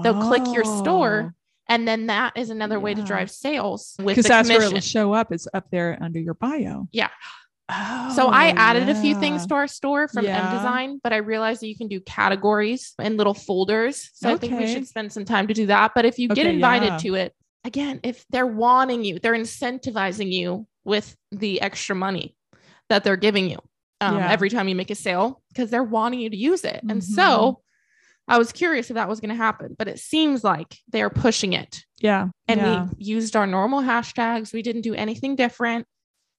They'll 0.01 0.21
click 0.23 0.41
your 0.53 0.63
store, 0.65 1.33
oh. 1.33 1.37
And 1.69 1.87
then 1.87 2.07
that 2.07 2.33
is 2.35 2.49
another 2.49 2.77
way 2.79 2.93
to 2.93 3.01
drive 3.03 3.31
sales 3.31 3.95
with 3.97 4.17
because 4.17 4.25
that's 4.25 4.49
where 4.49 4.61
it'll 4.63 4.79
show 4.81 5.13
up. 5.13 5.31
It's 5.31 5.47
up 5.53 5.67
there 5.71 5.97
under 6.01 6.19
your 6.19 6.33
bio. 6.33 6.89
Yeah. 6.91 7.09
Oh, 7.69 8.11
So 8.13 8.27
I 8.27 8.47
added 8.49 8.89
a 8.89 8.95
few 8.95 9.15
things 9.15 9.47
to 9.47 9.55
our 9.55 9.67
store 9.67 10.07
from 10.07 10.25
Yeah. 10.25 10.49
mDesign, 10.51 10.99
but 11.01 11.13
I 11.13 11.17
realized 11.17 11.61
that 11.61 11.67
you 11.67 11.77
can 11.77 11.87
do 11.87 11.99
categories 12.01 12.93
and 12.99 13.17
little 13.17 13.33
folders. 13.33 14.09
So 14.13 14.29
I 14.29 14.37
think 14.37 14.53
we 14.57 14.65
should 14.67 14.87
spend 14.87 15.11
some 15.11 15.25
time 15.25 15.47
to 15.47 15.53
do 15.53 15.67
that. 15.67 15.93
But 15.95 16.05
if 16.05 16.19
you 16.19 16.27
get 16.27 16.45
invited 16.45 16.87
yeah. 16.93 16.97
to 16.97 17.15
it, 17.15 17.33
again, 17.63 17.99
if 18.03 18.25
they're 18.29 18.45
wanting 18.45 19.03
you, 19.05 19.19
they're 19.19 19.33
incentivizing 19.33 20.31
you 20.31 20.67
with 20.83 21.15
the 21.31 21.61
extra 21.61 21.95
money 21.95 22.35
that 22.89 23.03
they're 23.05 23.15
giving 23.15 23.49
you 23.49 23.57
um, 24.01 24.17
every 24.19 24.49
time 24.49 24.67
you 24.67 24.75
make 24.75 24.91
a 24.91 24.95
sale 24.95 25.41
because 25.49 25.69
they're 25.69 25.81
wanting 25.83 26.19
you 26.19 26.29
to 26.29 26.35
use 26.37 26.65
it. 26.65 26.81
And 26.83 27.01
Mhm. 27.01 27.15
so 27.15 27.61
I 28.27 28.37
was 28.37 28.51
curious 28.51 28.89
if 28.89 28.95
that 28.95 29.07
was 29.07 29.21
going 29.21 29.29
to 29.29 29.35
happen, 29.35 29.75
but 29.79 29.87
it 29.87 29.99
seems 29.99 30.43
like 30.43 30.77
they're 30.89 31.09
pushing 31.09 31.53
it 31.53 31.85
Yeah. 31.99 32.27
and 32.49 32.61
we 32.97 33.05
used 33.05 33.35
our 33.37 33.47
normal 33.47 33.81
hashtags. 33.81 34.51
We 34.53 34.61
didn't 34.61 34.81
do 34.81 34.93
anything 34.93 35.37
different. 35.37 35.87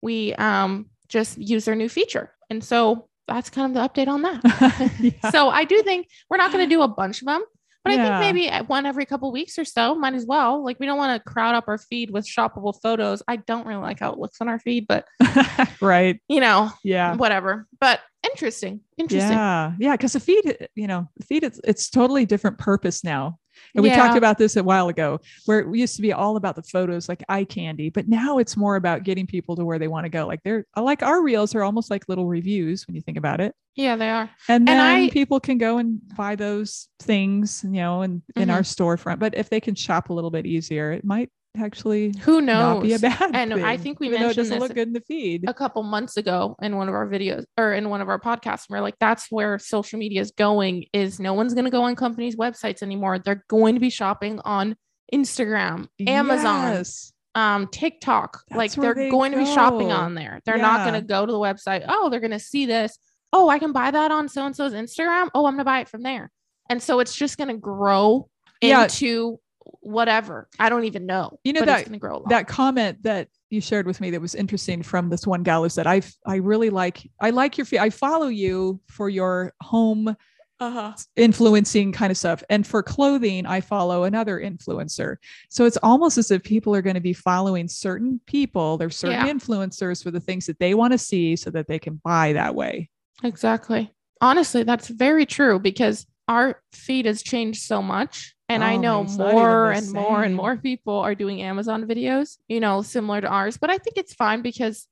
We 0.03 0.35
um, 0.35 0.91
just 1.09 1.39
use 1.39 1.65
their 1.65 1.75
new 1.75 1.89
feature. 1.89 2.31
And 2.51 2.63
so 2.63 3.09
that's 3.27 3.51
kind 3.51 3.75
of 3.75 3.75
the 3.75 3.89
update 4.03 4.09
on 4.09 4.23
that. 4.23 4.91
Yeah. 5.01 5.31
So 5.31 5.49
I 5.49 5.65
do 5.65 5.83
think 5.83 6.09
we're 6.31 6.37
not 6.37 6.53
going 6.53 6.69
to 6.69 6.75
do 6.75 6.83
a 6.83 6.89
bunch 6.89 7.21
of 7.23 7.27
them, 7.27 7.43
but 7.85 7.93
I 7.93 7.97
think 7.97 8.21
maybe 8.21 8.51
one 8.67 8.87
every 8.87 9.05
couple 9.07 9.31
weeks 9.33 9.59
or 9.59 9.65
so 9.65 9.95
might 9.95 10.15
as 10.15 10.25
well. 10.27 10.65
Like 10.65 10.79
we 10.81 10.87
don't 10.87 10.99
want 10.99 11.23
to 11.23 11.31
crowd 11.31 11.55
up 11.55 11.65
our 11.69 11.79
feed 11.79 12.11
with 12.11 12.27
shoppable 12.27 12.75
photos. 12.83 13.23
I 13.29 13.37
don't 13.37 13.67
really 13.67 13.81
like 13.83 14.01
how 14.01 14.13
it 14.13 14.19
looks 14.19 14.41
on 14.41 14.49
our 14.49 14.59
feed, 14.59 14.87
but 14.89 15.07
right. 15.81 16.21
you 16.29 16.41
know, 16.41 16.71
Yeah. 16.83 17.17
whatever. 17.17 17.67
But 17.81 18.01
interesting. 18.31 18.81
Interesting. 18.99 19.33
Yeah. 19.33 19.73
Yeah. 19.79 19.93
Because 19.93 20.15
the 20.15 20.21
feed, 20.21 20.69
you 20.75 20.87
know, 20.87 21.09
the 21.17 21.25
feed, 21.27 21.45
it's, 21.45 21.61
it's 21.65 21.91
totally 21.91 22.25
different 22.27 22.59
purpose 22.59 23.05
now. 23.05 23.39
And 23.75 23.83
we 23.83 23.91
talked 23.91 24.17
about 24.17 24.39
this 24.39 24.57
a 24.57 24.63
while 24.63 24.89
ago, 24.89 25.21
where 25.47 25.61
it 25.61 25.77
used 25.77 25.97
to 25.97 26.03
be 26.03 26.13
all 26.13 26.37
about 26.37 26.57
the 26.57 26.63
photos, 26.63 27.09
like 27.09 27.23
eye 27.29 27.45
candy, 27.45 27.91
but 27.91 28.09
now 28.09 28.39
it's 28.39 28.57
more 28.57 28.77
about 28.77 29.03
getting 29.05 29.27
people 29.27 29.57
to 29.57 29.65
where 29.65 29.79
they 29.79 29.89
want 29.89 30.05
to 30.05 30.11
go. 30.11 30.27
Like 30.27 30.43
they're 30.43 30.67
like 30.77 31.03
our 31.03 31.23
reels 31.23 31.55
are 31.55 31.63
almost 31.63 31.91
like 31.91 32.09
little 32.09 32.27
reviews 32.27 32.87
when 32.87 32.95
you 32.95 33.03
think 33.03 33.19
about 33.19 33.41
it. 33.41 33.55
Yeah, 33.77 33.97
they 33.97 34.09
are. 34.11 34.31
And 34.49 34.69
then 34.69 34.79
And 34.79 35.07
I- 35.07 35.11
people 35.11 35.41
can 35.41 35.59
go 35.59 35.79
and 35.79 36.01
buy 36.17 36.37
those 36.37 36.89
things, 37.01 37.63
you 37.65 37.71
know, 37.71 38.03
in, 38.03 38.23
in 38.37 38.43
Mm-hmm. 38.43 38.51
our 38.51 38.63
storefront. 38.63 39.19
But 39.19 39.35
if 39.37 39.51
they 39.51 39.61
can 39.61 39.75
shop 39.75 40.11
a 40.11 40.13
little 40.13 40.31
bit 40.31 40.47
easier, 40.47 40.93
it 40.93 41.05
might 41.05 41.31
actually 41.57 42.13
Who 42.23 42.41
knows? 42.41 42.83
be 42.83 42.95
a 42.95 42.99
bad 42.99 43.31
And 43.35 43.55
I 43.55 43.77
think 43.77 44.01
we 44.01 44.09
though 44.09 44.17
it 44.31 44.37
doesn't 44.37 44.51
this 44.55 44.61
look 44.61 44.75
good 44.75 44.89
in 44.89 44.93
the 44.93 45.01
feed. 45.03 45.45
a 45.49 45.55
couple 45.55 45.83
months 45.83 46.17
ago 46.17 46.57
in 46.61 46.77
one 46.77 46.89
of 46.89 46.95
our 46.95 47.07
videos 47.07 47.45
or 47.57 47.73
in 47.73 47.91
one 47.91 48.01
of 48.01 48.09
our 48.09 48.19
podcasts 48.21 48.65
we're 48.69 48.81
like 48.81 48.95
that's 48.99 49.31
where 49.31 49.59
social 49.59 49.99
media 49.99 50.21
is 50.21 50.33
going 50.33 50.87
is 50.93 51.21
no 51.21 51.33
one's 51.35 51.55
going 51.55 51.65
to 51.65 51.71
go 51.71 51.83
on 51.85 51.95
companies 51.97 52.37
websites 52.37 52.83
anymore. 52.83 53.19
They're 53.19 53.45
going 53.49 53.75
to 53.75 53.81
be 53.81 53.91
shopping 53.91 54.41
on 54.45 54.77
instagram 55.13 55.87
amazon 56.07 56.73
Yes. 56.75 57.13
um 57.35 57.67
tiktok. 57.69 58.43
Like 58.51 58.71
That's 58.71 58.77
where 58.79 58.95
they're 58.95 59.05
they 59.05 59.11
going 59.11 59.33
to 59.33 59.39
be 59.39 59.45
shopping 59.47 59.93
on 59.93 60.15
there. 60.15 60.41
They're 60.45 60.59
not 60.59 60.81
going 60.89 61.01
to 61.01 61.07
go 61.07 61.25
to 61.27 61.31
the 61.33 61.39
website. 61.39 61.85
Oh 61.89 62.09
they're 62.11 62.21
going 62.21 62.31
to 62.33 62.39
see 62.41 62.67
this. 62.67 62.99
Oh 63.33 63.49
i 63.49 63.59
can 63.59 63.73
buy 63.73 63.91
that 63.91 64.11
on 64.11 64.29
so 64.29 64.45
and 64.47 64.57
so's 64.57 64.73
instagram. 64.73 65.29
Oh 65.35 65.47
i'm 65.47 65.53
going 65.55 65.59
to 65.59 65.65
buy 65.65 65.81
it 65.81 65.89
from 65.89 66.03
there. 66.03 66.31
And 66.71 66.83
so 66.83 67.01
it's 67.01 67.15
just 67.15 67.37
going 67.37 67.49
to 67.49 67.57
grow 67.59 68.29
Yeah. 68.63 68.85
into 68.85 69.39
whatever 69.81 70.49
i 70.59 70.69
don't 70.69 70.85
even 70.85 71.07
know 71.07 71.39
You 71.45 71.53
know 71.53 71.61
but 71.61 71.67
that- 71.67 71.81
it's 71.81 71.89
going 71.89 71.99
to 71.99 72.01
grow 72.01 72.23
a 72.25 72.29
that 72.29 72.47
comment 72.47 73.03
that 73.03 73.29
you 73.51 73.61
shared 73.61 73.87
with 73.87 74.01
me 74.01 74.11
that 74.11 74.21
was 74.21 74.35
interesting 74.35 74.83
from 74.83 75.09
this 75.11 75.27
one 75.27 75.43
gal 75.43 75.63
who 75.63 75.69
said 75.69 75.87
i 75.87 76.03
i 76.27 76.37
really 76.37 76.71
like 76.71 77.09
i 77.21 77.31
like 77.31 77.57
your 77.59 77.65
fe- 77.65 77.79
i 77.79 77.91
follow 77.91 78.27
you 78.29 78.81
for 78.89 79.09
your 79.09 79.53
home 79.63 80.15
uh-huh 80.61 80.93
influencing 81.17 81.91
kind 81.93 82.11
of 82.11 82.17
stuff 82.17 82.43
and 82.49 82.67
for 82.67 82.83
clothing 82.83 83.45
i 83.47 83.61
follow 83.61 84.05
another 84.05 84.39
influencer 84.41 85.17
so 85.51 85.65
it's 85.65 85.77
almost 85.83 86.17
as 86.19 86.31
if 86.31 86.43
people 86.43 86.75
are 86.75 86.83
going 86.83 86.95
to 86.95 87.01
be 87.01 87.13
following 87.13 87.67
certain 87.69 88.21
people 88.27 88.77
there's 88.79 88.97
certain 88.97 89.27
Yeah. 89.27 89.33
influencers 89.33 90.03
for 90.03 90.11
the 90.11 90.21
things 90.21 90.47
that 90.47 90.59
they 90.59 90.75
want 90.75 90.93
to 90.93 90.99
see 90.99 91.37
so 91.37 91.51
that 91.51 91.67
they 91.69 91.79
can 91.79 92.01
buy 92.05 92.33
that 92.35 92.55
way 92.55 92.89
Exactly. 93.23 93.93
Honestly, 94.21 94.65
that's 94.65 94.89
very 94.89 95.25
true 95.25 95.59
because 95.61 96.05
our 96.29 96.61
feed 96.73 97.07
has 97.07 97.23
changed 97.23 97.63
so 97.63 97.81
much. 97.81 98.34
And 98.55 98.65
I 98.65 98.77
Oh, 98.77 98.81
know 98.81 99.03
it's 99.03 99.19
more 99.19 99.73
and 99.73 99.93
more 99.93 100.23
and 100.23 100.35
more 100.37 100.57
people 100.57 100.95
are 100.95 101.15
doing 101.15 101.43
Amazon 101.43 101.85
videos, 101.87 102.39
you 102.49 102.61
know, 102.61 102.83
similar 102.83 103.21
to 103.21 103.29
ours. 103.29 103.57
But 103.57 103.71
I 103.71 103.79
think 103.79 103.97
it's 103.97 104.15
fine 104.15 104.43
because 104.43 104.87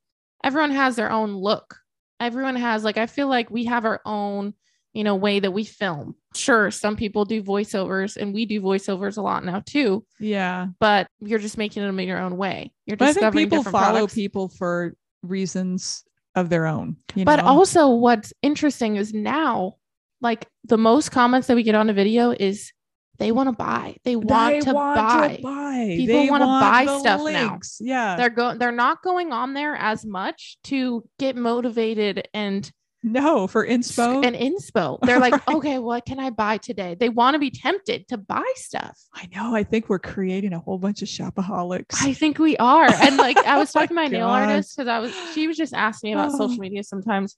everyone 0.45 0.73
has 0.73 0.97
their 0.97 1.11
own 1.11 1.35
look. 1.35 1.77
Everyone 2.21 2.57
has, 2.57 2.85
like, 2.85 2.99
I 2.99 3.07
feel 3.07 3.29
like 3.29 3.51
we 3.51 3.65
have 3.67 3.85
our 3.85 4.01
own, 4.05 4.55
you 4.93 5.05
know, 5.05 5.17
way 5.17 5.41
that 5.41 5.51
we 5.53 5.65
film. 5.65 6.15
Sure, 6.35 6.71
some 6.71 6.97
people 6.97 7.25
do 7.25 7.43
voiceovers 7.43 8.17
and 8.17 8.33
we 8.35 8.47
do 8.47 8.61
voiceovers 8.61 9.17
a 9.19 9.23
lot 9.23 9.45
now 9.45 9.63
too, 9.65 10.05
yeah 10.19 10.69
but 10.81 11.07
you're 11.21 11.39
just 11.39 11.59
making 11.59 11.83
them 11.83 11.99
in 12.01 12.09
your 12.09 12.19
own 12.19 12.37
way. 12.37 12.73
You're 12.87 12.97
but 12.97 13.09
i 13.09 13.13
think 13.13 13.33
discovering 13.33 13.51
people 13.51 13.63
follow 13.65 13.93
products. 13.93 14.15
people 14.15 14.49
for 14.49 14.95
reasons 15.23 16.05
of 16.35 16.49
their 16.49 16.67
own 16.67 16.97
you 17.15 17.25
But 17.25 17.41
know? 17.41 17.47
also, 17.47 17.89
what's 17.91 18.33
interesting 18.43 18.97
is 18.97 19.13
now, 19.13 19.75
like 20.21 20.47
the 20.65 20.79
most 20.79 21.11
comments 21.11 21.47
that 21.49 21.57
we 21.57 21.63
get 21.63 21.75
on 21.75 21.91
a 21.91 21.93
video 21.93 22.31
is 22.31 22.73
they 23.19 23.31
want 23.33 23.49
to 23.49 23.53
buy. 23.53 23.97
They 24.05 24.17
want, 24.17 24.55
They 24.55 24.61
to, 24.61 24.73
want 24.73 24.97
buy. 24.97 25.39
buy. 25.43 25.95
People 25.97 26.17
They 26.23 26.31
wanna 26.31 26.47
buy 26.47 26.85
the 26.87 26.99
stuff 26.99 27.21
now. 27.31 27.61
Yeah. 27.81 28.17
They're 28.17 28.31
going. 28.31 28.59
They're 28.59 28.73
not 28.73 29.03
going 29.03 29.33
on 29.33 29.55
there 29.55 29.75
as 29.77 30.05
much 30.05 30.57
to 30.65 31.05
get 31.19 31.37
motivated 31.37 32.29
and 32.35 32.71
no, 33.05 33.49
for 33.49 33.67
inspo. 33.67 34.25
and 34.25 34.37
inspo. 34.37 34.99
They're 35.03 35.19
like, 35.19 35.33
Right. 35.33 35.57
okay, 35.57 35.79
what 35.81 36.07
can 36.07 36.21
I 36.21 36.31
buy 36.31 36.59
today? 36.59 36.95
They 36.99 37.09
want 37.09 37.35
to 37.35 37.41
be 37.41 37.51
tempted 37.51 38.07
to 38.09 38.17
buy 38.17 38.45
stuff. 38.55 38.97
I 39.13 39.29
know. 39.35 39.55
I 39.57 39.65
think 39.65 39.89
we're 39.89 39.99
creating 39.99 40.53
a 40.53 40.61
whole 40.61 40.79
bunch 40.79 41.03
of 41.03 41.09
shopaholics. 41.09 41.97
I 42.01 42.13
think 42.13 42.39
we 42.39 42.57
are. 42.59 42.87
And 42.89 43.17
like 43.17 43.37
I 43.39 43.59
was 43.59 43.71
Oh 43.77 43.81
talking 43.81 43.89
to 43.89 43.95
my 44.03 44.07
nail 44.07 44.29
artist 44.29 44.77
because 44.77 44.89
I 44.89 45.01
was 45.01 45.13
she 45.35 45.49
was 45.49 45.57
just 45.57 45.75
asking 45.75 46.11
me 46.11 46.15
about 46.15 46.33
Oh. 46.35 46.39
social 46.39 46.59
media 46.61 46.85
sometimes. 46.85 47.37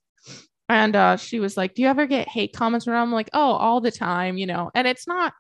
And 0.68 0.94
uh 0.96 1.16
she 1.16 1.40
was 1.40 1.56
like, 1.56 1.74
Do 1.74 1.80
you 1.82 1.88
ever 1.88 2.06
get 2.06 2.28
hate 2.28 2.52
comments 2.54 2.84
from 2.84 2.94
I'm 2.94 3.10
like, 3.12 3.30
oh, 3.32 3.52
all 3.52 3.80
the 3.80 3.90
time, 3.90 4.36
you 4.36 4.46
know, 4.46 4.70
and 4.74 4.86
it's 4.86 5.06
not 5.08 5.32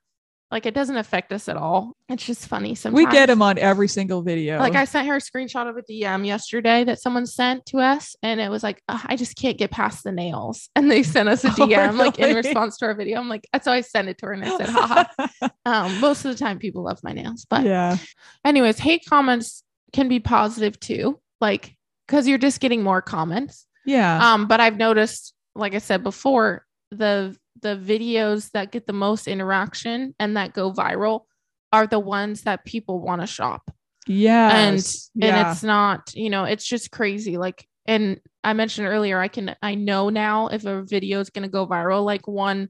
like 0.54 0.66
it 0.66 0.72
doesn't 0.72 0.96
affect 0.96 1.32
us 1.32 1.48
at 1.48 1.56
all. 1.56 1.96
It's 2.08 2.24
just 2.24 2.46
funny 2.46 2.76
sometimes. 2.76 3.04
we 3.04 3.10
get 3.10 3.26
them 3.26 3.42
on 3.42 3.58
every 3.58 3.88
single 3.88 4.22
video. 4.22 4.60
Like 4.60 4.76
I 4.76 4.84
sent 4.84 5.08
her 5.08 5.16
a 5.16 5.18
screenshot 5.18 5.68
of 5.68 5.76
a 5.76 5.82
DM 5.82 6.24
yesterday 6.24 6.84
that 6.84 7.00
someone 7.00 7.26
sent 7.26 7.66
to 7.66 7.78
us, 7.78 8.14
and 8.22 8.40
it 8.40 8.52
was 8.52 8.62
like, 8.62 8.80
I 8.88 9.16
just 9.16 9.34
can't 9.34 9.58
get 9.58 9.72
past 9.72 10.04
the 10.04 10.12
nails. 10.12 10.70
And 10.76 10.88
they 10.90 11.02
sent 11.02 11.28
us 11.28 11.42
a 11.44 11.48
Oh, 11.58 11.66
DM 11.66 11.96
like 11.96 12.20
in 12.20 12.36
response 12.36 12.76
to 12.78 12.86
our 12.86 12.94
video. 12.94 13.18
I'm 13.18 13.28
like, 13.28 13.48
so 13.62 13.72
I 13.72 13.80
sent 13.80 14.08
it 14.08 14.18
to 14.18 14.26
her 14.26 14.32
and 14.32 14.44
I 14.44 14.56
said, 14.58 14.68
haha. 14.68 15.48
Um, 15.66 15.98
most 16.00 16.24
of 16.24 16.30
the 16.30 16.38
time 16.38 16.58
people 16.58 16.84
love 16.84 17.00
my 17.02 17.12
nails, 17.12 17.46
but 17.48 17.64
yeah. 17.64 17.96
anyways, 18.44 18.78
hate 18.78 19.02
comments 19.08 19.64
can 19.92 20.08
be 20.08 20.20
positive 20.20 20.78
too, 20.78 21.18
like 21.40 21.74
because 22.06 22.28
you're 22.28 22.38
just 22.38 22.60
getting 22.60 22.82
more 22.82 23.02
comments. 23.02 23.66
Yeah. 23.86 24.34
Um, 24.34 24.46
but 24.46 24.60
I've 24.60 24.76
noticed, 24.76 25.32
like 25.56 25.74
I 25.74 25.78
said 25.78 26.04
before, 26.04 26.64
the 26.90 27.36
the 27.62 27.76
videos 27.76 28.50
that 28.52 28.72
get 28.72 28.86
the 28.86 28.92
most 28.92 29.28
interaction 29.28 30.14
and 30.18 30.36
that 30.36 30.52
go 30.52 30.72
viral 30.72 31.22
are 31.72 31.86
the 31.86 31.98
ones 31.98 32.42
that 32.42 32.64
people 32.64 33.00
want 33.00 33.20
to 33.20 33.26
shop. 33.26 33.70
Yeah. 34.06 34.50
And 34.50 34.74
and 35.20 35.48
it's 35.48 35.62
not, 35.62 36.14
you 36.14 36.30
know, 36.30 36.44
it's 36.44 36.66
just 36.66 36.90
crazy. 36.90 37.36
Like 37.36 37.66
and 37.86 38.20
I 38.42 38.52
mentioned 38.52 38.86
earlier, 38.86 39.18
I 39.18 39.28
can 39.28 39.56
I 39.62 39.74
know 39.74 40.08
now 40.08 40.48
if 40.48 40.64
a 40.64 40.82
video 40.82 41.20
is 41.20 41.30
gonna 41.30 41.48
go 41.48 41.66
viral, 41.66 42.04
like 42.04 42.28
one 42.28 42.68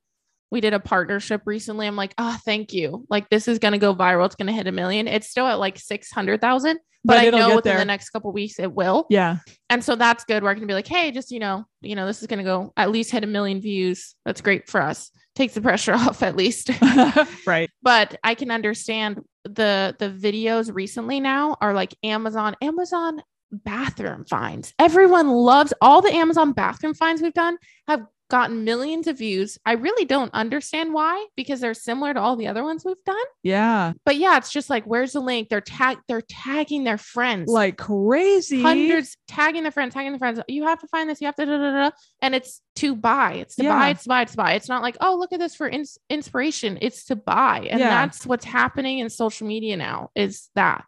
we 0.50 0.60
did 0.60 0.74
a 0.74 0.80
partnership 0.80 1.42
recently. 1.46 1.86
I'm 1.86 1.96
like, 1.96 2.14
oh, 2.18 2.36
thank 2.44 2.72
you. 2.72 3.04
Like 3.08 3.28
this 3.28 3.48
is 3.48 3.58
gonna 3.58 3.78
go 3.78 3.94
viral. 3.94 4.26
It's 4.26 4.36
gonna 4.36 4.52
hit 4.52 4.66
a 4.66 4.72
million. 4.72 5.08
It's 5.08 5.28
still 5.28 5.46
at 5.46 5.58
like 5.58 5.78
six 5.78 6.10
hundred 6.10 6.40
thousand, 6.40 6.78
but, 7.04 7.14
But 7.14 7.34
I 7.34 7.38
know 7.38 7.56
within 7.56 7.76
the 7.76 7.84
next 7.84 8.10
couple 8.10 8.32
weeks 8.32 8.58
it 8.58 8.72
will. 8.72 9.06
yeah. 9.10 9.38
And 9.70 9.82
so 9.82 9.96
that's 9.96 10.24
good 10.24 10.42
We're 10.42 10.54
gonna 10.54 10.66
be 10.66 10.74
like, 10.74 10.86
hey, 10.86 11.10
just 11.10 11.30
you 11.30 11.40
know, 11.40 11.64
you 11.80 11.96
know, 11.96 12.06
this 12.06 12.20
is 12.20 12.26
gonna 12.28 12.44
go 12.44 12.72
at 12.76 12.90
least 12.90 13.10
hit 13.10 13.24
a 13.24 13.26
million 13.26 13.60
views. 13.60 14.14
That's 14.24 14.40
great 14.40 14.68
for 14.68 14.80
us. 14.80 15.10
Takes 15.34 15.54
the 15.54 15.60
pressure 15.60 15.92
off 15.94 16.22
at 16.22 16.36
least. 16.36 16.70
right. 17.46 17.70
but 17.82 18.16
I 18.22 18.34
can 18.34 18.50
understand 18.50 19.22
the 19.44 19.94
the 19.98 20.08
videos 20.08 20.74
recently 20.74 21.20
now 21.20 21.56
are 21.60 21.74
like 21.74 21.94
Amazon, 22.02 22.56
Amazon 22.62 23.20
bathroom 23.50 24.24
finds. 24.24 24.72
Everyone 24.78 25.28
loves 25.28 25.72
all 25.80 26.02
the 26.02 26.12
Amazon 26.14 26.52
bathroom 26.52 26.94
finds 26.94 27.22
we've 27.22 27.34
done 27.34 27.56
have 27.88 28.02
gotten 28.34 28.64
millions 28.64 29.06
of 29.06 29.16
views. 29.16 29.60
I 29.64 29.74
really 29.74 30.04
don't 30.04 30.34
understand 30.34 30.92
why 30.92 31.24
because 31.36 31.60
they're 31.60 31.72
similar 31.72 32.12
to 32.12 32.18
all 32.20 32.34
the 32.34 32.48
other 32.48 32.64
ones 32.64 32.84
we've 32.84 32.96
done. 33.06 33.24
Yeah. 33.44 33.92
But 34.04 34.16
yeah, 34.16 34.36
it's 34.38 34.50
just 34.50 34.68
like 34.68 34.82
where's 34.86 35.12
the 35.12 35.20
link? 35.20 35.48
They're 35.48 35.60
tag 35.60 35.98
they're 36.08 36.20
tagging 36.20 36.82
their 36.82 36.98
friends. 36.98 37.48
Like 37.48 37.78
crazy. 37.78 38.60
hundreds 38.60 39.16
tagging 39.28 39.62
their 39.62 39.70
friends, 39.70 39.94
tagging 39.94 40.10
their 40.10 40.18
friends. 40.18 40.40
You 40.48 40.66
have 40.66 40.80
to 40.80 40.88
find 40.88 41.08
this. 41.08 41.20
You 41.20 41.26
have 41.28 41.36
to 41.36 41.46
da, 41.46 41.58
da, 41.58 41.70
da, 41.70 41.90
and 42.22 42.34
it's 42.34 42.60
to 42.76 42.96
buy. 42.96 43.34
It's 43.34 43.54
to 43.54 43.62
Yeah. 43.62 43.78
buy. 43.78 43.90
It's 43.90 44.02
to 44.02 44.08
buy. 44.08 44.22
It's 44.22 44.32
to 44.32 44.36
buy. 44.36 44.52
It's 44.54 44.68
not 44.68 44.82
like 44.82 44.96
oh 45.00 45.14
look 45.16 45.32
at 45.32 45.38
this 45.38 45.54
for 45.54 45.68
ins- 45.68 45.98
inspiration. 46.10 46.76
It's 46.82 47.04
to 47.04 47.14
buy, 47.14 47.68
and 47.70 47.78
Yeah. 47.78 47.90
that's 47.90 48.26
what's 48.26 48.44
happening 48.44 48.98
in 48.98 49.10
social 49.10 49.46
media 49.46 49.76
now. 49.76 50.10
Is 50.16 50.50
that, 50.56 50.84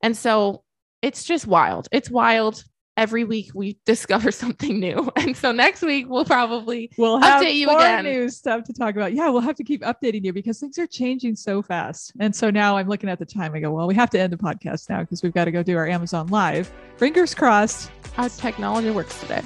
and 0.00 0.16
so 0.16 0.62
it's 1.02 1.24
just 1.24 1.44
wild. 1.44 1.88
It's 1.90 2.08
wild. 2.08 2.62
Every 2.96 3.24
week 3.24 3.50
we 3.54 3.76
discover 3.84 4.30
something 4.30 4.78
new, 4.78 5.10
and 5.16 5.36
so 5.36 5.50
next 5.52 5.82
week 5.82 6.06
we'll 6.08 6.24
probably 6.24 6.90
We'll 6.96 7.18
have 7.20 7.42
Update 7.42 7.54
you 7.56 7.66
more 7.66 7.78
again. 7.78 8.04
new 8.04 8.28
stuff 8.28 8.64
to 8.64 8.72
talk 8.72 8.94
about. 8.94 9.14
Yeah, 9.14 9.28
we'll 9.30 9.40
have 9.40 9.56
to 9.56 9.64
keep 9.64 9.82
updating 9.82 10.24
you 10.24 10.32
because 10.32 10.60
things 10.60 10.78
are 10.78 10.86
changing 10.86 11.34
so 11.36 11.60
fast. 11.60 12.12
And 12.20 12.34
so 12.34 12.50
now 12.50 12.76
I'm 12.76 12.88
looking 12.88 13.08
at 13.10 13.18
the 13.18 13.26
time. 13.26 13.54
I 13.54 13.60
go, 13.60 13.72
well, 13.72 13.86
we 13.88 13.94
have 13.96 14.10
to 14.10 14.20
end 14.20 14.32
the 14.32 14.36
podcast 14.36 14.88
now 14.88 15.00
because 15.00 15.22
we've 15.22 15.34
got 15.34 15.46
to 15.46 15.50
go 15.50 15.62
do 15.62 15.76
our 15.76 15.88
Amazon 15.88 16.28
Live. 16.28 16.72
Fingers 16.96 17.34
crossed. 17.34 17.90
how 18.14 18.28
technology 18.28 18.90
works 18.90 19.18
today. 19.20 19.42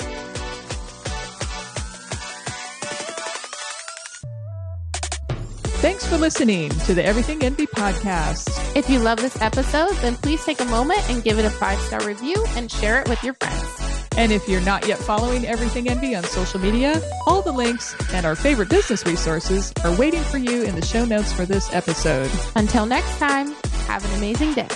Thanks 5.80 6.04
for 6.04 6.18
listening 6.18 6.70
to 6.70 6.92
the 6.92 7.04
Everything 7.04 7.40
Envy 7.44 7.66
podcast. 7.68 8.50
If 8.74 8.90
you 8.90 8.98
love 8.98 9.20
this 9.20 9.40
episode, 9.40 9.94
then 9.98 10.16
please 10.16 10.44
take 10.44 10.60
a 10.60 10.64
moment 10.64 11.08
and 11.08 11.22
give 11.22 11.38
it 11.38 11.44
a 11.44 11.50
five 11.50 11.78
star 11.78 12.04
review 12.04 12.34
and 12.56 12.68
share 12.68 13.00
it 13.00 13.08
with 13.08 13.22
your 13.22 13.34
friends. 13.34 14.08
And 14.16 14.32
if 14.32 14.48
you're 14.48 14.60
not 14.62 14.88
yet 14.88 14.98
following 14.98 15.46
Everything 15.46 15.88
Envy 15.88 16.16
on 16.16 16.24
social 16.24 16.58
media, 16.58 17.00
all 17.28 17.42
the 17.42 17.52
links 17.52 17.94
and 18.12 18.26
our 18.26 18.34
favorite 18.34 18.70
business 18.70 19.06
resources 19.06 19.72
are 19.84 19.96
waiting 19.96 20.22
for 20.24 20.38
you 20.38 20.64
in 20.64 20.74
the 20.74 20.84
show 20.84 21.04
notes 21.04 21.32
for 21.32 21.46
this 21.46 21.72
episode. 21.72 22.28
Until 22.56 22.84
next 22.84 23.16
time, 23.18 23.54
have 23.86 24.04
an 24.04 24.18
amazing 24.18 24.54
day. 24.54 24.68